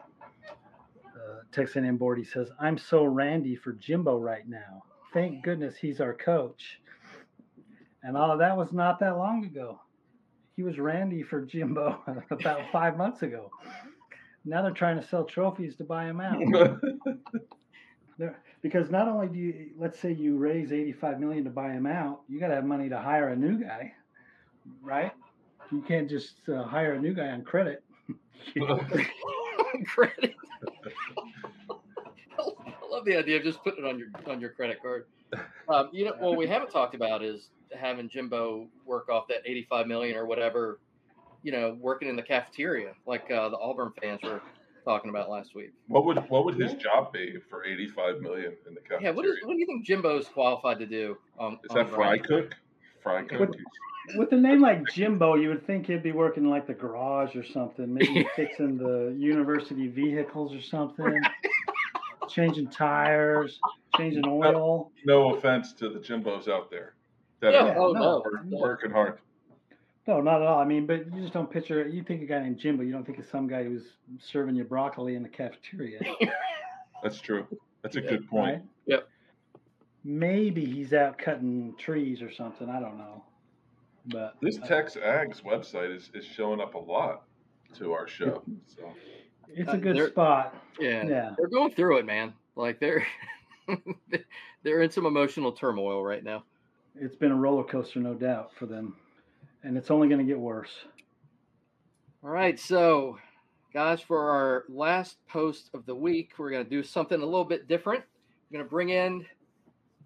uh, 1.06 1.40
Texas 1.52 1.76
A&M 1.76 1.96
board. 1.96 2.18
He 2.18 2.24
says, 2.24 2.50
"I'm 2.58 2.78
so 2.78 3.04
randy 3.04 3.56
for 3.56 3.72
Jimbo 3.72 4.18
right 4.18 4.48
now. 4.48 4.82
Thank 5.12 5.44
goodness 5.44 5.76
he's 5.76 6.00
our 6.00 6.14
coach." 6.14 6.80
And 8.02 8.16
all 8.16 8.30
of 8.30 8.38
that 8.38 8.56
was 8.56 8.72
not 8.72 9.00
that 9.00 9.18
long 9.18 9.44
ago. 9.44 9.80
He 10.54 10.62
was 10.62 10.78
randy 10.78 11.22
for 11.22 11.42
Jimbo 11.42 12.00
about 12.30 12.62
five 12.72 12.96
months 12.96 13.22
ago. 13.22 13.50
Now 14.44 14.62
they're 14.62 14.70
trying 14.70 15.00
to 15.00 15.06
sell 15.06 15.24
trophies 15.24 15.76
to 15.76 15.84
buy 15.84 16.04
him 16.06 16.20
out. 16.20 16.40
There- 18.18 18.40
because 18.62 18.90
not 18.90 19.08
only 19.08 19.28
do 19.28 19.38
you 19.38 19.70
let's 19.78 19.98
say 20.00 20.12
you 20.12 20.36
raise 20.38 20.72
85 20.72 21.20
million 21.20 21.44
to 21.44 21.50
buy 21.50 21.70
him 21.70 21.86
out 21.86 22.22
you 22.28 22.40
got 22.40 22.48
to 22.48 22.54
have 22.54 22.64
money 22.64 22.88
to 22.88 22.98
hire 22.98 23.28
a 23.28 23.36
new 23.36 23.58
guy 23.62 23.92
right 24.82 25.12
you 25.70 25.82
can't 25.82 26.08
just 26.08 26.48
uh, 26.48 26.64
hire 26.64 26.94
a 26.94 27.00
new 27.00 27.14
guy 27.14 27.28
on 27.28 27.42
credit 27.42 27.82
credit. 29.86 30.34
I 32.38 32.88
love 32.90 33.04
the 33.04 33.16
idea 33.16 33.38
of 33.38 33.42
just 33.42 33.62
putting 33.62 33.84
it 33.84 33.88
on 33.88 33.98
your 33.98 34.08
on 34.26 34.40
your 34.40 34.50
credit 34.50 34.80
card. 34.82 35.06
Um, 35.68 35.88
you 35.92 36.04
know, 36.04 36.14
what 36.18 36.36
we 36.36 36.46
haven't 36.46 36.70
talked 36.70 36.94
about 36.94 37.22
is 37.22 37.48
having 37.76 38.08
Jimbo 38.08 38.68
work 38.84 39.08
off 39.08 39.26
that 39.28 39.38
eighty-five 39.44 39.86
million 39.86 40.16
or 40.16 40.26
whatever. 40.26 40.78
You 41.42 41.52
know, 41.52 41.76
working 41.80 42.08
in 42.08 42.16
the 42.16 42.22
cafeteria 42.22 42.92
like 43.06 43.30
uh, 43.30 43.48
the 43.48 43.58
Auburn 43.58 43.92
fans 44.00 44.20
were 44.22 44.42
talking 44.86 45.10
about 45.10 45.28
last 45.28 45.54
week. 45.54 45.72
what 45.88 46.04
would 46.06 46.16
what 46.30 46.44
would 46.44 46.54
his 46.54 46.74
job 46.74 47.12
be 47.12 47.36
for 47.50 47.64
85 47.64 48.20
million 48.20 48.52
in 48.68 48.74
the 48.74 48.80
cafeteria? 48.80 49.10
Yeah, 49.10 49.10
what, 49.10 49.26
is, 49.26 49.34
what 49.44 49.54
do 49.54 49.58
you 49.58 49.66
think 49.66 49.84
Jimbo's 49.84 50.28
qualified 50.28 50.78
to 50.78 50.86
do? 50.86 51.18
On, 51.38 51.54
is 51.64 51.74
that 51.74 51.90
the 51.90 51.94
fry 51.94 52.18
cook? 52.18 52.54
Fry 53.02 53.22
cook. 53.24 53.40
What- 53.40 53.56
with 54.14 54.30
a 54.30 54.36
name 54.36 54.60
like 54.60 54.84
jimbo 54.94 55.34
you 55.34 55.48
would 55.48 55.66
think 55.66 55.88
he'd 55.88 56.00
be 56.00 56.12
working 56.12 56.44
in 56.44 56.48
like 56.48 56.64
the 56.68 56.72
garage 56.72 57.34
or 57.34 57.44
something 57.44 57.92
maybe 57.92 58.24
fixing 58.36 58.78
the 58.78 59.12
university 59.18 59.88
vehicles 59.88 60.54
or 60.54 60.62
something 60.62 61.20
changing 62.28 62.68
tires 62.68 63.58
changing 63.96 64.22
oil 64.24 64.92
No 65.04 65.34
offense 65.34 65.72
to 65.80 65.88
the 65.88 65.98
Jimbos 65.98 66.46
out 66.48 66.70
there. 66.70 66.94
That 67.40 67.52
Yeah, 67.54 67.64
are 67.70 67.78
oh 67.78 67.92
no. 67.92 68.00
no, 68.00 68.22
no. 68.44 68.58
working 68.58 68.92
hard. 68.92 69.18
No 70.06 70.20
not 70.20 70.40
at 70.42 70.46
all 70.48 70.58
i 70.60 70.64
mean 70.64 70.86
but 70.86 71.06
you 71.14 71.20
just 71.20 71.32
don't 71.32 71.50
picture 71.50 71.86
you 71.88 72.02
think 72.02 72.22
a 72.22 72.26
guy 72.26 72.40
named 72.40 72.58
jimbo 72.58 72.82
you 72.82 72.92
don't 72.92 73.04
think 73.04 73.18
of 73.18 73.26
some 73.26 73.46
guy 73.48 73.62
who's 73.64 73.82
serving 74.20 74.54
you 74.56 74.64
broccoli 74.64 75.14
in 75.14 75.22
the 75.22 75.28
cafeteria 75.28 76.00
That's 77.02 77.20
true. 77.20 77.46
That's 77.82 77.94
a 77.96 78.00
Yeah, 78.02 78.08
good 78.10 78.28
point. 78.28 78.46
right? 78.56 78.62
Yep. 78.86 79.08
Maybe 80.02 80.64
he's 80.64 80.92
out 80.94 81.18
cutting 81.18 81.74
trees 81.78 82.22
or 82.22 82.32
something. 82.32 82.70
I 82.70 82.80
don't 82.80 82.96
know. 82.96 83.22
But 84.06 84.34
This 84.40 84.56
Tex 84.66 84.96
Ags 84.96 85.42
website 85.42 85.94
is, 85.94 86.10
is 86.14 86.24
showing 86.24 86.60
up 86.60 86.74
a 86.74 86.78
lot 86.78 87.24
to 87.74 87.92
our 87.92 88.08
show. 88.08 88.42
So 88.66 88.92
it's 89.54 89.68
Uh, 89.68 89.72
a 89.72 89.78
good 89.78 89.96
there- 89.96 90.08
spot. 90.08 90.54
Yeah, 90.80 91.06
Yeah. 91.06 91.34
they're 91.36 91.48
going 91.48 91.72
through 91.72 91.98
it, 91.98 92.06
man. 92.06 92.32
Like 92.56 92.80
they're 92.80 93.06
they're 94.62 94.80
in 94.80 94.90
some 94.90 95.04
emotional 95.06 95.52
turmoil 95.52 96.02
right 96.02 96.24
now. 96.24 96.44
It's 96.98 97.14
been 97.16 97.30
a 97.30 97.36
roller 97.36 97.64
coaster, 97.64 98.00
no 98.00 98.14
doubt, 98.14 98.54
for 98.54 98.64
them. 98.66 98.96
And 99.66 99.76
it's 99.76 99.90
only 99.90 100.06
going 100.06 100.20
to 100.20 100.24
get 100.24 100.38
worse. 100.38 100.70
All 102.22 102.30
right, 102.30 102.58
so 102.58 103.18
guys, 103.74 104.00
for 104.00 104.30
our 104.30 104.62
last 104.68 105.16
post 105.28 105.70
of 105.74 105.84
the 105.86 105.94
week, 105.94 106.34
we're 106.38 106.50
going 106.50 106.62
to 106.62 106.70
do 106.70 106.84
something 106.84 107.20
a 107.20 107.24
little 107.24 107.44
bit 107.44 107.66
different. 107.66 108.04
We're 108.48 108.58
going 108.58 108.64
to 108.64 108.70
bring 108.70 108.90
in 108.90 109.26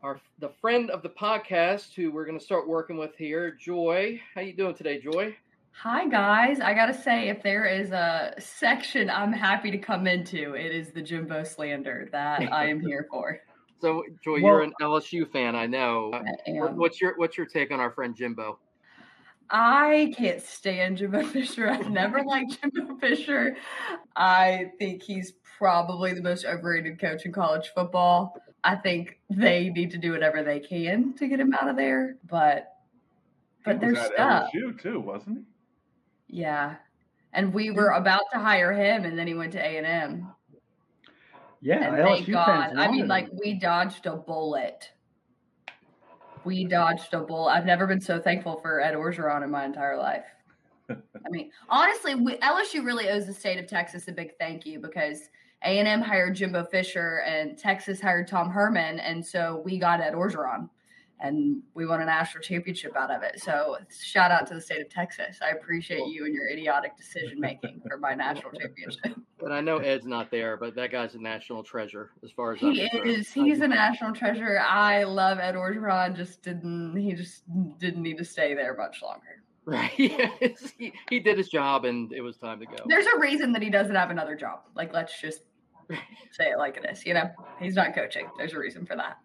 our 0.02 0.18
the 0.38 0.48
friend 0.62 0.90
of 0.90 1.02
the 1.02 1.10
podcast 1.10 1.92
who 1.94 2.10
we're 2.10 2.24
going 2.24 2.38
to 2.38 2.44
start 2.44 2.66
working 2.66 2.96
with 2.96 3.14
here, 3.18 3.50
Joy. 3.50 4.18
How 4.34 4.40
you 4.40 4.54
doing 4.54 4.74
today, 4.74 4.98
Joy? 4.98 5.36
Hi 5.72 6.08
guys, 6.08 6.58
I 6.60 6.74
gotta 6.74 6.92
say, 6.92 7.28
if 7.28 7.42
there 7.42 7.64
is 7.64 7.92
a 7.92 8.34
section 8.38 9.08
I'm 9.08 9.32
happy 9.32 9.70
to 9.70 9.78
come 9.78 10.06
into, 10.06 10.54
it 10.54 10.74
is 10.74 10.90
the 10.90 11.00
Jimbo 11.00 11.44
slander 11.44 12.08
that 12.12 12.52
I 12.52 12.66
am 12.66 12.80
here 12.80 13.06
for. 13.10 13.40
So, 13.80 14.04
Joy, 14.22 14.32
Well- 14.32 14.40
you're 14.40 14.62
an 14.62 14.72
LSU 14.82 15.30
fan, 15.30 15.56
I 15.56 15.66
know. 15.66 16.10
I 16.12 16.50
am. 16.50 16.76
what's 16.76 17.00
your 17.00 17.16
what's 17.16 17.38
your 17.38 17.46
take 17.46 17.70
on 17.70 17.80
our 17.80 17.90
friend 17.90 18.14
Jimbo? 18.14 18.58
I 19.50 20.14
can't 20.16 20.40
stand 20.40 20.98
Jimbo 20.98 21.24
Fisher. 21.24 21.68
I've 21.68 21.90
never 21.90 22.22
liked 22.24 22.60
Jimbo 22.60 22.96
Fisher. 22.96 23.56
I 24.14 24.70
think 24.78 25.02
he's 25.02 25.32
probably 25.58 26.14
the 26.14 26.22
most 26.22 26.44
overrated 26.44 27.00
coach 27.00 27.26
in 27.26 27.32
college 27.32 27.70
football. 27.74 28.36
I 28.62 28.76
think 28.76 29.18
they 29.28 29.70
need 29.70 29.90
to 29.90 29.98
do 29.98 30.12
whatever 30.12 30.42
they 30.42 30.60
can 30.60 31.14
to 31.14 31.26
get 31.26 31.40
him 31.40 31.52
out 31.54 31.68
of 31.68 31.76
there, 31.76 32.16
but 32.28 32.74
but 33.64 33.74
he 33.74 33.80
they're 33.80 33.96
at 33.96 34.12
stuck. 34.12 34.52
LSU 34.52 34.80
too, 34.80 35.00
wasn't 35.00 35.44
he? 36.28 36.40
Yeah, 36.40 36.76
and 37.32 37.52
we 37.52 37.70
were 37.70 37.90
about 37.90 38.22
to 38.32 38.38
hire 38.38 38.72
him, 38.72 39.04
and 39.04 39.18
then 39.18 39.26
he 39.26 39.34
went 39.34 39.52
to 39.52 39.58
A 39.58 39.78
and 39.78 39.86
M. 39.86 40.32
Yeah, 41.60 41.88
and 41.88 41.96
LSU 41.96 42.16
thank 42.16 42.28
God. 42.28 42.76
I 42.76 42.90
mean, 42.90 43.08
like 43.08 43.28
we 43.32 43.54
dodged 43.54 44.06
a 44.06 44.16
bullet. 44.16 44.90
We 46.44 46.64
dodged 46.64 47.12
a 47.12 47.20
bullet. 47.20 47.50
I've 47.50 47.66
never 47.66 47.86
been 47.86 48.00
so 48.00 48.18
thankful 48.18 48.56
for 48.60 48.80
Ed 48.80 48.94
Orgeron 48.94 49.42
in 49.44 49.50
my 49.50 49.64
entire 49.64 49.96
life. 49.96 50.24
I 50.90 51.28
mean, 51.30 51.50
honestly, 51.68 52.14
we, 52.14 52.36
LSU 52.38 52.84
really 52.84 53.08
owes 53.08 53.26
the 53.26 53.34
state 53.34 53.58
of 53.58 53.66
Texas 53.66 54.08
a 54.08 54.12
big 54.12 54.36
thank 54.38 54.66
you 54.66 54.80
because 54.80 55.28
A 55.64 55.78
and 55.78 55.86
M 55.86 56.00
hired 56.00 56.34
Jimbo 56.34 56.64
Fisher 56.64 57.22
and 57.26 57.56
Texas 57.56 58.00
hired 58.00 58.26
Tom 58.26 58.50
Herman, 58.50 58.98
and 59.00 59.24
so 59.24 59.62
we 59.64 59.78
got 59.78 60.00
Ed 60.00 60.14
Orgeron, 60.14 60.68
and 61.22 61.62
we 61.74 61.86
won 61.86 62.00
a 62.00 62.04
national 62.04 62.42
championship 62.42 62.96
out 62.96 63.10
of 63.10 63.22
it. 63.22 63.40
So 63.40 63.76
shout 64.02 64.30
out 64.30 64.46
to 64.48 64.54
the 64.54 64.60
state 64.60 64.80
of 64.80 64.88
Texas. 64.88 65.38
I 65.42 65.50
appreciate 65.50 66.06
you 66.06 66.24
and 66.24 66.34
your 66.34 66.48
idiotic 66.48 66.96
decision 66.96 67.38
making 67.40 67.82
for 67.88 67.98
my 67.98 68.14
national 68.14 68.52
championship. 68.52 69.16
And 69.42 69.54
I 69.54 69.62
know 69.62 69.78
Ed's 69.78 70.04
not 70.04 70.30
there, 70.30 70.58
but 70.58 70.74
that 70.74 70.92
guy's 70.92 71.14
a 71.14 71.18
national 71.18 71.62
treasure 71.64 72.10
as 72.22 72.30
far 72.30 72.52
as 72.52 72.62
I'm 72.62 72.72
He 72.72 72.86
concerned. 72.90 73.08
is. 73.10 73.32
He's 73.32 73.60
a 73.62 73.68
national 73.68 74.12
treasure. 74.12 74.60
I 74.60 75.02
love 75.04 75.38
Ed 75.38 75.54
Orgeron. 75.54 76.14
Just 76.14 76.42
didn't. 76.42 76.94
He 76.94 77.14
just 77.14 77.44
didn't 77.78 78.02
need 78.02 78.18
to 78.18 78.24
stay 78.26 78.52
there 78.52 78.76
much 78.76 79.00
longer. 79.02 79.42
Right. 79.66 79.92
Yes. 79.96 80.72
he, 80.78 80.92
he 81.10 81.20
did 81.20 81.38
his 81.38 81.48
job 81.48 81.84
and 81.84 82.12
it 82.12 82.22
was 82.22 82.36
time 82.38 82.58
to 82.60 82.66
go. 82.66 82.74
There's 82.86 83.06
a 83.06 83.18
reason 83.18 83.52
that 83.52 83.62
he 83.62 83.70
doesn't 83.70 83.94
have 83.94 84.10
another 84.10 84.34
job. 84.34 84.60
Like, 84.74 84.92
let's 84.92 85.18
just 85.20 85.42
say 86.32 86.50
it 86.50 86.58
like 86.58 86.76
it 86.76 86.84
is. 86.90 87.04
You 87.06 87.14
know, 87.14 87.30
he's 87.60 87.76
not 87.76 87.94
coaching. 87.94 88.26
There's 88.36 88.52
a 88.54 88.58
reason 88.58 88.84
for 88.84 88.96
that. 88.96 89.18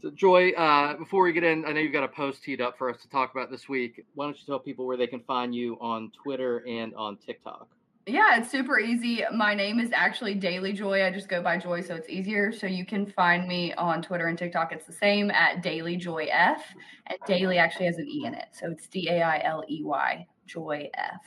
So, 0.00 0.10
Joy, 0.10 0.52
uh, 0.52 0.96
before 0.96 1.24
we 1.24 1.32
get 1.32 1.44
in, 1.44 1.66
I 1.66 1.72
know 1.72 1.80
you've 1.80 1.92
got 1.92 2.04
a 2.04 2.08
post 2.08 2.42
teed 2.42 2.62
up 2.62 2.78
for 2.78 2.88
us 2.88 3.02
to 3.02 3.08
talk 3.08 3.32
about 3.32 3.50
this 3.50 3.68
week. 3.68 4.04
Why 4.14 4.24
don't 4.24 4.38
you 4.38 4.46
tell 4.46 4.58
people 4.58 4.86
where 4.86 4.96
they 4.96 5.06
can 5.06 5.20
find 5.20 5.54
you 5.54 5.76
on 5.78 6.10
Twitter 6.22 6.64
and 6.66 6.94
on 6.94 7.18
TikTok? 7.18 7.68
Yeah, 8.06 8.38
it's 8.38 8.50
super 8.50 8.78
easy. 8.80 9.22
My 9.34 9.54
name 9.54 9.78
is 9.78 9.90
actually 9.92 10.34
Dailey 10.36 10.74
Joy. 10.74 11.04
I 11.04 11.10
just 11.10 11.28
go 11.28 11.42
by 11.42 11.58
Joy, 11.58 11.82
so 11.82 11.94
it's 11.94 12.08
easier. 12.08 12.50
So 12.50 12.66
you 12.66 12.86
can 12.86 13.04
find 13.04 13.46
me 13.46 13.74
on 13.74 14.00
Twitter 14.00 14.28
and 14.28 14.38
TikTok. 14.38 14.72
It's 14.72 14.86
the 14.86 14.92
same 14.92 15.30
at 15.30 15.62
Dailey 15.62 15.98
Joy 15.98 16.28
F, 16.30 16.62
and 17.06 17.18
Dailey 17.28 17.58
actually 17.58 17.86
has 17.86 17.98
an 17.98 18.08
E 18.08 18.24
in 18.24 18.32
it, 18.32 18.46
so 18.52 18.70
it's 18.70 18.86
D 18.86 19.08
A 19.10 19.20
I 19.20 19.42
L 19.44 19.64
E 19.68 19.82
Y 19.84 20.26
Joy 20.46 20.88
F. 20.94 21.20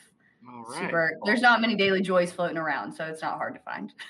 All 0.49 0.63
right. 0.63 0.79
Super. 0.79 1.19
There's 1.25 1.41
not 1.41 1.61
many 1.61 1.77
Dailey 1.77 2.01
Joys 2.01 2.31
floating 2.31 2.57
around, 2.57 2.91
so 2.91 3.05
it's 3.05 3.21
not 3.21 3.37
hard 3.37 3.53
to 3.53 3.61
find. 3.61 3.93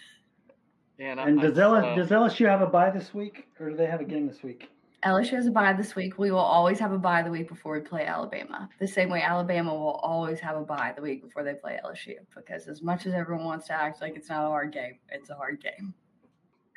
And, 0.99 1.19
And 1.19 1.39
I- 1.39 1.43
does, 1.43 1.57
L- 1.57 1.75
uh, 1.75 1.95
does 1.95 2.09
LSU 2.09 2.47
have 2.47 2.61
a 2.61 2.67
bye 2.67 2.89
this 2.91 3.13
week, 3.13 3.47
or 3.59 3.69
do 3.71 3.75
they 3.75 3.85
have 3.87 4.01
a 4.01 4.05
game 4.05 4.27
this 4.27 4.43
week? 4.43 4.69
LSU 5.03 5.31
has 5.31 5.47
a 5.47 5.51
bye 5.51 5.73
this 5.73 5.95
week. 5.95 6.17
We 6.17 6.31
will 6.31 6.39
always 6.39 6.79
have 6.79 6.93
a 6.93 6.97
bye 6.97 7.23
the 7.23 7.29
week 7.31 7.49
before 7.49 7.73
we 7.73 7.81
play 7.81 8.05
Alabama. 8.05 8.69
The 8.79 8.87
same 8.87 9.09
way 9.09 9.21
Alabama 9.21 9.73
will 9.73 9.99
always 10.01 10.39
have 10.39 10.55
a 10.55 10.61
bye 10.61 10.93
the 10.95 11.01
week 11.01 11.23
before 11.23 11.43
they 11.43 11.55
play 11.55 11.77
LSU. 11.83 12.15
Because 12.33 12.67
as 12.67 12.81
much 12.81 13.05
as 13.05 13.13
everyone 13.13 13.43
wants 13.43 13.67
to 13.67 13.73
act 13.73 13.99
like 14.01 14.15
it's 14.15 14.29
not 14.29 14.45
a 14.45 14.47
hard 14.47 14.71
game, 14.71 14.99
it's 15.09 15.29
a 15.29 15.35
hard 15.35 15.61
game. 15.61 15.93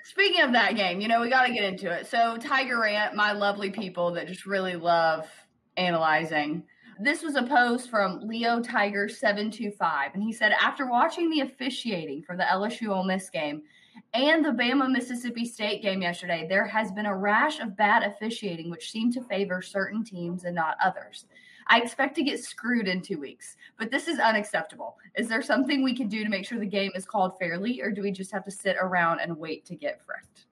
Speaking 0.02 0.42
of 0.42 0.52
that 0.52 0.74
game, 0.76 1.00
you 1.00 1.06
know, 1.08 1.20
we 1.20 1.28
got 1.28 1.46
to 1.46 1.52
get 1.52 1.64
into 1.64 1.90
it. 1.92 2.06
So, 2.06 2.36
Tiger 2.36 2.80
Rant, 2.80 3.14
my 3.14 3.32
lovely 3.32 3.70
people 3.70 4.12
that 4.12 4.26
just 4.26 4.44
really 4.46 4.74
love 4.76 5.28
analyzing. 5.76 6.64
This 6.98 7.22
was 7.22 7.36
a 7.36 7.42
post 7.42 7.90
from 7.90 8.20
Leo 8.26 8.60
Tiger 8.62 9.08
725 9.08 10.14
and 10.14 10.22
he 10.22 10.32
said 10.32 10.52
after 10.60 10.86
watching 10.90 11.28
the 11.28 11.40
officiating 11.40 12.22
for 12.22 12.36
the 12.36 12.42
LSU 12.44 12.88
Ole 12.88 13.04
Miss 13.04 13.28
game, 13.28 13.62
and 14.14 14.44
the 14.44 14.50
Bama 14.50 14.90
Mississippi 14.90 15.44
State 15.44 15.82
game 15.82 16.02
yesterday, 16.02 16.46
there 16.48 16.66
has 16.66 16.92
been 16.92 17.06
a 17.06 17.16
rash 17.16 17.60
of 17.60 17.76
bad 17.76 18.02
officiating 18.02 18.70
which 18.70 18.90
seemed 18.90 19.12
to 19.14 19.22
favor 19.22 19.60
certain 19.62 20.04
teams 20.04 20.44
and 20.44 20.54
not 20.54 20.76
others. 20.82 21.26
I 21.68 21.80
expect 21.80 22.14
to 22.16 22.22
get 22.22 22.42
screwed 22.42 22.86
in 22.86 23.02
two 23.02 23.18
weeks, 23.18 23.56
but 23.78 23.90
this 23.90 24.06
is 24.06 24.18
unacceptable. 24.20 24.96
Is 25.16 25.28
there 25.28 25.42
something 25.42 25.82
we 25.82 25.96
can 25.96 26.08
do 26.08 26.22
to 26.22 26.30
make 26.30 26.46
sure 26.46 26.58
the 26.60 26.66
game 26.66 26.92
is 26.94 27.04
called 27.04 27.38
fairly, 27.40 27.80
or 27.82 27.90
do 27.90 28.02
we 28.02 28.12
just 28.12 28.30
have 28.32 28.44
to 28.44 28.50
sit 28.52 28.76
around 28.80 29.18
and 29.20 29.36
wait 29.36 29.64
to 29.66 29.74
get 29.74 30.00
fricked? 30.06 30.46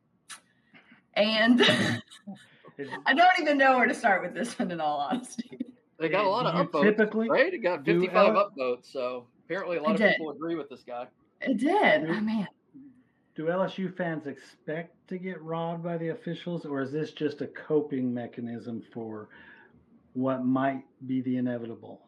And 1.14 1.62
I 3.06 3.14
don't 3.14 3.38
even 3.40 3.58
know 3.58 3.76
where 3.76 3.86
to 3.86 3.94
start 3.94 4.22
with 4.22 4.34
this 4.34 4.58
one, 4.58 4.72
in 4.72 4.80
all 4.80 4.98
honesty. 4.98 5.58
they 6.00 6.08
got 6.08 6.24
a 6.24 6.28
lot 6.28 6.46
of 6.46 6.68
upvotes, 6.68 6.82
typically- 6.82 7.28
right? 7.30 7.54
It 7.54 7.58
got 7.58 7.84
55 7.84 8.34
upvotes, 8.34 8.90
so 8.92 9.26
apparently 9.44 9.76
a 9.76 9.82
lot 9.82 10.00
of 10.00 10.10
people 10.10 10.30
agree 10.30 10.56
with 10.56 10.68
this 10.68 10.82
guy. 10.82 11.06
It 11.40 11.58
did. 11.58 12.10
Oh, 12.10 12.20
man. 12.20 12.48
Do 13.34 13.46
LSU 13.46 13.94
fans 13.96 14.26
expect 14.26 15.08
to 15.08 15.18
get 15.18 15.42
robbed 15.42 15.82
by 15.82 15.98
the 15.98 16.10
officials, 16.10 16.64
or 16.64 16.80
is 16.80 16.92
this 16.92 17.10
just 17.10 17.40
a 17.40 17.48
coping 17.48 18.14
mechanism 18.14 18.82
for 18.92 19.28
what 20.12 20.44
might 20.44 20.84
be 21.06 21.20
the 21.20 21.36
inevitable? 21.36 22.00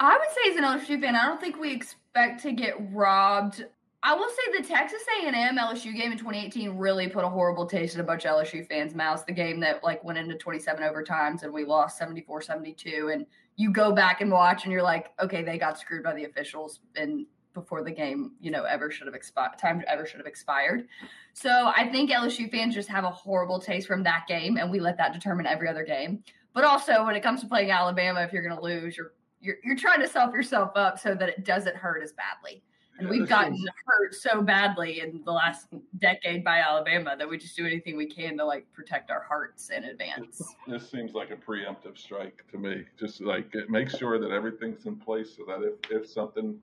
I 0.00 0.18
would 0.18 0.28
say 0.34 0.50
as 0.50 0.56
an 0.56 0.64
LSU 0.64 1.00
fan, 1.00 1.14
I 1.14 1.24
don't 1.24 1.40
think 1.40 1.58
we 1.58 1.72
expect 1.72 2.42
to 2.42 2.52
get 2.52 2.74
robbed. 2.92 3.64
I 4.02 4.14
will 4.14 4.28
say 4.28 4.60
the 4.60 4.66
Texas 4.66 5.02
A&M 5.22 5.56
LSU 5.56 5.94
game 5.96 6.12
in 6.12 6.18
2018 6.18 6.76
really 6.76 7.08
put 7.08 7.24
a 7.24 7.28
horrible 7.28 7.66
taste 7.66 7.94
in 7.94 8.00
a 8.00 8.04
bunch 8.04 8.24
of 8.24 8.32
LSU 8.32 8.66
fans' 8.68 8.94
mouths. 8.94 9.24
The 9.24 9.32
game 9.32 9.60
that 9.60 9.82
like 9.82 10.02
went 10.04 10.18
into 10.18 10.34
27 10.34 10.82
overtimes 10.82 11.44
and 11.44 11.52
we 11.52 11.64
lost 11.64 12.00
74-72 12.00 13.12
and 13.12 13.26
you 13.56 13.72
go 13.72 13.92
back 13.92 14.20
and 14.20 14.30
watch 14.30 14.64
and 14.64 14.72
you're 14.72 14.82
like, 14.82 15.12
okay, 15.20 15.42
they 15.42 15.58
got 15.58 15.78
screwed 15.78 16.02
by 16.02 16.14
the 16.14 16.24
officials 16.24 16.80
and 16.96 17.26
before 17.56 17.82
the 17.82 17.90
game, 17.90 18.32
you 18.38 18.50
know, 18.50 18.64
ever 18.64 18.90
should 18.90 19.06
have 19.06 19.14
expired, 19.14 19.58
time 19.58 19.82
ever 19.88 20.06
should 20.06 20.18
have 20.18 20.26
expired. 20.26 20.86
So 21.32 21.72
I 21.74 21.88
think 21.90 22.10
LSU 22.10 22.50
fans 22.50 22.74
just 22.74 22.88
have 22.88 23.04
a 23.04 23.10
horrible 23.10 23.58
taste 23.58 23.88
from 23.88 24.02
that 24.04 24.26
game, 24.28 24.58
and 24.58 24.70
we 24.70 24.78
let 24.78 24.98
that 24.98 25.12
determine 25.12 25.46
every 25.46 25.68
other 25.68 25.84
game. 25.84 26.22
But 26.52 26.64
also, 26.64 27.04
when 27.04 27.16
it 27.16 27.22
comes 27.22 27.40
to 27.40 27.46
playing 27.48 27.70
Alabama, 27.70 28.20
if 28.20 28.32
you're 28.32 28.46
going 28.46 28.56
to 28.56 28.62
lose, 28.62 28.96
you're 28.96 29.12
you're 29.40 29.56
you're 29.64 29.76
trying 29.76 30.00
to 30.00 30.08
self 30.08 30.32
yourself 30.34 30.72
up 30.76 30.98
so 30.98 31.14
that 31.14 31.28
it 31.28 31.44
doesn't 31.44 31.76
hurt 31.76 32.02
as 32.02 32.12
badly. 32.12 32.62
And 32.98 33.08
we've 33.08 33.28
gotten 33.28 33.62
hurt 33.84 34.14
so 34.14 34.40
badly 34.40 35.00
in 35.00 35.22
the 35.24 35.32
last 35.32 35.66
decade 35.98 36.42
by 36.42 36.60
Alabama 36.60 37.14
that 37.18 37.28
we 37.28 37.36
just 37.36 37.56
do 37.56 37.66
anything 37.66 37.96
we 37.96 38.06
can 38.06 38.38
to 38.38 38.44
like 38.44 38.70
protect 38.72 39.10
our 39.10 39.22
hearts 39.22 39.70
in 39.70 39.84
advance. 39.84 40.42
This 40.66 40.90
seems 40.90 41.12
like 41.12 41.30
a 41.30 41.36
preemptive 41.36 41.98
strike 41.98 42.44
to 42.50 42.58
me. 42.58 42.84
Just 42.98 43.20
like 43.20 43.54
it 43.54 43.68
makes 43.68 43.96
sure 43.96 44.18
that 44.18 44.30
everything's 44.30 44.86
in 44.86 44.96
place 44.96 45.36
so 45.36 45.44
that 45.46 45.62
if, 45.62 45.90
if 45.90 46.08
something 46.08 46.58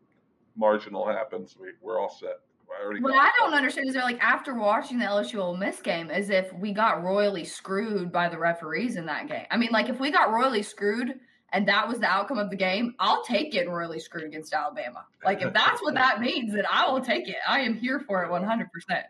marginal 0.55 1.07
happens, 1.07 1.55
we, 1.59 1.69
we're 1.81 1.99
all 1.99 2.09
set. 2.09 2.39
I 2.73 2.99
What 3.01 3.13
I 3.13 3.29
don't 3.37 3.53
understand 3.53 3.87
is 3.87 3.93
they're 3.93 4.03
like 4.03 4.23
after 4.23 4.55
watching 4.55 4.97
the 4.97 5.05
LSU 5.05 5.37
Ole 5.37 5.55
Miss 5.55 5.79
game, 5.79 6.09
as 6.09 6.31
if 6.31 6.51
we 6.53 6.73
got 6.73 7.03
royally 7.03 7.43
screwed 7.43 8.11
by 8.11 8.29
the 8.29 8.37
referees 8.37 8.95
in 8.95 9.05
that 9.05 9.27
game. 9.27 9.45
I 9.51 9.57
mean, 9.57 9.69
like 9.71 9.89
if 9.89 9.99
we 9.99 10.11
got 10.11 10.31
royally 10.31 10.63
screwed 10.63 11.19
and 11.51 11.67
that 11.67 11.87
was 11.87 11.99
the 11.99 12.07
outcome 12.07 12.39
of 12.39 12.49
the 12.49 12.55
game, 12.55 12.95
I'll 12.99 13.23
take 13.23 13.51
getting 13.51 13.69
royally 13.69 13.99
screwed 13.99 14.23
against 14.23 14.53
Alabama. 14.53 15.05
Like 15.23 15.41
if 15.43 15.53
that's 15.53 15.81
what 15.83 15.93
that 15.93 16.19
means, 16.21 16.53
then 16.53 16.65
I 16.69 16.89
will 16.89 17.01
take 17.01 17.27
it. 17.27 17.37
I 17.47 17.59
am 17.59 17.75
here 17.75 17.99
for 17.99 18.23
it 18.23 18.31
one 18.31 18.43
hundred 18.43 18.71
percent. 18.71 19.05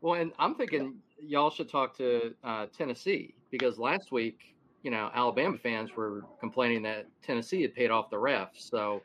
Well, 0.00 0.20
and 0.20 0.32
I'm 0.38 0.56
thinking 0.56 0.96
y'all 1.20 1.50
should 1.50 1.68
talk 1.68 1.96
to 1.98 2.34
uh, 2.42 2.66
Tennessee 2.76 3.34
because 3.50 3.78
last 3.78 4.10
week, 4.10 4.54
you 4.82 4.90
know, 4.90 5.10
Alabama 5.14 5.56
fans 5.56 5.94
were 5.96 6.24
complaining 6.40 6.82
that 6.82 7.06
Tennessee 7.22 7.62
had 7.62 7.74
paid 7.74 7.90
off 7.90 8.10
the 8.10 8.16
refs. 8.16 8.68
So, 8.68 9.02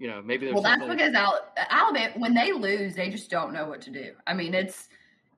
you 0.00 0.08
know, 0.08 0.22
maybe 0.22 0.46
there's 0.46 0.54
Well, 0.54 0.62
that's 0.62 0.84
because 0.86 1.14
Al- 1.14 1.52
Alabama, 1.68 2.14
when 2.16 2.34
they 2.34 2.52
lose, 2.52 2.94
they 2.96 3.10
just 3.10 3.30
don't 3.30 3.52
know 3.52 3.68
what 3.68 3.80
to 3.82 3.90
do. 3.90 4.14
I 4.26 4.32
mean, 4.34 4.54
it's 4.54 4.88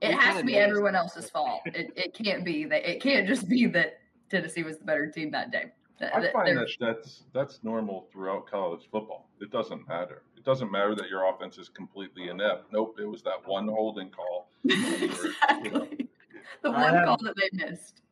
it 0.00 0.08
We 0.08 0.14
has 0.14 0.38
to 0.38 0.44
be 0.44 0.56
everyone 0.56 0.92
that. 0.94 1.00
else's 1.00 1.28
fault. 1.28 1.60
It, 1.66 1.92
it 1.96 2.14
can't 2.14 2.44
be 2.44 2.64
that 2.66 2.88
it 2.88 3.02
can't 3.02 3.26
just 3.26 3.48
be 3.48 3.66
that 3.66 3.98
Tennessee 4.30 4.62
was 4.62 4.78
the 4.78 4.84
better 4.84 5.08
team 5.10 5.30
that 5.32 5.50
day. 5.50 5.72
I 6.00 6.30
find 6.32 6.56
that 6.56 6.68
that's 6.80 7.24
that's 7.32 7.60
normal 7.62 8.06
throughout 8.12 8.46
college 8.48 8.88
football. 8.90 9.28
It 9.40 9.50
doesn't 9.50 9.86
matter. 9.88 10.22
It 10.36 10.44
doesn't 10.44 10.70
matter 10.72 10.94
that 10.94 11.08
your 11.08 11.28
offense 11.28 11.58
is 11.58 11.68
completely 11.68 12.28
inept. 12.28 12.72
Nope, 12.72 12.98
it 13.00 13.04
was 13.06 13.22
that 13.22 13.46
one 13.46 13.68
holding 13.68 14.10
call. 14.10 14.48
exactly. 14.64 16.08
The 16.62 16.70
one 16.70 16.94
have- 16.94 17.04
call 17.04 17.18
that 17.22 17.34
they 17.36 17.64
missed. 17.64 18.02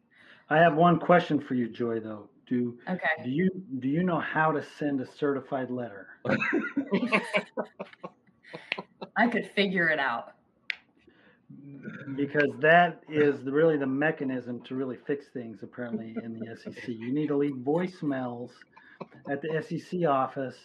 I 0.53 0.57
have 0.59 0.75
one 0.75 0.99
question 0.99 1.39
for 1.41 1.55
you, 1.55 1.69
Joy. 1.69 2.01
Though, 2.01 2.29
do 2.51 2.79
Okay. 2.89 3.25
do 3.25 3.31
you 3.31 3.49
do 3.79 3.89
you 3.89 4.03
know 4.03 4.21
how 4.21 4.53
to 4.53 4.63
send 4.79 5.01
a 5.01 5.07
certified 5.07 5.71
letter? 5.71 6.09
I 9.17 9.29
could 9.29 9.51
figure 9.55 9.89
it 9.89 9.99
out. 9.99 10.33
Because 12.17 12.51
that 12.61 13.03
is 13.09 13.43
the, 13.45 13.53
really 13.53 13.77
the 13.77 13.87
mechanism 13.87 14.63
to 14.65 14.75
really 14.75 14.99
fix 15.07 15.27
things. 15.33 15.63
Apparently, 15.63 16.17
in 16.23 16.33
the 16.35 16.57
SEC, 16.57 16.89
you 16.89 17.13
need 17.13 17.29
to 17.29 17.37
leave 17.37 17.55
voicemails 17.57 18.51
at 19.29 19.43
the 19.43 19.63
SEC 19.63 20.09
office, 20.09 20.57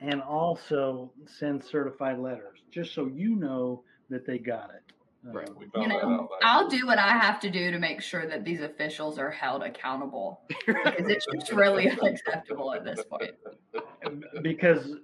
and 0.00 0.20
also 0.22 1.12
send 1.26 1.62
certified 1.64 2.18
letters, 2.18 2.58
just 2.70 2.94
so 2.94 3.06
you 3.06 3.36
know 3.36 3.82
that 4.08 4.26
they 4.26 4.38
got 4.38 4.70
it. 4.70 4.92
Right. 5.22 5.48
We 5.56 5.66
You 5.66 5.70
found 5.72 5.90
that 5.90 6.02
know, 6.02 6.10
out 6.10 6.30
last 6.30 6.42
I'll 6.42 6.68
do 6.68 6.86
what 6.86 6.98
I 6.98 7.10
have 7.10 7.40
to 7.40 7.50
do 7.50 7.70
to 7.70 7.78
make 7.78 8.00
sure 8.00 8.26
that 8.26 8.44
these 8.44 8.60
officials 8.60 9.18
are 9.18 9.30
held 9.30 9.62
accountable 9.62 10.40
because 10.66 11.08
it's 11.08 11.26
just 11.32 11.52
really 11.52 11.90
unacceptable 11.90 12.72
at 12.72 12.84
this 12.84 13.04
point. 13.04 13.32
because 14.42 14.94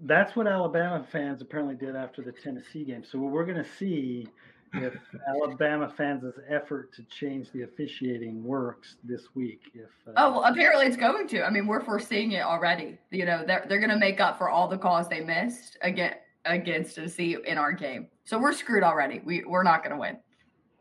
that's 0.00 0.36
what 0.36 0.46
Alabama 0.46 1.06
fans 1.10 1.42
apparently 1.42 1.74
did 1.74 1.96
after 1.96 2.22
the 2.22 2.32
Tennessee 2.32 2.84
game. 2.84 3.02
So 3.04 3.18
we're 3.18 3.44
going 3.44 3.62
to 3.62 3.70
see 3.78 4.28
if 4.74 4.94
Alabama 5.28 5.92
fans' 5.96 6.34
effort 6.48 6.92
to 6.94 7.02
change 7.04 7.50
the 7.50 7.62
officiating 7.62 8.42
works 8.44 8.96
this 9.02 9.22
week. 9.34 9.62
If 9.74 9.88
uh, 10.06 10.12
Oh, 10.16 10.30
well, 10.32 10.44
apparently 10.44 10.86
it's 10.86 10.96
going 10.96 11.26
to. 11.28 11.44
I 11.44 11.50
mean, 11.50 11.66
we're 11.66 11.80
foreseeing 11.80 12.32
it 12.32 12.42
already. 12.42 12.98
You 13.10 13.24
know, 13.24 13.44
they're 13.44 13.64
they're 13.68 13.80
going 13.80 13.90
to 13.90 13.98
make 13.98 14.20
up 14.20 14.38
for 14.38 14.48
all 14.48 14.68
the 14.68 14.78
calls 14.78 15.08
they 15.08 15.20
missed 15.20 15.76
against 15.82 16.18
against 16.44 16.94
Tennessee 16.96 17.36
in 17.44 17.58
our 17.58 17.72
game. 17.72 18.08
So 18.24 18.38
we're 18.38 18.52
screwed 18.52 18.82
already. 18.82 19.20
We 19.24 19.44
we're 19.44 19.62
not 19.62 19.82
going 19.82 19.94
to 19.94 20.00
win. 20.00 20.18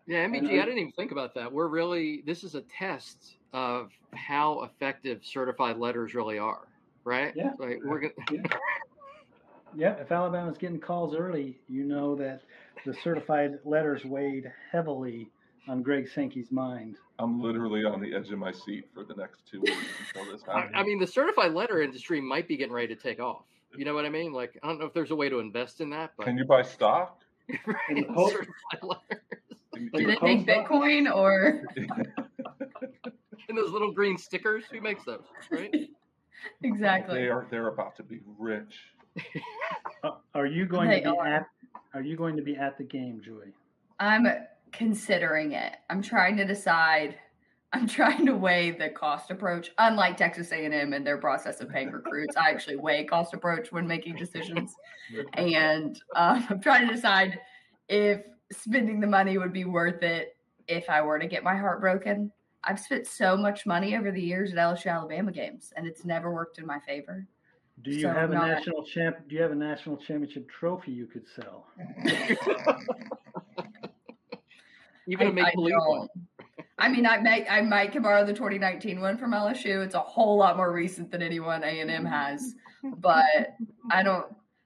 Yeah, 0.08 0.24
And 0.24 0.34
MBG, 0.36 0.58
I- 0.60 0.62
I 0.64 0.66
didn't 0.66 0.80
even 0.80 0.92
think 0.94 1.12
about 1.12 1.34
that. 1.36 1.52
We're 1.52 1.68
really, 1.68 2.24
this 2.26 2.44
is 2.44 2.56
a 2.56 2.62
test 2.62 3.36
of 3.54 3.92
how 4.14 4.64
effective 4.64 5.20
certified 5.24 5.78
letters 5.78 6.14
really 6.16 6.38
are. 6.40 6.68
right? 7.04 7.34
Yeah. 7.36 7.52
Like 7.60 7.80
we're 7.84 8.00
gonna. 8.02 8.14
Yeah. 8.32 8.42
Yeah, 9.76 9.94
if 10.00 10.12
Alabama's 10.12 10.58
getting 10.58 10.80
calls 10.80 11.16
early, 11.16 11.60
you 11.68 11.84
know 11.84 12.16
that 12.16 12.42
the 12.88 12.94
certified 13.04 13.60
letters 13.66 14.04
weighed 14.04 14.52
heavily 14.72 15.30
on 15.68 15.84
Greg 15.84 16.10
Sankey's 16.10 16.52
mind. 16.52 16.96
I'm 17.20 17.40
literally 17.40 17.86
on 17.86 18.02
the 18.02 18.16
edge 18.16 18.32
of 18.32 18.40
my 18.40 18.52
seat 18.52 18.86
for 18.96 19.04
the 19.04 19.14
next 19.14 19.42
two 19.50 19.62
weeks 19.62 19.78
until 20.16 20.32
this 20.34 20.42
happens. 20.44 20.72
I 20.74 20.82
mean, 20.82 20.98
the 21.00 21.06
certified 21.06 21.54
letter 21.54 21.84
industry 21.84 22.20
might 22.20 22.48
be 22.48 22.58
getting 22.58 22.74
ready 22.74 22.88
to 22.88 23.00
take 23.00 23.20
off. 23.20 23.44
You 23.78 23.86
know 23.86 23.94
what 23.94 24.06
I 24.06 24.10
mean? 24.10 24.34
Like, 24.34 24.58
I 24.64 24.68
don't 24.68 24.80
know 24.80 24.86
if 24.86 24.94
there's 24.94 25.12
a 25.12 25.16
way 25.16 25.30
to 25.30 25.40
invest 25.40 25.80
in 25.82 25.90
that, 25.92 26.12
but 26.18 26.26
Can 26.26 26.38
you 26.38 26.46
buy 26.46 26.62
stock? 26.64 27.20
Right, 27.66 27.76
Can 27.88 27.98
you 27.98 28.06
post- 28.06 28.34
certified 28.34 28.84
letters 28.84 29.24
Can 29.74 29.84
you- 29.84 29.90
Like 29.94 30.02
Do 30.02 30.08
they 30.08 30.14
a 30.14 30.20
take 30.20 30.48
post 30.48 30.50
office? 30.50 30.68
Bitcoin 30.70 31.16
or 31.16 31.64
and 33.50 33.58
those 33.58 33.72
little 33.72 33.92
green 33.92 34.18
stickers. 34.18 34.66
Who 34.72 34.82
makes 34.82 35.04
those? 35.06 35.24
Right? 35.52 35.74
exactly? 36.64 37.16
They 37.22 37.28
are 37.30 37.48
they're 37.50 37.68
about 37.68 37.96
to 37.98 38.04
be 38.04 38.20
rich. 38.38 38.76
Uh, 40.04 40.12
are 40.36 40.46
you 40.46 40.66
going 40.66 40.90
They 40.90 41.02
to 41.02 41.12
be 41.12 41.18
are. 41.18 41.28
at? 41.28 41.48
Are 41.94 42.02
you 42.02 42.16
going 42.16 42.36
to 42.38 42.44
be 42.44 42.56
at 42.56 42.78
the 42.78 42.84
game, 42.84 43.20
Joy? 43.24 43.48
I'm 44.00 44.28
considering 44.72 45.54
it. 45.54 45.74
I'm 45.90 46.02
trying 46.02 46.38
to 46.38 46.46
decide. 46.46 47.16
I'm 47.72 47.88
trying 47.88 48.26
to 48.26 48.34
weigh 48.36 48.72
the 48.72 48.90
cost 48.90 49.30
approach. 49.30 49.70
Unlike 49.78 50.18
Texas 50.18 50.52
A&M 50.52 50.92
and 50.94 51.06
their 51.06 51.18
process 51.20 51.62
of 51.62 51.70
paying 51.70 51.92
recruits, 51.92 52.36
I 52.36 52.50
actually 52.50 52.78
weigh 52.78 53.04
cost 53.04 53.34
approach 53.36 53.72
when 53.72 53.86
making 53.88 54.16
decisions, 54.16 54.74
and 55.36 56.02
uh, 56.16 56.42
I'm 56.50 56.60
trying 56.62 56.88
to 56.88 56.94
decide 56.96 57.40
if 57.88 58.22
spending 58.52 59.00
the 59.00 59.08
money 59.08 59.38
would 59.38 59.54
be 59.54 59.66
worth 59.66 60.02
it 60.02 60.36
if 60.68 60.90
I 60.90 61.02
were 61.02 61.20
to 61.20 61.28
get 61.28 61.44
my 61.44 61.56
heart 61.56 61.80
broken. 61.80 62.32
I've 62.64 62.80
spent 62.80 63.06
so 63.08 63.38
much 63.38 63.66
money 63.66 63.96
over 63.96 64.12
the 64.12 64.22
years 64.22 64.52
at 64.52 64.58
LSU 64.58 64.88
Alabama 64.92 65.32
games, 65.32 65.72
and 65.78 65.86
it's 65.88 66.04
never 66.04 66.34
worked 66.34 66.58
in 66.58 66.66
my 66.66 66.80
favor. 66.80 67.26
Do 67.84 67.92
you 67.92 68.02
So 68.02 68.10
have 68.12 68.32
a 68.32 68.34
not- 68.34 68.48
national 68.48 68.84
champ? 68.84 69.18
Do 69.30 69.36
you 69.36 69.42
have 69.44 69.52
a 69.52 69.56
national 69.56 69.96
championship 69.98 70.50
trophy 70.50 70.92
you 70.92 71.06
could 71.06 71.26
sell? 71.36 71.68
Even 75.08 75.28
a 75.28 75.30
I- 75.30 75.34
make 75.34 75.54
believe 75.54 75.76
one. 75.78 76.08
Don't. 76.80 76.92
I 76.92 76.96
mean, 76.96 77.06
I 77.06 77.18
may 77.18 77.48
I 77.48 77.62
might 77.62 77.92
can 77.92 78.02
borrow 78.02 78.26
the 78.26 78.34
2019 78.34 79.00
one 79.00 79.18
from 79.18 79.32
LSU. 79.32 79.84
It's 79.84 79.96
a 79.96 80.00
whole 80.00 80.38
lot 80.38 80.58
more 80.58 80.72
recent 80.74 81.12
than 81.12 81.22
anyone 81.22 81.64
A 81.64 81.80
and 81.80 81.92
M 81.92 82.06
has, 82.06 82.56
but 82.84 83.26
I 83.92 84.04
don't. 84.04 84.26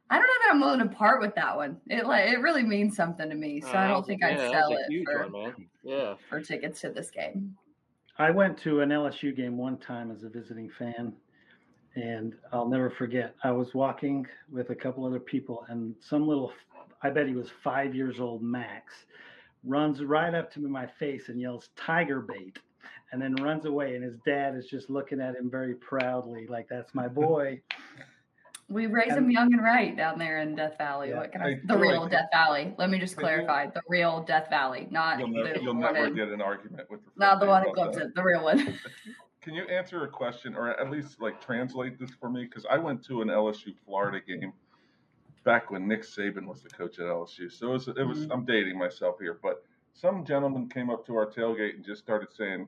I 0.09 0.17
don't 0.17 0.27
know 0.27 0.33
that 0.45 0.51
I'm 0.53 0.59
willing 0.59 0.79
to 0.79 0.95
part 0.95 1.21
with 1.21 1.33
that 1.35 1.55
one. 1.55 1.77
It 1.87 2.05
like 2.05 2.29
it 2.29 2.39
really 2.39 2.63
means 2.63 2.95
something 2.95 3.27
to 3.29 3.35
me, 3.35 3.61
so 3.61 3.69
Uh, 3.69 3.77
I 3.77 3.87
don't 3.87 4.05
think 4.05 4.21
yeah, 4.21 4.29
I'd 4.29 4.51
sell 4.51 4.69
it 4.71 5.05
for, 5.05 5.27
one. 5.29 5.67
Yeah. 5.83 6.15
for 6.29 6.39
tickets 6.39 6.81
to 6.81 6.89
this 6.91 7.09
game. 7.09 7.55
I 8.19 8.29
went 8.29 8.57
to 8.59 8.81
an 8.81 8.89
LSU 8.89 9.35
game 9.35 9.57
one 9.57 9.77
time 9.77 10.11
as 10.11 10.23
a 10.23 10.29
visiting 10.29 10.69
fan, 10.77 11.13
and 11.95 12.35
I'll 12.51 12.69
never 12.69 12.91
forget. 12.91 13.33
I 13.43 13.51
was 13.51 13.73
walking 13.73 14.27
with 14.51 14.69
a 14.69 14.75
couple 14.75 15.03
other 15.03 15.19
people, 15.19 15.65
and 15.69 15.95
some 15.99 16.27
little, 16.27 16.51
I 17.01 17.09
bet 17.09 17.25
he 17.27 17.33
was 17.33 17.49
five 17.63 17.95
years 17.95 18.19
old, 18.19 18.43
Max, 18.43 18.93
runs 19.63 20.01
right 20.03 20.33
up 20.33 20.51
to 20.53 20.59
my 20.59 20.85
face, 20.85 21.29
and 21.29 21.39
yells 21.39 21.69
"Tiger 21.75 22.21
bait," 22.21 22.59
and 23.11 23.21
then 23.21 23.35
runs 23.35 23.65
away. 23.65 23.95
And 23.95 24.03
his 24.03 24.17
dad 24.25 24.55
is 24.55 24.65
just 24.67 24.89
looking 24.89 25.21
at 25.21 25.35
him 25.35 25.49
very 25.49 25.75
proudly, 25.75 26.47
like 26.47 26.67
that's 26.69 26.93
my 26.93 27.07
boy. 27.23 27.61
We 28.69 28.87
raise 28.87 29.09
And- 29.09 29.17
them 29.17 29.31
young 29.31 29.53
and 29.53 29.61
right 29.63 29.95
down 29.95 30.17
there 30.17 30.39
in 30.39 30.55
Death 30.55 30.77
Valley. 30.77 31.09
Yeah. 31.09 31.17
What 31.17 31.31
can 31.31 31.41
I? 31.41 31.49
Hey, 31.51 31.59
The 31.65 31.77
real 31.77 32.01
can- 32.01 32.11
Death 32.11 32.29
Valley. 32.31 32.73
Let 32.77 32.89
me 32.89 32.97
just 32.97 33.15
can 33.17 33.23
you- 33.25 33.27
clarify: 33.27 33.67
the 33.67 33.81
real 33.89 34.23
Death 34.23 34.49
Valley, 34.49 34.87
not 34.89 35.19
You'll 35.19 35.27
never, 35.27 35.53
the 35.53 35.61
you'll 35.61 35.73
one 35.75 35.93
never 35.93 36.07
in- 36.07 36.15
get 36.15 36.29
an 36.29 36.41
argument 36.41 36.89
with. 36.89 37.01
your 37.01 37.11
not 37.17 37.39
the 37.39 37.45
one 37.45 37.63
in 37.65 37.71
about 37.71 37.93
that. 37.93 38.03
Clemson, 38.03 38.13
the 38.15 38.23
real 38.23 38.43
one. 38.43 38.79
Can 39.41 39.53
you 39.53 39.63
answer 39.65 40.05
a 40.05 40.07
question, 40.07 40.55
or 40.55 40.69
at 40.79 40.89
least 40.89 41.21
like 41.21 41.41
translate 41.45 41.99
this 41.99 42.11
for 42.11 42.29
me? 42.29 42.45
Because 42.45 42.65
I 42.69 42.77
went 42.77 43.03
to 43.07 43.21
an 43.21 43.27
LSU 43.27 43.75
Florida 43.85 44.21
game 44.25 44.53
back 45.43 45.71
when 45.71 45.87
Nick 45.87 46.01
Saban 46.03 46.45
was 46.45 46.61
the 46.63 46.69
coach 46.69 46.99
at 46.99 47.05
LSU. 47.05 47.51
So 47.51 47.69
it 47.69 47.73
was, 47.73 47.87
it 47.87 48.07
was 48.07 48.27
Mhm. 48.27 48.31
I'm 48.33 48.45
dating 48.45 48.77
myself 48.77 49.19
here, 49.19 49.39
but 49.41 49.63
some 49.93 50.25
gentleman 50.25 50.69
came 50.69 50.89
up 50.89 51.05
to 51.07 51.15
our 51.15 51.25
tailgate 51.25 51.75
and 51.75 51.85
just 51.85 52.01
started 52.01 52.31
saying, 52.33 52.67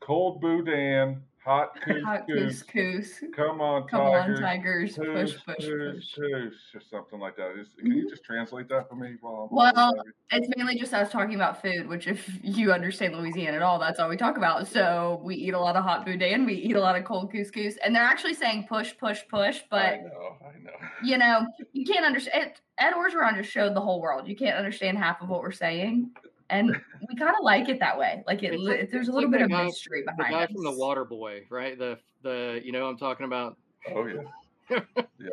"Cold 0.00 0.40
boudin, 0.40 1.22
hot 1.42 1.78
Hot 2.04 2.26
couscous, 2.28 2.62
couscous. 2.66 3.32
come 3.34 3.60
on, 3.62 3.88
Come 3.88 4.02
on, 4.02 4.36
Tigers, 4.36 4.96
Tigers. 4.96 4.96
Push, 4.96 5.06
push, 5.06 5.44
push, 5.44 5.56
push, 5.56 5.66
push. 5.66 6.14
push," 6.16 6.74
or 6.74 6.80
something 6.80 7.18
like 7.18 7.36
that. 7.36 7.56
Is, 7.58 7.68
can 7.78 7.92
you 7.92 8.08
just 8.10 8.22
translate 8.24 8.68
that 8.68 8.88
for 8.88 8.96
me? 8.96 9.16
While 9.20 9.48
I'm 9.50 9.56
Well, 9.56 10.02
It's 10.32 10.48
mainly 10.56 10.76
just 10.78 10.92
us 10.92 11.10
talking 11.10 11.34
about 11.36 11.62
food, 11.62 11.88
which 11.88 12.06
if 12.06 12.28
you 12.42 12.72
understand 12.72 13.16
Louisiana 13.16 13.56
at 13.56 13.62
all, 13.62 13.78
that's 13.78 13.98
all 13.98 14.08
we 14.10 14.16
talk 14.18 14.36
about. 14.36 14.66
So 14.68 15.20
we 15.24 15.34
eat 15.36 15.54
a 15.54 15.58
lot 15.58 15.76
of 15.76 15.84
hot 15.84 16.04
boudin, 16.04 16.44
we 16.44 16.54
eat 16.54 16.76
a 16.76 16.80
lot 16.80 16.96
of 16.96 17.04
cold 17.04 17.32
couscous, 17.32 17.76
and 17.82 17.94
they're 17.96 18.02
actually 18.04 18.34
saying 18.34 18.66
push, 18.68 18.92
push, 18.98 19.20
push. 19.28 19.60
but 19.70 19.82
I 19.82 19.96
know, 19.96 20.36
I 20.44 20.58
know. 20.62 20.88
You 21.02 21.18
know, 21.18 21.46
you 21.72 21.84
can't 21.84 22.04
understand. 22.04 22.52
Ed 22.78 22.92
Orgeron 22.92 23.36
just 23.36 23.50
showed 23.50 23.74
the 23.74 23.80
whole 23.80 24.00
world. 24.00 24.28
You 24.28 24.36
can't 24.36 24.56
understand 24.56 24.98
half 24.98 25.20
of 25.22 25.28
what 25.28 25.40
we're 25.42 25.52
saying, 25.52 26.10
and 26.50 26.68
we 27.08 27.14
kind 27.16 27.30
of 27.30 27.42
like 27.42 27.68
it 27.68 27.78
that 27.80 27.98
way. 27.98 28.22
Like 28.26 28.42
it, 28.42 28.52
It's 28.54 28.62
li- 28.62 28.88
there's 28.90 29.08
a 29.08 29.12
little 29.12 29.30
like 29.30 29.38
bit 29.38 29.42
of 29.46 29.50
guy- 29.50 29.64
mystery 29.64 30.02
The 30.04 30.12
guy 30.22 30.42
it. 30.44 30.50
from 30.52 30.64
the 30.64 30.70
Waterboy, 30.72 31.44
right? 31.50 31.78
The 31.78 31.98
the 32.22 32.60
you 32.64 32.72
know 32.72 32.86
I'm 32.86 32.96
talking 32.98 33.26
about. 33.26 33.56
Oh 33.94 34.06
yeah, 34.06 34.22
yeah. 35.18 35.28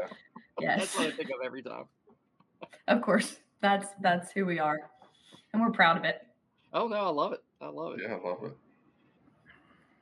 Yes, 0.59 0.79
That's 0.79 0.97
what 0.97 1.07
I 1.07 1.11
think 1.11 1.29
of 1.29 1.35
every 1.45 1.61
time. 1.61 1.83
of 2.87 3.01
course. 3.01 3.37
That's 3.61 3.87
that's 4.01 4.31
who 4.31 4.45
we 4.45 4.59
are, 4.59 4.77
and 5.53 5.61
we're 5.61 5.71
proud 5.71 5.97
of 5.97 6.03
it. 6.05 6.21
Oh 6.73 6.87
no, 6.87 6.95
I 6.97 7.09
love 7.09 7.33
it. 7.33 7.43
I 7.61 7.67
love 7.69 7.93
it. 7.93 8.01
Yeah, 8.03 8.15
I 8.15 8.27
love 8.27 8.43
it. 8.43 8.53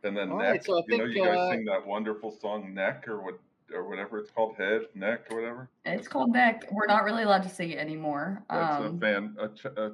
And 0.04 0.16
then 0.16 0.30
All 0.32 0.38
neck, 0.38 0.52
right, 0.52 0.64
so 0.64 0.78
I 0.78 0.82
you 0.88 0.98
know, 1.00 1.04
you 1.06 1.24
guys 1.26 1.38
uh, 1.38 1.50
sing 1.52 1.66
that 1.66 1.86
wonderful 1.86 2.32
song 2.40 2.74
"Neck" 2.74 3.08
or 3.08 3.22
what, 3.24 3.40
or 3.74 3.88
whatever 3.88 4.20
it's 4.20 4.32
called, 4.32 4.56
head, 4.56 4.82
neck, 4.94 5.26
or 5.30 5.38
whatever. 5.38 5.70
It's 5.86 6.08
called 6.08 6.32
Neck. 6.32 6.66
We're 6.72 6.88
not 6.88 7.04
really 7.04 7.24
allowed 7.24 7.44
to 7.44 7.50
sing 7.50 7.72
it 7.72 7.78
anymore. 7.78 8.44
That's 8.50 8.86
Um, 8.86 8.98
a 8.98 9.00
fan. 9.00 9.36
A, 9.40 9.48
ch- 9.50 9.66
a, 9.66 9.94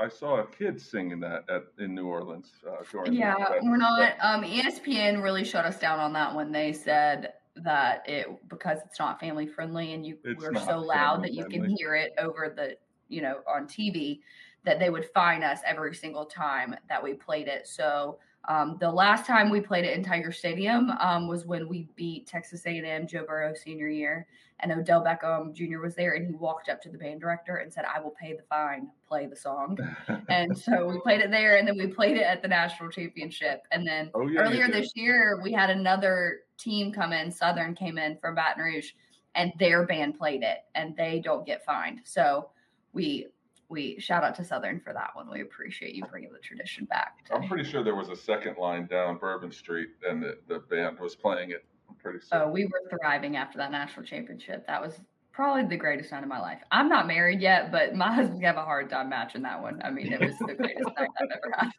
I 0.00 0.08
saw 0.08 0.40
a 0.40 0.46
kid 0.46 0.80
singing 0.80 1.20
that 1.20 1.44
at 1.50 1.64
in 1.78 1.94
New 1.94 2.06
Orleans 2.06 2.50
uh, 2.66 2.82
during. 2.90 3.12
Yeah, 3.12 3.36
we're 3.62 3.76
not. 3.76 4.14
Um, 4.20 4.42
ESPN 4.42 5.22
really 5.22 5.44
shut 5.44 5.64
us 5.64 5.78
down 5.78 5.98
on 5.98 6.12
that 6.14 6.34
one. 6.34 6.52
They 6.52 6.72
said 6.72 7.34
that 7.56 8.02
it 8.08 8.26
because 8.48 8.78
it's 8.86 8.98
not 8.98 9.20
family 9.20 9.46
friendly 9.46 9.92
and 9.92 10.06
you 10.06 10.16
It's 10.24 10.42
we're 10.42 10.54
so 10.60 10.78
loud 10.78 11.22
that 11.22 11.34
you 11.34 11.44
can 11.44 11.64
hear 11.64 11.94
it 11.94 12.14
over 12.18 12.50
the 12.54 12.76
you 13.08 13.20
know 13.20 13.40
on 13.46 13.66
TV 13.66 14.20
that 14.64 14.78
they 14.78 14.88
would 14.88 15.04
fine 15.12 15.42
us 15.42 15.58
every 15.66 15.94
single 15.94 16.24
time 16.24 16.74
that 16.88 17.02
we 17.02 17.12
played 17.14 17.48
it. 17.48 17.66
So 17.66 18.18
um, 18.48 18.76
the 18.80 18.90
last 18.90 19.26
time 19.26 19.50
we 19.50 19.60
played 19.60 19.84
it 19.84 19.96
in 19.96 20.02
Tiger 20.02 20.32
Stadium 20.32 20.90
um, 21.00 21.28
was 21.28 21.46
when 21.46 21.68
we 21.68 21.88
beat 21.94 22.26
Texas 22.26 22.66
A&M 22.66 23.06
Joe 23.06 23.24
Burrow 23.26 23.54
senior 23.54 23.88
year, 23.88 24.26
and 24.60 24.72
Odell 24.72 25.02
Beckham 25.02 25.52
Jr. 25.52 25.80
was 25.80 25.94
there, 25.94 26.14
and 26.14 26.26
he 26.26 26.34
walked 26.34 26.68
up 26.68 26.80
to 26.82 26.88
the 26.88 26.98
band 26.98 27.20
director 27.20 27.56
and 27.56 27.72
said, 27.72 27.84
"I 27.84 28.00
will 28.00 28.14
pay 28.20 28.32
the 28.34 28.42
fine, 28.42 28.88
play 29.06 29.26
the 29.26 29.36
song." 29.36 29.78
and 30.28 30.56
so 30.56 30.86
we 30.86 30.98
played 31.00 31.20
it 31.20 31.30
there 31.30 31.58
and 31.58 31.66
then 31.66 31.76
we 31.76 31.86
played 31.86 32.16
it 32.16 32.22
at 32.22 32.42
the 32.42 32.48
national 32.48 32.90
championship 32.90 33.62
and 33.70 33.86
then 33.86 34.10
Oh, 34.14 34.26
yeah, 34.26 34.40
earlier 34.40 34.68
this 34.68 34.92
year 34.94 35.40
we 35.42 35.52
had 35.52 35.70
another 35.70 36.40
team 36.58 36.92
come 36.92 37.12
in 37.12 37.30
southern 37.30 37.74
came 37.74 37.98
in 37.98 38.16
from 38.18 38.34
baton 38.34 38.62
rouge 38.62 38.92
and 39.34 39.52
their 39.58 39.86
band 39.86 40.18
played 40.18 40.42
it 40.42 40.58
and 40.74 40.96
they 40.96 41.20
don't 41.20 41.46
get 41.46 41.64
fined 41.64 42.00
so 42.04 42.50
we 42.92 43.26
we 43.72 43.98
shout 43.98 44.22
out 44.22 44.34
to 44.36 44.44
southern 44.44 44.78
for 44.78 44.92
that 44.92 45.10
one 45.14 45.28
we 45.30 45.40
appreciate 45.40 45.94
you 45.94 46.04
bringing 46.10 46.32
the 46.32 46.38
tradition 46.38 46.84
back 46.84 47.24
to- 47.24 47.34
I'm 47.34 47.48
pretty 47.48 47.68
sure 47.68 47.82
there 47.82 47.96
was 47.96 48.10
a 48.10 48.16
second 48.16 48.56
line 48.58 48.86
down 48.86 49.18
Bourbon 49.18 49.50
Street, 49.50 49.88
and 50.08 50.22
the, 50.22 50.38
the 50.46 50.60
band 50.60 51.00
was 51.00 51.16
playing 51.16 51.50
it. 51.50 51.64
I'm 51.88 51.96
pretty 51.96 52.20
so 52.20 52.26
oh, 52.32 52.38
certain. 52.38 52.52
we 52.52 52.66
were 52.66 52.82
thriving 52.90 53.36
after 53.36 53.58
that 53.58 53.72
national 53.72 54.06
championship 54.06 54.66
that 54.66 54.80
was 54.80 55.00
probably 55.32 55.64
the 55.64 55.76
greatest 55.76 56.12
night 56.12 56.22
of 56.22 56.28
my 56.28 56.40
life 56.40 56.58
i'm 56.70 56.88
not 56.88 57.06
married 57.06 57.40
yet 57.40 57.72
but 57.72 57.94
my 57.94 58.12
husband 58.14 58.44
have 58.44 58.56
a 58.56 58.64
hard 58.64 58.88
time 58.90 59.08
matching 59.08 59.42
that 59.42 59.60
one 59.60 59.80
i 59.82 59.90
mean 59.90 60.12
it 60.12 60.20
was 60.20 60.38
the 60.38 60.54
greatest 60.54 60.88
night 60.96 61.08
i've 61.20 61.28
ever 61.30 61.54
had 61.56 61.70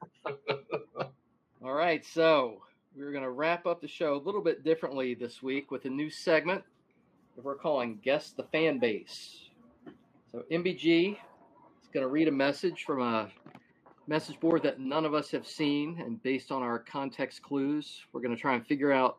All 1.65 1.71
right, 1.71 2.05
so 2.05 2.61
we're 2.93 3.13
going 3.13 3.23
to 3.23 3.31
wrap 3.31 3.65
up 3.65 3.79
the 3.79 3.87
show 3.87 4.15
a 4.15 4.21
little 4.21 4.41
bit 4.41 4.65
differently 4.65 5.13
this 5.13 5.41
week 5.41 5.71
with 5.71 5.85
a 5.85 5.89
new 5.89 6.09
segment 6.09 6.61
that 7.37 7.45
we're 7.45 7.55
calling 7.55 7.99
Guess 8.03 8.31
the 8.31 8.43
Fan 8.43 8.79
Base. 8.79 9.49
So, 10.29 10.43
MBG 10.51 11.13
is 11.13 11.17
going 11.93 12.03
to 12.03 12.11
read 12.11 12.27
a 12.27 12.31
message 12.31 12.85
from 12.85 13.01
a 13.03 13.29
message 14.07 14.39
board 14.39 14.63
that 14.63 14.79
none 14.79 15.05
of 15.05 15.13
us 15.13 15.29
have 15.29 15.45
seen, 15.45 16.01
and 16.03 16.21
based 16.23 16.51
on 16.51 16.63
our 16.63 16.79
context 16.79 17.43
clues, 17.43 18.01
we're 18.11 18.21
going 18.21 18.35
to 18.35 18.41
try 18.41 18.55
and 18.55 18.65
figure 18.65 18.91
out 18.91 19.17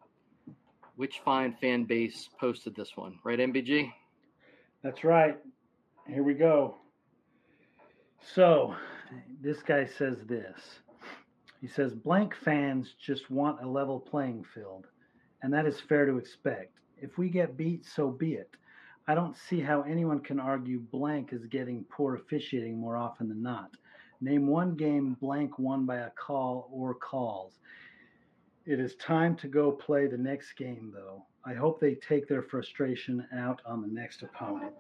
which 0.97 1.21
fine 1.25 1.55
fan 1.61 1.85
base 1.85 2.29
posted 2.41 2.75
this 2.75 2.97
one. 2.97 3.17
Right, 3.23 3.39
MBG? 3.39 3.93
That's 4.83 5.05
right. 5.05 5.39
Here 6.09 6.25
we 6.25 6.35
go. 6.35 6.75
So, 8.35 8.75
this 9.41 9.63
guy 9.63 9.87
says 9.87 10.19
this. 10.27 10.61
He 11.61 11.69
says, 11.69 11.95
blank 11.95 12.35
fans 12.35 12.95
just 13.01 13.31
want 13.31 13.63
a 13.63 13.69
level 13.69 14.01
playing 14.01 14.45
field, 14.53 14.87
and 15.43 15.53
that 15.53 15.65
is 15.65 15.81
fair 15.81 16.07
to 16.07 16.19
expect. 16.19 16.73
If 16.99 17.19
we 17.19 17.29
get 17.29 17.57
beat, 17.57 17.87
so 17.87 18.11
be 18.11 18.35
it. 18.35 18.51
I 19.07 19.15
don't 19.15 19.37
see 19.37 19.61
how 19.61 19.83
anyone 19.83 20.21
can 20.21 20.41
argue 20.41 20.81
blank 20.81 21.33
is 21.33 21.45
getting 21.47 21.85
poor 21.91 22.15
officiating 22.17 22.79
more 22.79 22.97
often 22.97 23.29
than 23.29 23.43
not. 23.43 23.71
Name 24.21 24.47
one 24.47 24.75
game 24.75 25.17
blank 25.21 25.59
won 25.59 25.85
by 25.85 25.97
a 25.99 26.11
call 26.11 26.69
or 26.73 26.95
calls. 26.95 27.59
It 28.65 28.81
is 28.81 28.95
time 28.95 29.37
to 29.37 29.49
go 29.49 29.71
play 29.71 30.07
the 30.07 30.17
next 30.17 30.55
game, 30.55 30.91
though. 30.95 31.27
I 31.45 31.53
hope 31.53 31.79
they 31.79 31.97
take 31.97 32.27
their 32.27 32.43
frustration 32.43 33.27
out 33.37 33.61
on 33.67 33.83
the 33.83 33.89
next 33.89 34.23
opponent. 34.23 34.75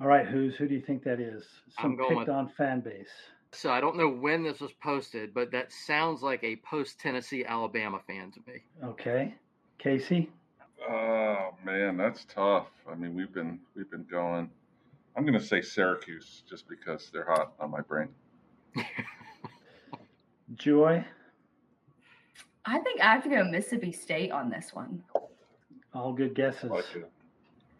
All 0.00 0.06
right, 0.06 0.26
who's 0.26 0.56
who 0.56 0.66
do 0.68 0.74
you 0.74 0.80
think 0.80 1.02
that 1.04 1.20
is? 1.20 1.44
Some 1.80 1.92
I'm 1.92 1.96
going 1.96 2.08
picked 2.08 2.18
with- 2.20 2.28
on 2.30 2.48
fan 2.48 2.80
base. 2.80 3.12
So 3.52 3.70
I 3.70 3.80
don't 3.80 3.96
know 3.96 4.08
when 4.08 4.42
this 4.42 4.60
was 4.60 4.72
posted, 4.72 5.32
but 5.32 5.50
that 5.52 5.72
sounds 5.72 6.22
like 6.22 6.42
a 6.44 6.56
post 6.56 7.00
Tennessee 7.00 7.44
Alabama 7.44 8.00
fan 8.06 8.30
to 8.32 8.40
me. 8.46 8.60
Okay, 8.82 9.34
Casey. 9.78 10.30
Oh 10.88 11.54
man, 11.64 11.96
that's 11.96 12.24
tough. 12.26 12.68
I 12.90 12.94
mean, 12.94 13.14
we've 13.14 13.32
been 13.32 13.60
we've 13.74 13.90
been 13.90 14.06
going. 14.10 14.50
I'm 15.16 15.24
going 15.24 15.38
to 15.38 15.44
say 15.44 15.62
Syracuse 15.62 16.42
just 16.48 16.68
because 16.68 17.10
they're 17.10 17.24
hot 17.24 17.52
on 17.58 17.70
my 17.70 17.80
brain. 17.80 18.08
Joy. 20.54 21.02
I 22.66 22.78
think 22.80 23.00
I 23.00 23.12
have 23.14 23.22
to 23.22 23.30
go 23.30 23.44
Mississippi 23.44 23.92
State 23.92 24.30
on 24.30 24.50
this 24.50 24.74
one. 24.74 25.02
All 25.94 26.12
good 26.12 26.34
guesses. 26.34 26.70
Like 26.70 26.84
it. 26.94 27.10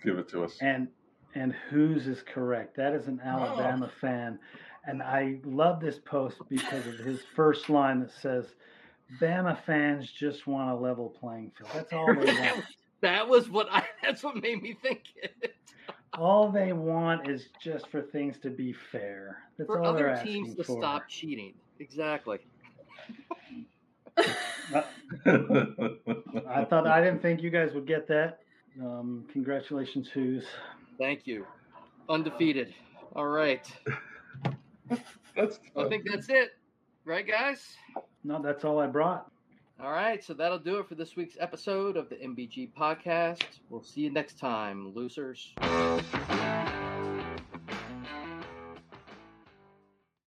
Give 0.02 0.18
it 0.18 0.28
to 0.30 0.44
us. 0.44 0.56
And 0.60 0.88
and 1.34 1.54
whose 1.68 2.06
is 2.06 2.22
correct? 2.22 2.76
That 2.76 2.94
is 2.94 3.06
an 3.06 3.20
Alabama 3.22 3.90
oh. 3.92 3.98
fan, 4.00 4.38
and 4.86 5.02
I 5.02 5.38
love 5.44 5.80
this 5.80 5.98
post 6.04 6.38
because 6.48 6.86
of 6.86 6.98
his 6.98 7.20
first 7.34 7.68
line 7.68 8.00
that 8.00 8.12
says, 8.12 8.46
"Bama 9.20 9.62
fans 9.64 10.10
just 10.10 10.46
want 10.46 10.70
a 10.70 10.74
level 10.74 11.10
playing 11.10 11.52
field. 11.58 11.70
That's 11.74 11.92
all 11.92 12.14
they 12.14 12.32
want. 12.32 12.64
That 13.02 13.28
was 13.28 13.48
what 13.48 13.68
I. 13.70 13.84
That's 14.02 14.22
what 14.22 14.36
made 14.36 14.62
me 14.62 14.76
think 14.80 15.02
it. 15.16 15.54
all 16.18 16.50
they 16.50 16.72
want 16.72 17.28
is 17.28 17.48
just 17.62 17.88
for 17.88 18.02
things 18.02 18.38
to 18.38 18.50
be 18.50 18.74
fair. 18.92 19.42
That's 19.58 19.66
For 19.66 19.82
all 19.82 19.94
they're 19.94 20.14
other 20.14 20.24
teams 20.24 20.54
to 20.54 20.64
for. 20.64 20.78
stop 20.80 21.08
cheating. 21.08 21.54
Exactly. 21.78 22.38
I 24.66 24.84
thought 26.64 26.86
I 26.86 27.00
didn't 27.02 27.20
think 27.20 27.42
you 27.42 27.50
guys 27.50 27.72
would 27.74 27.86
get 27.86 28.08
that. 28.08 28.40
Um, 28.80 29.24
congratulations, 29.32 30.08
who's. 30.08 30.44
Thank 30.98 31.26
you. 31.26 31.46
Undefeated. 32.08 32.74
All 33.14 33.26
right. 33.28 33.70
that's 35.34 35.58
I 35.76 35.88
think 35.88 36.06
that's 36.10 36.28
it. 36.28 36.50
Right, 37.04 37.26
guys? 37.26 37.76
No, 38.24 38.42
that's 38.42 38.64
all 38.64 38.78
I 38.78 38.86
brought. 38.86 39.30
All 39.78 39.90
right. 39.90 40.24
So 40.24 40.32
that'll 40.34 40.58
do 40.58 40.78
it 40.78 40.88
for 40.88 40.94
this 40.94 41.16
week's 41.16 41.36
episode 41.38 41.96
of 41.96 42.08
the 42.08 42.16
MBG 42.16 42.70
podcast. 42.72 43.44
We'll 43.68 43.82
see 43.82 44.02
you 44.02 44.10
next 44.10 44.38
time, 44.38 44.94
losers. 44.94 45.52